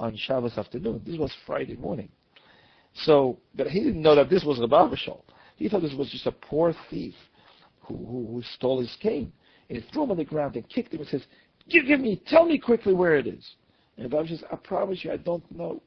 on 0.00 0.16
Shabbos 0.16 0.56
afternoon. 0.56 1.02
This 1.06 1.18
was 1.18 1.32
Friday 1.46 1.76
morning. 1.76 2.08
So, 2.94 3.38
but 3.54 3.66
he 3.68 3.80
didn't 3.80 4.02
know 4.02 4.14
that 4.14 4.30
this 4.30 4.44
was 4.44 4.58
Rababishal. 4.58 5.20
He 5.56 5.68
thought 5.68 5.82
this 5.82 5.94
was 5.94 6.10
just 6.10 6.26
a 6.26 6.32
poor 6.32 6.74
thief 6.88 7.14
who, 7.82 7.96
who, 7.96 8.26
who 8.32 8.42
stole 8.54 8.80
his 8.80 8.96
cane. 9.00 9.32
And 9.68 9.82
he 9.82 9.90
threw 9.92 10.04
him 10.04 10.12
on 10.12 10.16
the 10.16 10.24
ground 10.24 10.56
and 10.56 10.66
kicked 10.68 10.94
him 10.94 11.00
and 11.00 11.08
says, 11.08 11.24
give, 11.68 11.86
give 11.86 12.00
me, 12.00 12.20
tell 12.26 12.46
me 12.46 12.58
quickly 12.58 12.94
where 12.94 13.16
it 13.16 13.26
is. 13.26 13.44
And 13.96 14.12
Rabbi 14.12 14.28
says, 14.28 14.44
I 14.52 14.56
promise 14.56 15.04
you, 15.04 15.12
I 15.12 15.16
don't 15.16 15.44
know. 15.50 15.82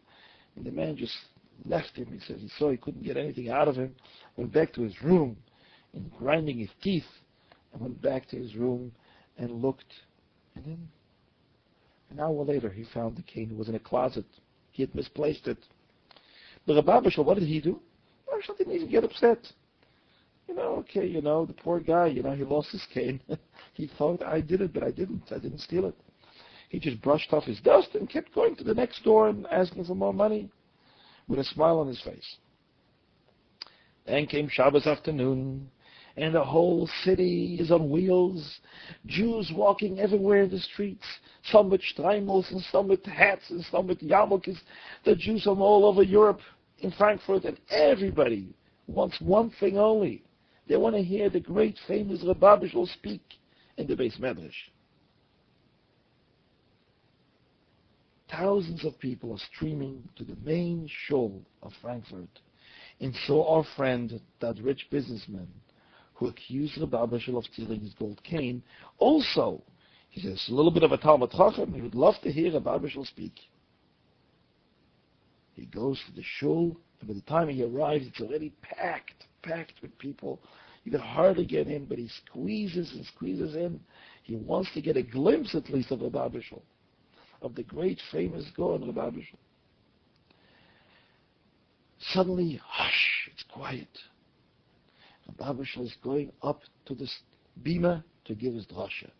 And 0.56 0.66
the 0.66 0.72
man 0.72 0.98
just 0.98 1.14
left 1.66 1.96
him. 1.96 2.08
He 2.12 2.20
says 2.20 2.42
he 2.42 2.50
saw 2.58 2.72
he 2.72 2.78
couldn't 2.78 3.04
get 3.04 3.18
anything 3.18 3.50
out 3.50 3.68
of 3.68 3.76
him. 3.76 3.96
Went 4.36 4.52
back 4.52 4.74
to 4.74 4.82
his 4.82 5.02
room 5.02 5.38
and 5.94 6.12
grinding 6.18 6.60
his 6.60 6.70
teeth 6.82 7.06
and 7.74 7.82
went 7.82 8.02
back 8.02 8.28
to 8.30 8.36
his 8.36 8.56
room 8.56 8.92
and 9.38 9.62
looked. 9.62 9.94
And 10.56 10.66
then 10.66 10.88
an 12.10 12.20
hour 12.20 12.44
later 12.44 12.70
he 12.70 12.86
found 12.94 13.16
the 13.16 13.24
cane. 13.24 13.50
It 13.52 13.58
was 13.58 13.70
in 13.70 13.76
a 13.76 13.80
closet. 13.80 14.26
He 14.72 14.84
had 14.84 14.94
misplaced 14.94 15.48
it. 15.48 15.58
But 16.66 16.76
Rabbi 16.76 17.10
Bishal, 17.10 17.26
what 17.26 17.40
did 17.40 17.48
he 17.48 17.62
do? 17.62 17.80
Rabbi 18.28 18.42
Bishal 18.42 18.58
didn't 18.58 18.74
even 18.74 18.90
get 18.90 19.04
upset. 19.04 19.40
You 20.48 20.56
know, 20.56 20.76
okay, 20.80 21.06
you 21.06 21.22
know, 21.22 21.46
the 21.46 21.54
poor 21.54 21.80
guy, 21.80 22.08
you 22.08 22.24
know, 22.24 22.32
he 22.32 22.44
lost 22.44 22.72
his 22.72 22.86
cane. 22.94 23.22
he 23.74 23.90
thought 23.98 24.24
I 24.24 24.42
did 24.42 24.62
it, 24.62 24.74
but 24.74 24.84
I 24.84 24.92
didn't. 24.92 25.24
I 25.32 25.38
didn't 25.38 25.60
steal 25.60 25.86
it. 25.86 25.96
He 26.70 26.80
just 26.80 27.02
brushed 27.02 27.34
off 27.34 27.44
his 27.44 27.60
dust 27.60 27.90
and 27.96 28.10
kept 28.10 28.34
going 28.34 28.56
to 28.56 28.64
the 28.64 28.74
next 28.74 29.04
door 29.04 29.28
and 29.30 29.46
asking 29.48 29.86
for 29.86 29.96
more 29.96 30.14
money 30.14 30.50
with 31.28 31.40
a 31.40 31.44
smile 31.44 31.80
on 31.80 31.88
his 31.88 32.02
face. 32.02 32.38
Then 34.06 34.26
came 34.26 34.50
Shabbos 34.50 34.88
afternoon, 34.88 35.70
and 36.18 36.34
the 36.34 36.44
whole 36.44 36.90
city 37.04 37.58
is 37.60 37.72
on 37.72 37.90
wheels. 37.90 38.60
Jews 39.06 39.52
walking 39.54 40.00
everywhere 40.00 40.44
in 40.44 40.50
the 40.50 40.60
streets, 40.60 41.06
some 41.44 41.70
with 41.70 41.82
streimels 41.96 42.50
and 42.52 42.62
some 42.72 42.88
with 42.88 43.06
hats 43.06 43.50
and 43.50 43.64
some 43.72 43.88
with 43.88 44.00
yarmulkes. 44.00 44.58
The 45.06 45.16
Jews 45.16 45.44
from 45.44 45.62
all 45.62 45.86
over 45.86 46.04
Europe, 46.04 46.42
in 46.80 46.92
Frankfurt, 46.92 47.46
and 47.46 47.60
everybody 47.70 48.54
wants 48.88 49.20
one 49.22 49.52
thing 49.60 49.78
only. 49.78 50.24
They 50.72 50.78
want 50.78 50.96
to 50.96 51.04
hear 51.04 51.30
the 51.30 51.42
great 51.42 51.78
famous 51.86 52.24
Rabbi 52.26 52.66
speak 52.94 53.22
in 53.76 53.88
the 53.88 53.94
Beis 53.94 54.18
Medrash. 54.22 54.54
Thousands 58.32 58.86
of 58.86 58.98
people 58.98 59.34
are 59.34 59.46
streaming 59.54 60.08
to 60.16 60.24
the 60.24 60.38
main 60.46 60.88
shul 60.88 61.42
of 61.62 61.74
Frankfurt. 61.82 62.40
And 63.02 63.14
so 63.28 63.46
our 63.46 63.66
friend, 63.76 64.22
that 64.40 64.60
rich 64.64 64.88
businessman, 64.90 65.50
who 66.14 66.30
accused 66.30 66.78
Rabbi 66.80 67.18
of 67.18 67.44
stealing 67.52 67.82
his 67.82 67.94
gold 67.96 68.24
cane, 68.24 68.64
also, 68.98 69.62
he 70.10 70.22
says, 70.22 70.42
a 70.48 70.54
little 70.54 70.72
bit 70.72 70.84
of 70.84 70.94
a 70.94 70.98
Talmid 70.98 71.32
Chacham, 71.32 71.74
he 71.74 71.82
would 71.82 71.96
love 71.96 72.16
to 72.24 72.32
hear 72.32 72.54
Rabbi 72.54 72.88
speak. 73.04 73.34
He 75.52 75.66
goes 75.66 76.00
to 76.08 76.16
the 76.16 76.24
shul, 76.40 76.78
and 77.02 77.10
by 77.10 77.14
the 77.14 77.22
time 77.24 77.50
he 77.50 77.62
arrives, 77.62 78.08
it's 78.08 78.22
already 78.22 78.54
packed, 78.62 79.26
packed 79.44 79.74
with 79.82 79.98
people. 79.98 80.40
You 80.84 80.92
can 80.92 81.02
hardly 81.02 81.46
get 81.46 81.68
in, 81.68 81.86
but 81.86 81.98
he 81.98 82.10
squeezes 82.26 82.92
and 82.94 83.06
squeezes 83.06 83.56
in. 83.56 83.80
He 84.24 84.36
wants 84.36 84.74
to 84.74 84.82
get 84.82 84.98
a 84.98 85.04
glimpse, 85.04 85.54
at 85.54 85.70
least, 85.70 85.92
of 85.92 86.02
Rabbi 86.02 86.30
Bishul, 86.30 86.62
of 87.42 87.56
the 87.56 87.64
great 87.64 88.00
famous 88.12 88.46
Gaon 88.56 88.86
Rabbi 88.86 89.18
Bishul. 89.18 89.38
Suddenly, 92.14 92.60
hush, 92.64 93.30
it's 93.32 93.44
quiet. 93.44 93.88
Rabbi 95.40 95.62
is 95.62 95.96
going 96.04 96.32
up 96.42 96.62
to 96.86 96.96
the 96.96 97.08
bima 97.64 98.04
to 98.26 98.36
give 98.36 98.54
his 98.54 98.66
drasha. 98.66 99.12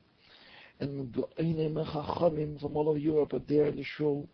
And 0.80 1.14
Chachamim 1.14 2.60
from 2.60 2.76
all 2.76 2.90
over 2.90 2.98
Europe 2.98 3.34
are 3.34 3.42
there 3.48 3.68
in 3.68 3.76
the 3.76 3.84
shul, 3.84 4.28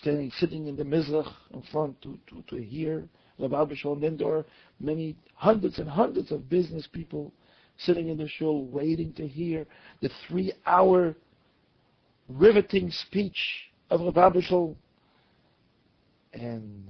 standing, 0.00 0.30
sitting 0.38 0.66
in 0.66 0.76
the 0.76 0.84
mizrach 0.84 1.32
in 1.54 1.62
front 1.72 2.00
to, 2.02 2.18
to, 2.28 2.42
to 2.48 2.62
hear 2.62 3.08
Rabbi 3.38 3.64
Bishul. 3.64 3.94
And 3.94 4.02
then 4.02 4.16
there 4.16 4.28
are 4.28 4.46
many 4.80 5.16
hundreds 5.34 5.78
and 5.78 5.88
hundreds 5.88 6.32
of 6.32 6.48
business 6.48 6.88
people 6.92 7.32
sitting 7.78 8.08
in 8.08 8.18
the 8.18 8.28
shul 8.28 8.66
waiting 8.66 9.12
to 9.14 9.26
hear 9.26 9.66
the 10.02 10.10
three-hour 10.26 11.14
riveting 12.28 12.90
speech 12.90 13.38
of 13.90 14.00
Rabbi 14.00 14.38
Bishul. 14.38 14.74
And 16.32 16.88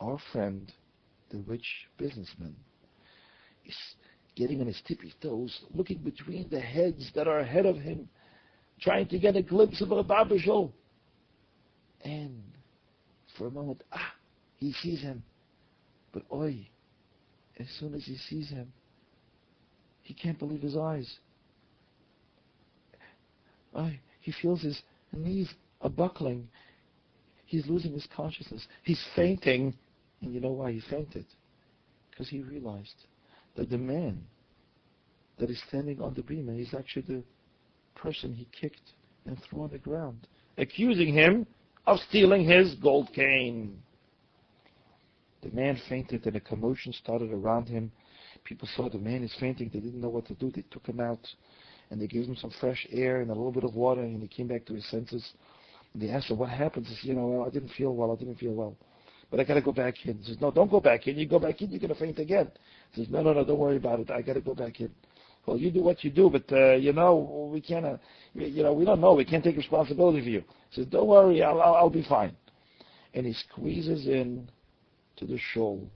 our 0.00 0.18
friend, 0.32 0.70
the 1.30 1.38
rich 1.46 1.66
businessman, 1.96 2.54
is 3.64 3.76
getting 4.36 4.60
on 4.60 4.66
his 4.66 4.80
tippy 4.86 5.14
toes, 5.22 5.60
looking 5.72 5.98
between 5.98 6.48
the 6.50 6.60
heads 6.60 7.10
that 7.14 7.28
are 7.28 7.38
ahead 7.38 7.66
of 7.66 7.76
him, 7.76 8.08
trying 8.80 9.06
to 9.08 9.18
get 9.18 9.36
a 9.36 9.42
glimpse 9.42 9.80
of 9.80 9.90
Rabbi 9.90 10.24
Bishul. 10.24 10.72
And 12.02 12.42
for 13.38 13.46
a 13.46 13.50
moment, 13.50 13.82
ah, 13.92 14.12
he 14.56 14.72
sees 14.72 15.00
him. 15.00 15.22
But 16.14 16.22
oi, 16.32 16.68
as 17.58 17.66
soon 17.80 17.92
as 17.92 18.04
he 18.04 18.16
sees 18.16 18.48
him, 18.48 18.72
he 20.02 20.14
can't 20.14 20.38
believe 20.38 20.62
his 20.62 20.76
eyes. 20.76 21.18
Oi, 23.76 23.98
he 24.20 24.32
feels 24.40 24.62
his 24.62 24.80
knees 25.12 25.52
are 25.80 25.90
buckling. 25.90 26.48
He's 27.46 27.66
losing 27.66 27.92
his 27.92 28.06
consciousness. 28.14 28.66
He's 28.84 29.04
fainting. 29.16 29.74
And 30.22 30.32
you 30.32 30.40
know 30.40 30.52
why 30.52 30.70
he 30.72 30.80
fainted? 30.88 31.26
Because 32.10 32.28
he 32.28 32.40
realized 32.40 32.94
that 33.56 33.68
the 33.68 33.78
man 33.78 34.22
that 35.38 35.50
is 35.50 35.60
standing 35.66 36.00
on 36.00 36.14
the 36.14 36.22
bima 36.22 36.60
is 36.60 36.72
actually 36.74 37.02
the 37.02 37.24
person 37.96 38.32
he 38.32 38.46
kicked 38.58 38.92
and 39.26 39.36
threw 39.42 39.62
on 39.62 39.70
the 39.70 39.78
ground, 39.78 40.28
accusing 40.58 41.12
him 41.12 41.44
of 41.86 41.98
stealing 42.08 42.48
his 42.48 42.76
gold 42.76 43.08
cane. 43.12 43.82
The 45.44 45.54
man 45.54 45.78
fainted 45.90 46.26
and 46.26 46.36
a 46.36 46.40
commotion 46.40 46.92
started 46.94 47.30
around 47.30 47.68
him. 47.68 47.92
People 48.44 48.66
saw 48.76 48.88
the 48.88 48.98
man 48.98 49.22
is 49.22 49.34
fainting. 49.38 49.70
They 49.72 49.80
didn't 49.80 50.00
know 50.00 50.08
what 50.08 50.26
to 50.28 50.34
do. 50.34 50.50
They 50.50 50.64
took 50.70 50.86
him 50.86 51.00
out 51.00 51.20
and 51.90 52.00
they 52.00 52.06
gave 52.06 52.24
him 52.24 52.36
some 52.36 52.50
fresh 52.60 52.86
air 52.90 53.20
and 53.20 53.30
a 53.30 53.34
little 53.34 53.52
bit 53.52 53.64
of 53.64 53.74
water 53.74 54.00
and 54.00 54.22
he 54.22 54.28
came 54.28 54.48
back 54.48 54.64
to 54.66 54.74
his 54.74 54.88
senses. 54.90 55.22
And 55.92 56.02
they 56.02 56.08
asked 56.08 56.30
him, 56.30 56.38
what 56.38 56.48
happened? 56.48 56.86
He 56.86 56.94
said, 56.94 57.04
you 57.04 57.14
know, 57.14 57.26
well, 57.26 57.46
I 57.46 57.50
didn't 57.50 57.72
feel 57.76 57.94
well. 57.94 58.12
I 58.12 58.16
didn't 58.16 58.36
feel 58.36 58.52
well. 58.52 58.74
But 59.30 59.40
I 59.40 59.44
got 59.44 59.54
to 59.54 59.60
go 59.60 59.72
back 59.72 59.94
in. 60.04 60.16
He 60.18 60.24
says, 60.24 60.40
no, 60.40 60.50
don't 60.50 60.70
go 60.70 60.80
back 60.80 61.06
in. 61.06 61.18
You 61.18 61.26
go 61.26 61.38
back 61.38 61.60
in, 61.60 61.70
you're 61.70 61.80
going 61.80 61.92
to 61.92 61.98
faint 61.98 62.18
again. 62.18 62.50
He 62.92 63.02
says, 63.02 63.12
no, 63.12 63.22
no, 63.22 63.34
no, 63.34 63.44
don't 63.44 63.58
worry 63.58 63.76
about 63.76 64.00
it. 64.00 64.10
I 64.10 64.22
got 64.22 64.34
to 64.34 64.40
go 64.40 64.54
back 64.54 64.80
in. 64.80 64.90
Well, 65.44 65.58
you 65.58 65.70
do 65.70 65.82
what 65.82 66.02
you 66.02 66.10
do, 66.10 66.30
but, 66.30 66.50
uh, 66.52 66.74
you 66.76 66.94
know, 66.94 67.50
we 67.52 67.60
can't, 67.60 67.84
uh, 67.84 67.96
you 68.32 68.62
know, 68.62 68.72
we 68.72 68.86
don't 68.86 69.00
know. 69.00 69.12
We 69.12 69.26
can't 69.26 69.44
take 69.44 69.56
responsibility 69.58 70.22
for 70.22 70.30
you. 70.30 70.44
He 70.70 70.82
says, 70.82 70.86
don't 70.90 71.06
worry, 71.06 71.42
I'll, 71.42 71.60
I'll, 71.60 71.74
I'll 71.74 71.90
be 71.90 72.04
fine. 72.08 72.34
And 73.12 73.26
he 73.26 73.34
squeezes 73.50 74.06
in 74.06 74.48
to 75.16 75.26
the 75.26 75.38
shul. 75.38 75.88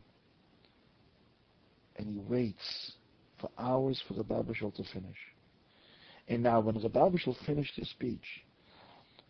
And 1.97 2.09
he 2.09 2.19
waits 2.19 2.93
for 3.41 3.51
hours 3.59 4.03
for 4.07 4.14
the 4.14 4.23
Baba 4.23 4.55
Shul 4.55 4.71
to 4.73 4.85
finish. 4.93 5.16
And 6.29 6.43
now 6.43 6.61
when 6.61 6.77
Rabbi 6.77 6.99
Abishal 6.99 7.35
finished 7.47 7.75
his 7.77 7.89
speech, 7.91 8.45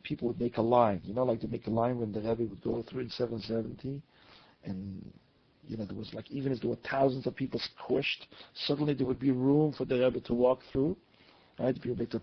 people 0.02 0.28
would 0.28 0.40
make 0.40 0.56
a 0.56 0.62
line. 0.62 1.00
You 1.04 1.14
know, 1.14 1.24
like 1.24 1.40
to 1.40 1.48
make 1.48 1.66
a 1.66 1.70
line 1.70 1.98
when 1.98 2.12
the 2.12 2.20
Rebbe 2.20 2.44
would 2.44 2.62
go 2.62 2.84
through 2.88 3.02
in 3.02 3.10
770, 3.10 4.02
and 4.64 5.12
you 5.66 5.76
know 5.76 5.84
there 5.84 5.96
was 5.96 6.12
like 6.12 6.30
even 6.30 6.52
if 6.52 6.60
there 6.60 6.70
were 6.70 6.78
thousands 6.90 7.26
of 7.26 7.36
people 7.36 7.60
squished, 7.60 8.26
suddenly 8.66 8.94
there 8.94 9.06
would 9.06 9.20
be 9.20 9.30
room 9.30 9.72
for 9.72 9.84
the 9.84 9.98
Rebbe 9.98 10.20
to 10.20 10.34
walk 10.34 10.60
through. 10.72 10.96
Right, 11.58 11.74
people 11.74 11.96
make 11.96 12.14
a 12.14 12.20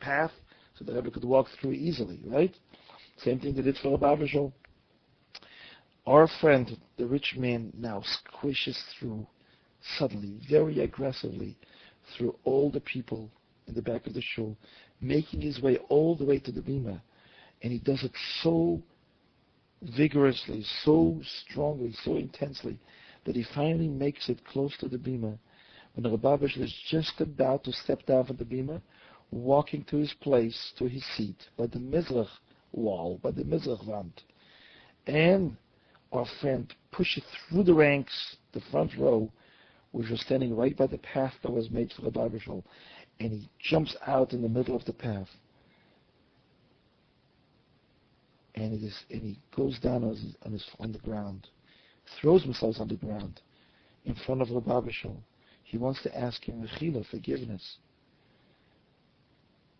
path 0.00 0.32
so 0.78 0.84
the 0.84 0.94
Rebbe 0.94 1.10
could 1.10 1.24
walk 1.24 1.46
through 1.60 1.72
easily. 1.72 2.20
Right. 2.24 2.54
Same 3.18 3.40
thing 3.40 3.54
they 3.54 3.62
did 3.62 3.76
for 3.82 3.92
Rabbi 3.92 4.14
Abishal. 4.14 4.52
Our 6.08 6.26
friend, 6.40 6.74
the 6.96 7.04
rich 7.04 7.34
man, 7.36 7.70
now 7.76 8.02
squishes 8.02 8.78
through 8.98 9.26
suddenly, 9.98 10.40
very 10.48 10.80
aggressively, 10.80 11.58
through 12.16 12.34
all 12.44 12.70
the 12.70 12.80
people 12.80 13.30
in 13.66 13.74
the 13.74 13.82
back 13.82 14.06
of 14.06 14.14
the 14.14 14.22
shul, 14.22 14.56
making 15.02 15.42
his 15.42 15.60
way 15.60 15.76
all 15.90 16.16
the 16.16 16.24
way 16.24 16.38
to 16.38 16.50
the 16.50 16.62
bima. 16.62 17.02
And 17.60 17.70
he 17.74 17.78
does 17.78 18.04
it 18.04 18.12
so 18.42 18.82
vigorously, 19.82 20.64
so 20.82 21.20
strongly, 21.42 21.92
so 22.02 22.16
intensely, 22.16 22.78
that 23.26 23.36
he 23.36 23.44
finally 23.54 23.88
makes 23.88 24.30
it 24.30 24.42
close 24.46 24.74
to 24.78 24.88
the 24.88 24.96
bima. 24.96 25.38
When 25.92 26.04
the 26.04 26.16
Rabbabish 26.16 26.56
is 26.56 26.74
just 26.88 27.20
about 27.20 27.64
to 27.64 27.72
step 27.74 28.06
down 28.06 28.24
from 28.24 28.36
the 28.38 28.46
bima, 28.46 28.80
walking 29.30 29.84
to 29.90 29.98
his 29.98 30.14
place, 30.14 30.72
to 30.78 30.86
his 30.86 31.04
seat, 31.18 31.50
by 31.58 31.66
the 31.66 31.78
Mizrach 31.78 32.30
wall, 32.72 33.20
by 33.22 33.30
the 33.30 33.44
Mizrach 33.44 33.84
wand. 33.84 34.22
And 35.06 35.58
our 36.12 36.26
friend 36.40 36.72
pushes 36.90 37.22
through 37.48 37.64
the 37.64 37.74
ranks, 37.74 38.36
the 38.52 38.62
front 38.70 38.96
row, 38.96 39.30
which 39.92 40.10
was 40.10 40.20
standing 40.20 40.56
right 40.56 40.76
by 40.76 40.86
the 40.86 40.98
path 40.98 41.34
that 41.42 41.52
was 41.52 41.70
made 41.70 41.92
for 41.92 42.02
the 42.02 42.10
Bishol, 42.10 42.62
and 43.20 43.32
he 43.32 43.48
jumps 43.58 43.96
out 44.06 44.32
in 44.32 44.42
the 44.42 44.48
middle 44.48 44.76
of 44.76 44.84
the 44.84 44.92
path. 44.92 45.28
And, 48.54 48.72
and 48.72 49.22
he 49.22 49.38
goes 49.54 49.78
down 49.78 50.04
on, 50.04 50.10
his, 50.10 50.36
on, 50.44 50.52
his, 50.52 50.66
on 50.80 50.92
the 50.92 50.98
ground, 50.98 51.48
throws 52.20 52.42
himself 52.42 52.76
on 52.80 52.88
the 52.88 52.96
ground 52.96 53.40
in 54.04 54.14
front 54.26 54.42
of 54.42 54.50
Rabbi 54.50 54.88
Bishol. 54.88 55.16
He 55.62 55.78
wants 55.78 56.02
to 56.02 56.18
ask 56.18 56.42
him 56.44 56.62
Mechila, 56.62 57.06
forgiveness. 57.06 57.76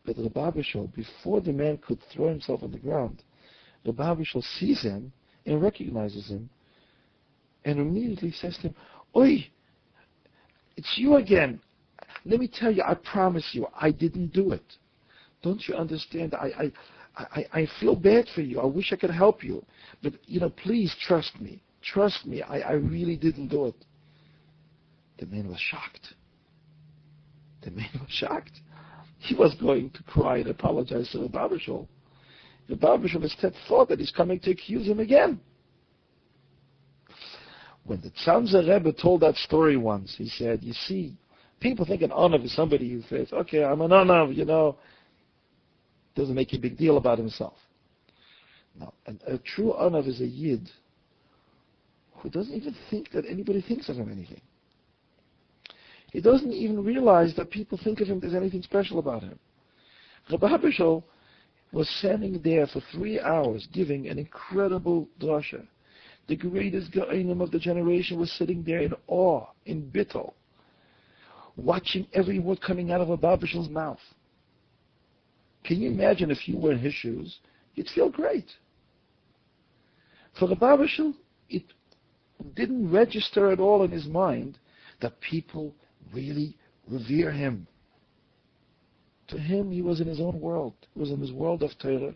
But 0.04 0.16
Rabbi 0.18 0.50
Bishol, 0.50 0.94
before 0.94 1.40
the 1.40 1.52
man 1.52 1.78
could 1.78 1.98
throw 2.12 2.28
himself 2.28 2.62
on 2.62 2.70
the 2.70 2.78
ground, 2.78 3.22
Rabbi 3.84 4.14
Bishol 4.14 4.44
sees 4.58 4.82
him 4.82 5.12
and 5.47 5.62
recognizes 5.62 6.28
him 6.28 6.49
and 7.64 7.78
immediately 7.78 8.32
says 8.32 8.57
to 8.57 8.68
him, 8.68 8.74
Oi, 9.16 9.47
it's 10.76 10.95
you 10.97 11.16
again. 11.16 11.61
Let 12.24 12.41
me 12.41 12.49
tell 12.49 12.70
you, 12.70 12.82
I 12.86 12.95
promise 12.95 13.51
you, 13.53 13.66
I 13.78 13.91
didn't 13.91 14.32
do 14.32 14.53
it. 14.53 14.64
Don't 15.43 15.66
you 15.66 15.74
understand? 15.74 16.34
I, 16.34 16.72
I, 17.16 17.26
I, 17.34 17.47
I 17.61 17.68
feel 17.80 17.95
bad 17.97 18.26
for 18.34 18.43
you. 18.43 18.61
I 18.61 18.66
wish 18.66 18.93
I 18.93 18.97
could 18.97 19.11
help 19.11 19.43
you. 19.43 19.64
But, 20.03 20.14
you 20.26 20.41
know, 20.41 20.51
please 20.51 20.95
trust 21.01 21.41
me. 21.41 21.62
Trust 21.82 22.26
me. 22.26 22.43
I, 22.43 22.61
I 22.61 22.72
really 22.72 23.16
didn't 23.16 23.49
do 23.49 23.66
it. 23.66 23.74
The 25.18 25.26
man 25.26 25.49
was 25.49 25.59
shocked. 25.59 26.14
The 27.62 27.70
man 27.70 27.91
was 27.95 28.11
shocked. 28.11 28.61
He 29.18 29.34
was 29.34 29.55
going 29.61 29.91
to 29.91 30.03
cry 30.05 30.39
and 30.39 30.49
apologize 30.49 31.11
to 31.11 31.18
the 31.18 31.28
Babashol. 31.28 31.89
The 32.68 32.76
Babashol 32.76 33.22
instead 33.22 33.54
thought 33.66 33.88
that 33.88 33.98
he's 33.98 34.10
coming 34.10 34.38
to 34.40 34.50
accuse 34.50 34.86
him 34.86 35.00
again. 35.00 35.40
When 37.84 38.02
the 38.02 38.10
Tzanzer 38.10 38.68
Rebbe 38.68 38.92
told 38.92 39.22
that 39.22 39.36
story 39.36 39.78
once, 39.78 40.14
he 40.18 40.28
said, 40.28 40.62
you 40.62 40.74
see, 40.74 41.16
people 41.60 41.86
think 41.86 42.02
an 42.02 42.10
Onav 42.10 42.44
is 42.44 42.54
somebody 42.54 42.90
who 42.90 43.02
says, 43.08 43.32
okay, 43.32 43.64
I'm 43.64 43.80
an 43.80 43.90
Onav, 43.90 44.36
you 44.36 44.44
know, 44.44 44.76
doesn't 46.14 46.34
make 46.34 46.52
a 46.52 46.58
big 46.58 46.76
deal 46.76 46.98
about 46.98 47.16
himself. 47.16 47.54
No, 48.78 48.92
a, 49.06 49.34
a 49.34 49.38
true 49.38 49.74
Onav 49.80 50.06
is 50.06 50.20
a 50.20 50.26
Yid 50.26 50.68
who 52.18 52.28
doesn't 52.28 52.54
even 52.54 52.76
think 52.90 53.10
that 53.12 53.24
anybody 53.26 53.62
thinks 53.62 53.88
of 53.88 53.96
him 53.96 54.10
anything. 54.12 54.40
He 56.12 56.20
doesn't 56.20 56.52
even 56.52 56.84
realize 56.84 57.34
that 57.36 57.50
people 57.50 57.78
think 57.82 58.00
of 58.00 58.08
him 58.08 58.20
there's 58.20 58.34
anything 58.34 58.62
special 58.62 58.98
about 58.98 59.22
him. 59.22 59.38
Rabbi 60.30 60.48
Habishol 60.48 61.04
was 61.72 61.88
standing 61.98 62.40
there 62.42 62.66
for 62.66 62.80
three 62.92 63.20
hours 63.20 63.68
giving 63.72 64.08
an 64.08 64.18
incredible 64.18 65.08
drasha. 65.20 65.66
The 66.26 66.36
greatest 66.36 66.92
Ga'inim 66.92 67.40
of 67.40 67.50
the 67.50 67.58
generation 67.58 68.18
was 68.18 68.30
sitting 68.32 68.62
there 68.62 68.80
in 68.80 68.94
awe, 69.06 69.46
in 69.66 69.90
bittul, 69.90 70.32
watching 71.56 72.06
every 72.12 72.38
word 72.38 72.60
coming 72.60 72.90
out 72.92 73.00
of 73.00 73.10
a 73.10 73.16
Babishal's 73.16 73.68
mouth. 73.68 74.00
Can 75.64 75.80
you 75.80 75.90
imagine 75.90 76.30
if 76.30 76.48
you 76.48 76.56
were 76.56 76.72
in 76.72 76.78
his 76.78 76.94
shoes? 76.94 77.38
You'd 77.74 77.88
feel 77.88 78.10
great. 78.10 78.50
For 80.38 80.48
the 80.48 80.56
Babishal, 80.56 81.14
it 81.48 81.64
didn't 82.54 82.90
register 82.90 83.50
at 83.50 83.60
all 83.60 83.82
in 83.82 83.90
his 83.90 84.06
mind 84.06 84.58
that 85.00 85.20
people 85.20 85.74
really 86.12 86.56
revere 86.88 87.32
him. 87.32 87.66
To 89.28 89.38
him, 89.38 89.70
he 89.70 89.82
was 89.82 90.00
in 90.00 90.06
his 90.06 90.20
own 90.20 90.40
world. 90.40 90.74
He 90.94 91.00
was 91.00 91.10
in 91.10 91.20
his 91.20 91.32
world 91.32 91.62
of 91.62 91.70
Torah 91.78 92.14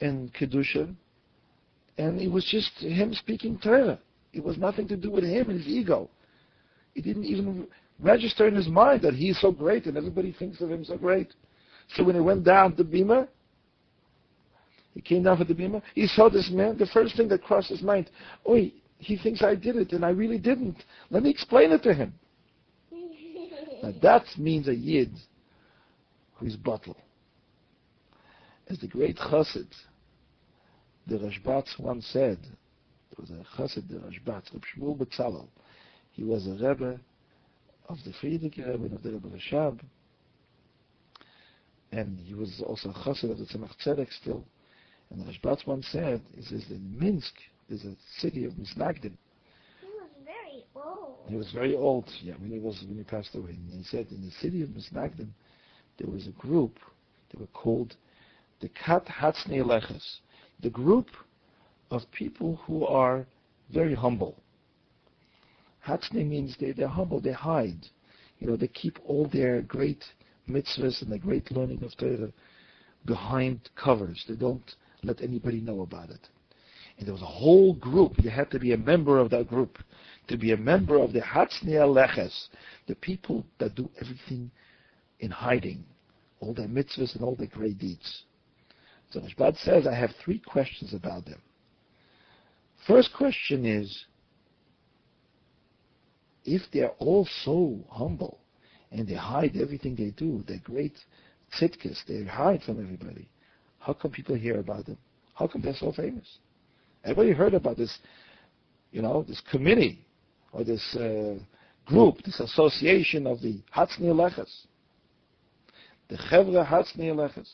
and 0.00 0.32
Kedusha, 0.32 0.94
and 1.98 2.20
it 2.20 2.30
was 2.30 2.44
just 2.44 2.72
him 2.78 3.14
speaking 3.14 3.58
Torah. 3.58 3.98
It 4.32 4.42
was 4.42 4.56
nothing 4.56 4.88
to 4.88 4.96
do 4.96 5.10
with 5.10 5.24
him 5.24 5.50
and 5.50 5.58
his 5.58 5.68
ego. 5.68 6.08
It 6.94 7.02
didn't 7.02 7.24
even 7.24 7.66
register 8.00 8.48
in 8.48 8.54
his 8.54 8.68
mind 8.68 9.02
that 9.02 9.14
he's 9.14 9.40
so 9.40 9.52
great 9.52 9.86
and 9.86 9.96
everybody 9.96 10.32
thinks 10.32 10.60
of 10.60 10.70
him 10.70 10.84
so 10.84 10.96
great. 10.96 11.32
So 11.94 12.04
when 12.04 12.14
he 12.14 12.20
went 12.20 12.44
down 12.44 12.76
to 12.76 12.84
Bima, 12.84 13.28
he 14.94 15.00
came 15.00 15.24
down 15.24 15.38
for 15.38 15.44
the 15.44 15.54
Bima, 15.54 15.82
he 15.94 16.06
saw 16.06 16.28
this 16.28 16.50
man, 16.50 16.78
the 16.78 16.86
first 16.86 17.16
thing 17.16 17.28
that 17.28 17.42
crossed 17.42 17.68
his 17.68 17.82
mind, 17.82 18.10
oh, 18.46 18.54
he 18.98 19.16
thinks 19.16 19.42
I 19.42 19.56
did 19.56 19.76
it 19.76 19.92
and 19.92 20.04
I 20.04 20.10
really 20.10 20.38
didn't. 20.38 20.76
Let 21.10 21.24
me 21.24 21.30
explain 21.30 21.72
it 21.72 21.82
to 21.82 21.94
him. 21.94 22.14
now 23.82 23.92
that 24.02 24.24
means 24.38 24.68
a 24.68 24.74
Yid 24.74 25.10
who 26.44 26.50
is 26.50 26.56
batel. 26.56 26.94
As 28.68 28.78
the 28.78 28.86
great 28.86 29.16
Chassid, 29.16 29.68
the 31.06 31.16
Rashbatz 31.16 31.78
once 31.78 32.06
said, 32.12 32.38
there 32.42 33.18
was 33.18 33.30
a 33.30 33.44
Chassid, 33.56 33.88
the 33.88 33.96
Rashbatz, 33.96 34.52
Reb 34.52 34.62
Shmuel 34.76 34.98
Betzalel. 34.98 35.48
He 36.12 36.22
was 36.22 36.46
a 36.46 36.52
Rebbe 36.52 37.00
of 37.88 37.98
the 38.04 38.12
Frierdiker 38.12 38.72
Rebbe, 38.72 38.94
of 38.94 39.02
the 39.02 39.12
Rebbe 39.12 39.28
Rashab, 39.28 39.80
and 41.92 42.18
he 42.20 42.34
was 42.34 42.62
also 42.66 42.90
a 42.90 42.92
Chassid 42.92 43.30
of 43.30 43.38
the 43.38 43.44
Tzemach 43.44 43.70
Tzedek 43.84 44.12
still. 44.20 44.44
And 45.10 45.20
the 45.20 45.32
Rashbatz 45.32 45.66
once 45.66 45.86
said, 45.92 46.22
he 46.34 46.42
says, 46.42 46.64
in 46.70 46.98
Minsk, 46.98 47.34
there's 47.68 47.84
a 47.84 47.94
city 48.18 48.44
of 48.44 48.52
Misnagdim. 48.54 49.12
He 49.80 49.86
was 49.86 50.10
very 50.24 50.64
old. 50.74 51.18
He 51.28 51.36
was 51.36 51.50
very 51.52 51.76
old, 51.76 52.10
yeah, 52.22 52.34
when 52.38 52.50
he 52.50 52.58
was 52.58 52.82
when 52.86 52.98
he 52.98 53.04
passed 53.04 53.34
away. 53.34 53.50
And 53.50 53.70
he 53.70 53.84
said 53.84 54.06
in 54.10 54.24
the 54.24 54.32
city 54.42 54.62
of 54.62 54.70
Misnagdim, 54.70 55.28
there 55.98 56.10
was 56.10 56.26
a 56.26 56.30
group, 56.30 56.78
they 57.32 57.40
were 57.40 57.48
called 57.48 57.96
the 58.60 58.68
Kat 58.68 59.06
Hatznei 59.06 59.62
Leches 59.62 60.18
the 60.64 60.70
group 60.70 61.08
of 61.90 62.02
people 62.10 62.56
who 62.66 62.86
are 62.86 63.26
very 63.72 63.94
humble. 63.94 64.36
Hatzne 65.86 66.26
means 66.26 66.56
they, 66.58 66.72
they're 66.72 66.88
humble, 66.88 67.20
they 67.20 67.32
hide. 67.32 67.86
You 68.38 68.48
know, 68.48 68.56
they 68.56 68.68
keep 68.68 68.98
all 69.04 69.28
their 69.28 69.60
great 69.60 70.02
mitzvahs 70.48 71.02
and 71.02 71.12
the 71.12 71.18
great 71.18 71.50
learning 71.50 71.82
of 71.84 71.96
Torah 71.96 72.32
behind 73.04 73.68
covers. 73.76 74.24
They 74.26 74.34
don't 74.34 74.74
let 75.02 75.20
anybody 75.20 75.60
know 75.60 75.82
about 75.82 76.10
it. 76.10 76.28
And 76.96 77.06
there 77.06 77.12
was 77.12 77.22
a 77.22 77.26
whole 77.26 77.74
group. 77.74 78.12
You 78.22 78.30
had 78.30 78.50
to 78.52 78.58
be 78.58 78.72
a 78.72 78.78
member 78.78 79.18
of 79.18 79.28
that 79.30 79.48
group. 79.48 79.78
To 80.28 80.38
be 80.38 80.52
a 80.52 80.56
member 80.56 80.96
of 80.96 81.12
the 81.12 81.20
Hatznia 81.20 81.86
Leches, 81.86 82.48
the 82.86 82.94
people 82.94 83.44
that 83.58 83.74
do 83.74 83.90
everything 84.00 84.50
in 85.20 85.30
hiding, 85.30 85.84
all 86.40 86.54
their 86.54 86.68
mitzvahs 86.68 87.14
and 87.14 87.22
all 87.24 87.36
their 87.36 87.46
great 87.48 87.78
deeds. 87.78 88.24
So 89.10 89.20
Rashbatz 89.20 89.58
says, 89.64 89.86
I 89.86 89.94
have 89.94 90.10
three 90.24 90.38
questions 90.38 90.92
about 90.92 91.24
them. 91.24 91.40
First 92.86 93.14
question 93.16 93.64
is, 93.64 94.04
if 96.44 96.62
they're 96.72 96.90
all 96.98 97.26
so 97.44 97.78
humble 97.88 98.40
and 98.90 99.08
they 99.08 99.14
hide 99.14 99.56
everything 99.56 99.94
they 99.94 100.10
do, 100.10 100.44
they're 100.46 100.58
great 100.58 100.96
tzitkas, 101.58 102.04
they 102.06 102.24
hide 102.24 102.62
from 102.62 102.82
everybody, 102.82 103.28
how 103.78 103.92
come 103.92 104.10
people 104.10 104.34
hear 104.34 104.58
about 104.60 104.86
them? 104.86 104.98
How 105.34 105.46
come 105.46 105.62
they're 105.62 105.74
so 105.74 105.92
famous? 105.92 106.38
Everybody 107.04 107.32
heard 107.32 107.54
about 107.54 107.76
this, 107.76 107.98
you 108.92 109.02
know, 109.02 109.22
this 109.22 109.42
committee 109.50 110.04
or 110.52 110.64
this 110.64 110.96
uh, 110.96 111.38
group, 111.86 112.22
this 112.24 112.40
association 112.40 113.26
of 113.26 113.40
the 113.40 113.60
Hatzni 113.74 114.12
Leches, 114.12 114.66
the 116.08 116.16
Chevra 116.16 116.66
Hatzni 116.66 117.12
Leches. 117.14 117.48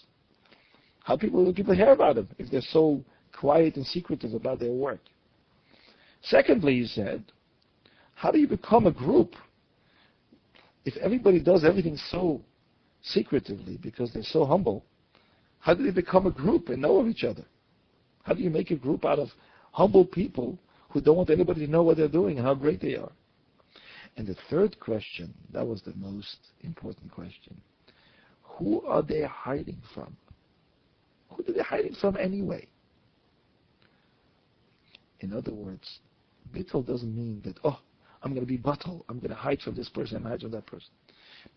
How 1.04 1.16
people 1.16 1.44
will 1.44 1.54
people 1.54 1.74
hear 1.74 1.92
about 1.92 2.16
them 2.16 2.28
if 2.38 2.50
they're 2.50 2.60
so 2.60 3.02
quiet 3.32 3.76
and 3.76 3.86
secretive 3.86 4.34
about 4.34 4.60
their 4.60 4.72
work? 4.72 5.00
Secondly, 6.22 6.80
he 6.80 6.86
said, 6.86 7.24
how 8.14 8.30
do 8.30 8.38
you 8.38 8.46
become 8.46 8.86
a 8.86 8.92
group 8.92 9.34
if 10.84 10.96
everybody 10.98 11.40
does 11.40 11.64
everything 11.64 11.96
so 12.10 12.40
secretively 13.02 13.78
because 13.78 14.12
they're 14.12 14.22
so 14.22 14.44
humble. 14.44 14.84
How 15.58 15.74
do 15.74 15.82
they 15.82 15.90
become 15.90 16.26
a 16.26 16.30
group 16.30 16.68
and 16.68 16.80
know 16.80 16.98
of 16.98 17.08
each 17.08 17.24
other? 17.24 17.44
How 18.22 18.34
do 18.34 18.42
you 18.42 18.50
make 18.50 18.70
a 18.70 18.76
group 18.76 19.04
out 19.04 19.18
of 19.18 19.28
humble 19.72 20.04
people 20.04 20.58
who 20.90 21.00
don't 21.00 21.16
want 21.16 21.30
anybody 21.30 21.66
to 21.66 21.70
know 21.70 21.82
what 21.82 21.96
they're 21.96 22.08
doing 22.08 22.38
and 22.38 22.46
how 22.46 22.54
great 22.54 22.80
they 22.80 22.96
are? 22.96 23.12
And 24.16 24.26
the 24.26 24.36
third 24.48 24.78
question, 24.80 25.32
that 25.52 25.66
was 25.66 25.82
the 25.82 25.94
most 25.96 26.36
important 26.62 27.10
question. 27.12 27.60
Who 28.60 28.82
are 28.82 29.02
they 29.02 29.22
hiding 29.22 29.80
from? 29.94 30.16
Who 31.30 31.42
are 31.48 31.52
they 31.52 31.62
hiding 31.62 31.94
from 31.94 32.16
anyway? 32.16 32.68
In 35.20 35.32
other 35.32 35.52
words, 35.52 35.98
bittul 36.54 36.86
doesn't 36.86 37.14
mean 37.14 37.40
that, 37.44 37.58
oh, 37.64 37.80
I'm 38.22 38.34
going 38.34 38.46
to 38.46 38.48
be 38.48 38.58
batel. 38.58 39.02
I'm 39.08 39.18
going 39.18 39.30
to 39.30 39.34
hide 39.34 39.60
from 39.62 39.74
this 39.74 39.88
person, 39.88 40.18
and 40.18 40.26
hide 40.26 40.42
from 40.42 40.50
that 40.50 40.66
person. 40.66 40.90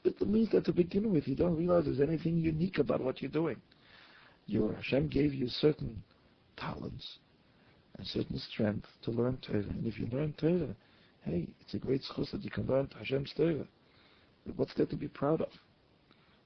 Bittul 0.05 0.27
means 0.27 0.49
that 0.51 0.63
to 0.65 0.71
begin 0.71 1.11
with, 1.11 1.27
you 1.27 1.35
don't 1.35 1.57
realize 1.57 1.85
there's 1.85 1.99
anything 1.99 2.37
unique 2.37 2.77
about 2.77 3.01
what 3.01 3.21
you're 3.21 3.29
doing. 3.31 3.57
Your 4.45 4.73
Hashem 4.73 5.09
gave 5.09 5.33
you 5.33 5.47
certain 5.49 6.01
talents 6.55 7.17
and 7.97 8.07
certain 8.07 8.39
strength 8.39 8.87
to 9.03 9.11
learn 9.11 9.37
Torah. 9.45 9.59
And 9.59 9.85
if 9.85 9.99
you 9.99 10.07
learn 10.07 10.33
Torah, 10.37 10.73
hey, 11.25 11.47
it's 11.59 11.73
a 11.73 11.77
great 11.77 12.01
zchus 12.03 12.31
that 12.31 12.43
you 12.43 12.51
can 12.51 12.65
learn 12.65 12.89
Hashem's 12.97 13.33
Torah. 13.35 13.67
What's 14.55 14.73
there 14.75 14.85
to 14.85 14.95
be 14.95 15.09
proud 15.09 15.41
of? 15.41 15.49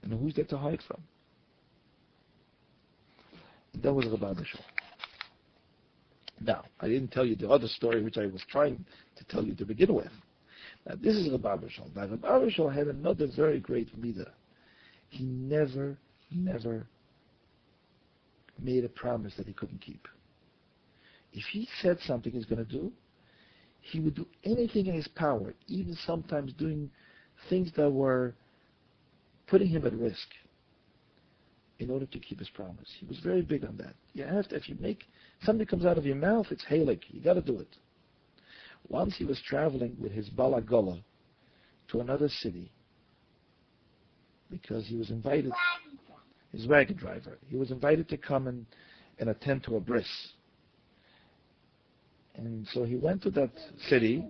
And 0.03 0.13
who's 0.13 0.35
there 0.35 0.45
to 0.45 0.57
hide 0.57 0.81
from? 0.87 1.01
That 3.81 3.93
was 3.93 4.05
Rabbi 4.07 4.33
Shul. 4.43 4.61
Now, 6.39 6.63
I 6.79 6.87
didn't 6.87 7.11
tell 7.11 7.25
you 7.25 7.35
the 7.35 7.49
other 7.49 7.67
story 7.67 8.03
which 8.03 8.17
I 8.17 8.27
was 8.27 8.43
trying 8.49 8.83
to 9.17 9.23
tell 9.25 9.43
you 9.43 9.55
to 9.55 9.65
begin 9.65 9.93
with. 9.93 10.11
Now, 10.87 10.95
this 11.01 11.15
is 11.15 11.29
Rabbi 11.29 11.67
Shul. 11.69 11.89
Now, 11.95 12.07
Rabbi 12.07 12.49
Shul 12.49 12.69
had 12.69 12.87
another 12.87 13.27
very 13.35 13.59
great 13.59 13.97
leader. 13.99 14.31
He 15.09 15.23
never, 15.23 15.97
never 16.31 16.87
made 18.59 18.83
a 18.83 18.89
promise 18.89 19.33
that 19.37 19.47
he 19.47 19.53
couldn't 19.53 19.81
keep. 19.81 20.07
If 21.33 21.43
he 21.51 21.67
said 21.81 21.99
something 22.01 22.31
he's 22.31 22.45
going 22.45 22.65
to 22.65 22.71
do, 22.71 22.91
he 23.81 23.99
would 23.99 24.15
do 24.15 24.27
anything 24.43 24.87
in 24.87 24.95
his 24.95 25.07
power, 25.07 25.53
even 25.67 25.95
sometimes 26.05 26.53
doing 26.53 26.89
things 27.49 27.71
that 27.75 27.89
were 27.89 28.35
putting 29.47 29.67
him 29.67 29.85
at 29.85 29.93
risk 29.93 30.27
in 31.79 31.89
order 31.89 32.05
to 32.05 32.19
keep 32.19 32.39
his 32.39 32.49
promise. 32.49 32.89
He 32.99 33.05
was 33.05 33.19
very 33.19 33.41
big 33.41 33.63
on 33.63 33.77
that. 33.77 33.93
You 34.13 34.23
have 34.23 34.47
to, 34.49 34.55
if 34.55 34.67
you 34.67 34.75
make 34.79 35.03
something 35.43 35.65
comes 35.65 35.85
out 35.85 35.97
of 35.97 36.05
your 36.05 36.15
mouth, 36.15 36.47
it's 36.49 36.65
heilig. 36.65 37.01
You 37.09 37.21
got 37.21 37.35
to 37.35 37.41
do 37.41 37.59
it. 37.59 37.75
Once 38.89 39.15
he 39.17 39.25
was 39.25 39.41
traveling 39.45 39.95
with 39.99 40.11
his 40.11 40.29
balagola 40.29 41.01
to 41.89 41.99
another 41.99 42.29
city 42.29 42.71
because 44.49 44.87
he 44.87 44.95
was 44.95 45.09
invited 45.09 45.51
his 46.51 46.67
wagon 46.67 46.95
driver. 46.95 47.37
He 47.49 47.57
was 47.57 47.71
invited 47.71 48.07
to 48.09 48.17
come 48.17 48.47
and, 48.47 48.65
and 49.19 49.29
attend 49.29 49.63
to 49.63 49.75
a 49.75 49.79
bris. 49.79 50.07
And 52.35 52.67
so 52.71 52.83
he 52.83 52.95
went 52.95 53.21
to 53.23 53.31
that 53.31 53.51
city 53.89 54.25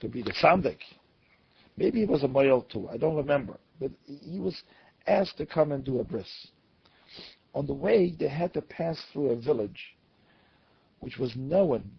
to 0.00 0.08
be 0.08 0.22
the 0.22 0.32
sandik. 0.32 0.78
Maybe 1.76 2.00
he 2.00 2.04
was 2.04 2.22
a 2.24 2.28
mohel 2.28 2.68
too, 2.68 2.88
I 2.92 2.96
don't 2.96 3.16
remember. 3.16 3.58
But 3.80 3.90
he 4.04 4.38
was 4.38 4.62
asked 5.06 5.38
to 5.38 5.46
come 5.46 5.72
and 5.72 5.82
do 5.82 6.00
a 6.00 6.04
bris. 6.04 6.48
On 7.54 7.66
the 7.66 7.74
way, 7.74 8.14
they 8.16 8.28
had 8.28 8.52
to 8.54 8.62
pass 8.62 9.02
through 9.12 9.30
a 9.30 9.36
village 9.36 9.96
which 11.00 11.18
was 11.18 11.34
known 11.34 11.90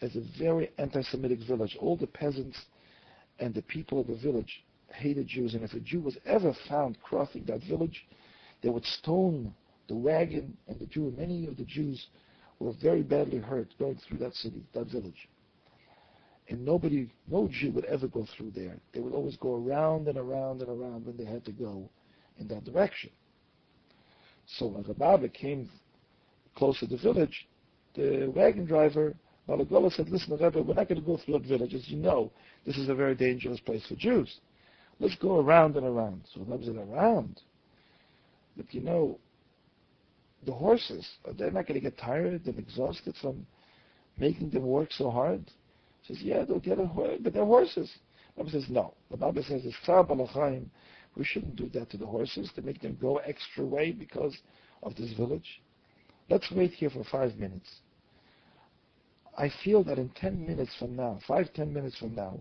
as 0.00 0.16
a 0.16 0.20
very 0.38 0.70
anti-Semitic 0.78 1.40
village. 1.40 1.76
All 1.80 1.96
the 1.96 2.06
peasants 2.06 2.58
and 3.38 3.52
the 3.52 3.62
people 3.62 4.00
of 4.00 4.06
the 4.06 4.16
village 4.16 4.62
hated 4.92 5.26
Jews, 5.26 5.54
and 5.54 5.62
if 5.62 5.74
a 5.74 5.80
Jew 5.80 6.00
was 6.00 6.16
ever 6.24 6.54
found 6.68 7.02
crossing 7.02 7.44
that 7.44 7.62
village, 7.64 8.06
they 8.62 8.70
would 8.70 8.84
stone 8.84 9.54
the 9.88 9.96
wagon 9.96 10.56
and 10.68 10.78
the 10.78 10.86
Jew. 10.86 11.12
Many 11.16 11.46
of 11.46 11.56
the 11.56 11.64
Jews 11.64 12.06
were 12.58 12.72
very 12.80 13.02
badly 13.02 13.38
hurt 13.38 13.68
going 13.78 13.96
through 13.96 14.18
that 14.18 14.34
city, 14.34 14.62
that 14.72 14.86
village. 14.86 15.28
And 16.50 16.64
nobody, 16.64 17.08
no 17.28 17.48
Jew 17.48 17.70
would 17.72 17.84
ever 17.84 18.08
go 18.08 18.26
through 18.36 18.50
there. 18.50 18.76
They 18.92 18.98
would 18.98 19.14
always 19.14 19.36
go 19.36 19.54
around 19.54 20.08
and 20.08 20.18
around 20.18 20.60
and 20.60 20.68
around 20.68 21.06
when 21.06 21.16
they 21.16 21.24
had 21.24 21.44
to 21.44 21.52
go 21.52 21.88
in 22.38 22.48
that 22.48 22.64
direction. 22.64 23.10
So 24.58 24.66
when 24.66 24.84
Rabbi 24.98 25.28
came 25.28 25.70
close 26.56 26.80
to 26.80 26.86
the 26.86 26.96
village, 26.96 27.46
the 27.94 28.32
wagon 28.34 28.64
driver, 28.64 29.14
Balagola 29.48 29.92
said, 29.92 30.08
listen, 30.08 30.32
Rebbe, 30.32 30.60
we're 30.60 30.74
not 30.74 30.88
going 30.88 31.00
to 31.00 31.06
go 31.06 31.18
through 31.18 31.38
that 31.38 31.46
village. 31.46 31.72
As 31.72 31.88
you 31.88 31.98
know, 31.98 32.32
this 32.66 32.76
is 32.76 32.88
a 32.88 32.94
very 32.96 33.14
dangerous 33.14 33.60
place 33.60 33.86
for 33.86 33.94
Jews. 33.94 34.40
Let's 34.98 35.14
go 35.16 35.38
around 35.38 35.76
and 35.76 35.86
around. 35.86 36.22
So 36.34 36.40
Rebbe 36.40 36.64
said, 36.64 36.76
around? 36.76 37.40
But 38.56 38.74
you 38.74 38.80
know, 38.80 39.20
the 40.46 40.52
horses, 40.52 41.08
they're 41.38 41.52
not 41.52 41.68
going 41.68 41.80
to 41.80 41.80
get 41.80 41.96
tired 41.96 42.44
and 42.44 42.58
exhausted 42.58 43.14
from 43.20 43.46
making 44.18 44.50
them 44.50 44.64
work 44.66 44.90
so 44.90 45.10
hard. 45.10 45.44
Says, 46.10 46.22
yeah, 46.22 46.44
they'll 46.44 46.58
get 46.58 46.80
a 46.80 46.86
horse, 46.86 47.18
but 47.20 47.32
they're 47.32 47.44
horses. 47.44 47.90
The 48.36 48.42
Bible 48.42 48.60
says, 48.60 48.68
no. 48.68 48.94
The 49.10 49.16
Bible 49.16 49.44
says, 49.46 49.62
it's 49.64 50.70
we 51.16 51.24
shouldn't 51.24 51.56
do 51.56 51.68
that 51.70 51.90
to 51.90 51.96
the 51.96 52.06
horses 52.06 52.50
to 52.54 52.62
make 52.62 52.80
them 52.80 52.96
go 53.00 53.18
extra 53.18 53.64
way 53.64 53.92
because 53.92 54.36
of 54.82 54.96
this 54.96 55.12
village. 55.12 55.60
Let's 56.28 56.50
wait 56.50 56.72
here 56.72 56.90
for 56.90 57.04
five 57.04 57.36
minutes. 57.36 57.68
I 59.38 59.50
feel 59.64 59.84
that 59.84 59.98
in 59.98 60.08
ten 60.10 60.44
minutes 60.46 60.72
from 60.78 60.96
now, 60.96 61.18
five, 61.26 61.52
ten 61.54 61.72
minutes 61.72 61.96
from 61.98 62.14
now, 62.14 62.40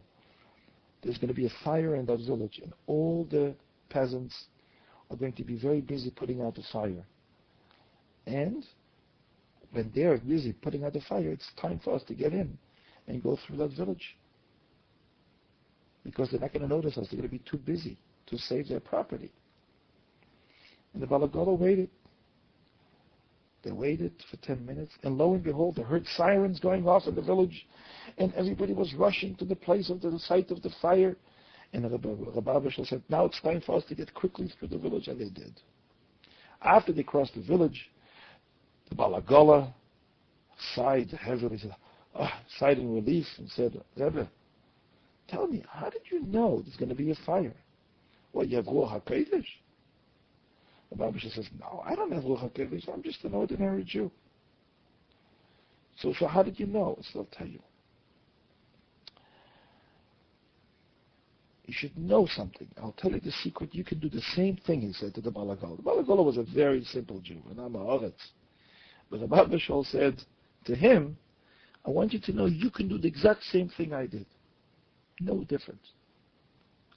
there's 1.04 1.18
going 1.18 1.30
to 1.30 1.34
be 1.34 1.46
a 1.46 1.64
fire 1.64 1.96
in 1.96 2.06
that 2.08 2.20
village 2.26 2.60
and 2.62 2.74
all 2.88 3.28
the 3.30 3.56
peasants 3.90 4.46
are 5.10 5.16
going 5.16 5.34
to 5.34 5.44
be 5.44 5.58
very 5.58 5.82
busy 5.82 6.10
putting 6.10 6.42
out 6.42 6.56
the 6.56 6.64
fire. 6.74 7.06
And 8.26 8.66
when 9.72 9.92
they're 9.96 10.18
busy 10.18 10.54
putting 10.54 10.84
out 10.84 10.94
the 10.94 11.02
fire, 11.02 11.30
it's 11.30 11.50
time 11.60 11.80
for 11.84 11.96
us 11.96 12.04
to 12.08 12.14
get 12.14 12.34
in 12.34 12.58
and 13.10 13.22
go 13.22 13.38
through 13.46 13.58
that 13.58 13.72
village. 13.76 14.16
Because 16.04 16.32
they're 16.32 16.40
not 16.40 16.54
going 16.54 16.62
to 16.62 16.68
notice 16.68 16.98
us. 16.98 17.08
They're 17.12 17.20
going 17.20 17.30
to 17.30 17.38
be 17.38 17.44
too 17.50 17.58
busy 17.58 17.98
to 18.28 18.38
save 18.38 18.70
their 18.70 18.80
property. 18.80 19.32
And 20.94 21.04
the 21.04 21.08
Balagola 21.08 21.58
waited. 21.58 21.90
They 23.62 23.72
waited 23.72 24.14
for 24.32 24.38
10 24.38 24.66
minutes, 24.66 24.94
and 25.04 25.18
lo 25.18 25.34
and 25.34 25.44
behold, 25.44 25.76
they 25.76 25.82
heard 25.82 26.06
sirens 26.16 26.62
going 26.62 26.88
off 26.88 27.08
in 27.08 27.16
the 27.16 27.22
village, 27.22 27.68
and 28.18 28.34
everybody 28.36 28.72
was 28.72 28.94
rushing 28.94 29.36
to 29.36 29.44
the 29.44 29.56
place 29.56 29.90
of 29.90 30.00
the 30.00 30.18
site 30.18 30.50
of 30.50 30.62
the 30.62 30.70
fire, 30.82 31.18
and 31.74 31.84
Rabbi 31.84 32.08
Bishal 32.08 32.88
said, 32.88 33.04
now 33.10 33.26
it's 33.26 33.42
time 33.42 33.60
for 33.60 33.76
us 33.76 33.84
to 33.90 33.96
get 33.96 34.14
quickly 34.14 34.50
through 34.58 34.70
the 34.70 34.78
village, 34.78 35.10
and 35.10 35.20
they 35.20 35.28
did. 35.30 35.60
After 36.62 36.94
they 36.94 37.04
crossed 37.04 37.36
the 37.36 37.42
village, 37.42 37.92
the 38.88 38.96
Balagola 38.96 39.74
sighed 40.74 41.10
heavily, 41.10 41.58
said, 41.58 41.76
Uh, 42.16 42.24
oh, 42.24 42.30
sighed 42.58 42.78
in 42.80 42.94
relief, 42.94 43.26
and 43.38 43.50
said, 43.50 43.80
Rebbe, 43.96 44.30
tell 45.28 45.48
me, 45.48 45.64
how 45.70 45.90
did 45.90 46.02
you 46.12 46.22
know 46.22 46.62
there's 46.62 46.76
going 46.76 46.90
to 46.90 46.96
be 46.96 47.12
a 47.12 47.16
fire? 47.26 47.56
Well, 48.34 48.46
you 48.46 48.58
have 48.58 48.66
Ruach 48.66 49.04
HaKodesh? 49.04 49.46
The 50.90 50.96
Rabbi 50.96 51.20
says, 51.20 51.48
no, 51.60 51.84
I 51.86 51.96
don't 51.96 52.12
have 52.12 52.24
Ruach 52.24 52.52
HaKodesh, 52.52 52.92
I'm 52.92 53.04
just 53.04 53.24
an 53.24 53.34
ordinary 53.34 53.84
Jew. 53.84 54.12
So, 55.98 56.14
so 56.18 56.28
how 56.28 56.44
did 56.44 56.60
you 56.60 56.66
know? 56.66 56.98
So 57.12 57.20
I'll 57.20 57.26
tell 57.26 57.48
you. 57.48 57.60
You 61.66 61.74
should 61.74 61.96
know 61.98 62.28
something. 62.36 62.68
I'll 62.82 62.94
tell 62.94 63.12
you 63.12 63.20
the 63.20 63.32
secret. 63.32 63.76
You 63.76 63.84
can 63.84 64.00
do 64.00 64.10
the 64.10 64.24
same 64.36 64.58
thing, 64.66 64.82
he 64.82 64.92
said 64.94 65.14
to 65.16 65.22
the 65.22 65.32
Balagola. 65.32 65.78
The 65.78 65.84
Balagola 65.84 66.26
was 66.26 66.38
a 66.38 66.44
very 66.44 66.84
simple 66.84 67.20
Jew, 67.20 67.42
an 67.52 67.58
Amaretz. 67.58 68.14
But 69.12 69.20
the 69.20 69.28
Bishol 69.28 69.86
said 69.86 70.24
to 70.66 70.76
him, 70.76 71.16
I 71.86 71.90
want 71.90 72.14
you 72.14 72.20
to 72.20 72.34
know 72.34 72.46
you 72.46 72.70
can 72.70 72.88
do 72.88 72.98
the 72.98 73.08
exact 73.08 73.44
same 73.46 73.70
thing 73.70 73.94
I 73.94 74.06
did. 74.06 74.26
No 75.20 75.44
difference. 75.44 75.94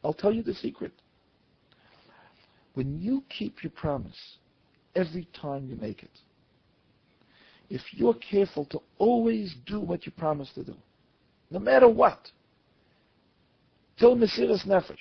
I'll 0.05 0.13
tell 0.13 0.33
you 0.33 0.43
the 0.43 0.55
secret. 0.55 0.93
When 2.75 3.01
you 3.01 3.23
keep 3.29 3.63
your 3.63 3.71
promise 3.71 4.39
every 4.95 5.29
time 5.41 5.67
you 5.69 5.77
make 5.77 6.03
it, 6.03 6.19
if 7.71 7.81
you're 7.93 8.15
careful 8.15 8.65
to 8.67 8.81
always 8.99 9.55
do 9.67 9.81
what 9.81 10.05
you 10.05 10.13
promise 10.13 10.51
to 10.55 10.65
do, 10.65 10.75
no 11.51 11.59
matter 11.59 11.89
what, 11.89 12.31
till 13.99 14.17
Mesiras 14.17 14.67
Nefesh. 14.67 14.97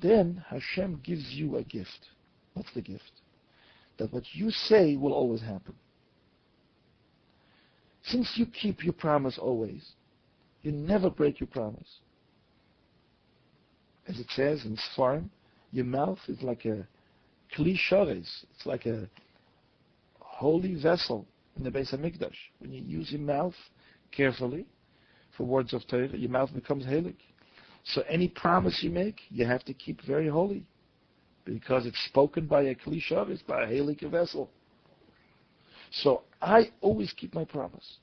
Then 0.00 0.42
Hashem 0.48 1.00
gives 1.04 1.30
you 1.30 1.56
a 1.56 1.62
gift. 1.62 2.08
What's 2.54 2.72
the 2.74 2.80
gift? 2.80 3.12
That 3.98 4.12
what 4.12 4.24
you 4.32 4.50
say 4.50 4.96
will 4.96 5.12
always 5.12 5.42
happen. 5.42 5.74
Since 8.04 8.32
you 8.36 8.46
keep 8.46 8.84
your 8.84 8.92
promise 8.92 9.38
always, 9.38 9.92
you 10.62 10.72
never 10.72 11.10
break 11.10 11.40
your 11.40 11.46
promise. 11.48 11.98
As 14.08 14.18
it 14.18 14.26
says 14.34 14.64
in 14.64 14.76
Sfarim, 14.76 15.28
your 15.72 15.84
mouth 15.84 16.18
is 16.28 16.42
like 16.42 16.64
a 16.64 16.86
kli 17.56 17.78
It's 17.88 18.44
like 18.64 18.86
a 18.86 19.08
holy 20.18 20.74
vessel 20.74 21.26
in 21.56 21.64
the 21.64 21.70
Beis 21.70 21.94
HaMikdash. 21.94 22.34
When 22.58 22.72
you 22.72 22.82
use 22.82 23.12
your 23.12 23.20
mouth 23.20 23.54
carefully, 24.10 24.66
for 25.36 25.44
words 25.44 25.72
of 25.72 25.86
Torah, 25.86 26.08
your 26.16 26.30
mouth 26.30 26.52
becomes 26.52 26.84
heilig. 26.84 27.16
So 27.84 28.02
any 28.08 28.28
promise 28.28 28.80
you 28.82 28.90
make, 28.90 29.20
you 29.30 29.46
have 29.46 29.64
to 29.64 29.74
keep 29.74 30.02
very 30.02 30.28
holy. 30.28 30.64
Because 31.44 31.86
it's 31.86 32.02
spoken 32.06 32.46
by 32.46 32.62
a 32.62 32.74
klishavis, 32.74 33.46
by 33.46 33.62
a 33.62 33.66
halakha 33.66 34.10
vessel. 34.10 34.50
So 35.90 36.22
I 36.40 36.70
always 36.80 37.12
keep 37.12 37.34
my 37.34 37.44
promise. 37.44 37.98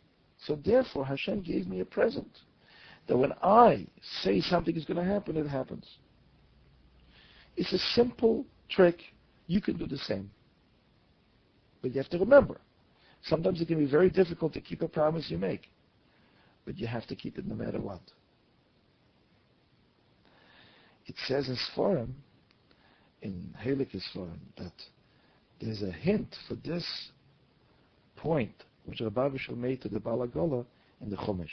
So 0.45 0.57
therefore 0.63 1.05
Hashem 1.05 1.41
gave 1.41 1.67
me 1.67 1.79
a 1.79 1.85
present. 1.85 2.29
That 3.07 3.17
when 3.17 3.33
I 3.41 3.87
say 4.21 4.41
something 4.41 4.75
is 4.75 4.85
going 4.85 4.97
to 4.97 5.13
happen, 5.13 5.37
it 5.37 5.47
happens. 5.47 5.85
It's 7.55 7.71
a 7.73 7.79
simple 7.95 8.45
trick. 8.69 8.99
You 9.47 9.61
can 9.61 9.77
do 9.77 9.87
the 9.87 9.97
same. 9.97 10.29
But 11.81 11.91
you 11.93 12.01
have 12.01 12.09
to 12.11 12.19
remember, 12.19 12.59
sometimes 13.23 13.61
it 13.61 13.67
can 13.67 13.79
be 13.79 13.89
very 13.89 14.09
difficult 14.09 14.53
to 14.53 14.61
keep 14.61 14.81
a 14.81 14.87
promise 14.87 15.25
you 15.29 15.37
make. 15.37 15.69
But 16.65 16.77
you 16.77 16.85
have 16.87 17.07
to 17.07 17.15
keep 17.15 17.37
it 17.37 17.47
no 17.47 17.55
matter 17.55 17.79
what. 17.79 18.01
It 21.05 21.15
says 21.25 21.47
in 21.47 21.57
Sforim, 21.71 22.09
in 23.21 23.55
Helik 23.63 23.95
Sforim, 24.13 24.39
that 24.57 24.73
there's 25.61 25.81
a 25.81 25.91
hint 25.91 26.35
for 26.47 26.55
this 26.55 26.85
point 28.17 28.51
which 28.85 29.01
Rabbi 29.01 29.29
Bishal 29.29 29.57
made 29.57 29.81
to 29.81 29.89
the 29.89 29.99
Balagola 29.99 30.65
in 31.01 31.09
the 31.09 31.17
Chumash. 31.17 31.47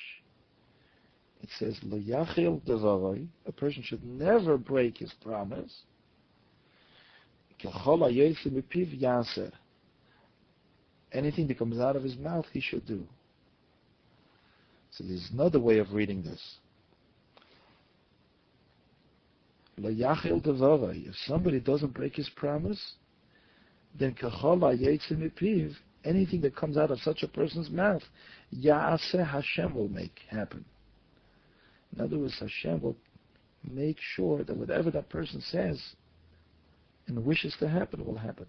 It 1.42 1.48
says, 1.58 1.78
L'yachil 1.82 2.62
devaroi, 2.62 3.26
a 3.46 3.52
person 3.52 3.82
should 3.82 4.04
never 4.04 4.56
break 4.56 4.98
his 4.98 5.12
promise. 5.22 5.82
Anything 11.12 11.46
that 11.48 11.58
comes 11.58 11.78
out 11.78 11.96
of 11.96 12.02
his 12.02 12.16
mouth, 12.16 12.46
he 12.52 12.60
should 12.60 12.86
do. 12.86 13.06
So 14.92 15.04
there's 15.04 15.28
another 15.32 15.60
way 15.60 15.78
of 15.78 15.92
reading 15.92 16.22
this. 16.22 16.40
If 19.76 21.16
somebody 21.26 21.60
doesn't 21.60 21.94
break 21.94 22.14
his 22.14 22.28
promise, 22.30 22.94
then 23.98 24.14
anything 26.04 26.40
that 26.42 26.56
comes 26.56 26.76
out 26.76 26.90
of 26.90 26.98
such 27.00 27.22
a 27.22 27.28
person's 27.28 27.70
mouth, 27.70 28.02
Ya'aseh 28.54 29.26
Hashem 29.26 29.74
will 29.74 29.88
make 29.88 30.20
happen. 30.28 30.64
In 31.94 32.04
other 32.04 32.18
words, 32.18 32.38
Hashem 32.38 32.82
will 32.82 32.96
make 33.68 33.96
sure 34.00 34.44
that 34.44 34.56
whatever 34.56 34.90
that 34.90 35.08
person 35.08 35.40
says 35.40 35.80
and 37.06 37.24
wishes 37.24 37.54
to 37.60 37.68
happen 37.68 38.04
will 38.04 38.16
happen. 38.16 38.46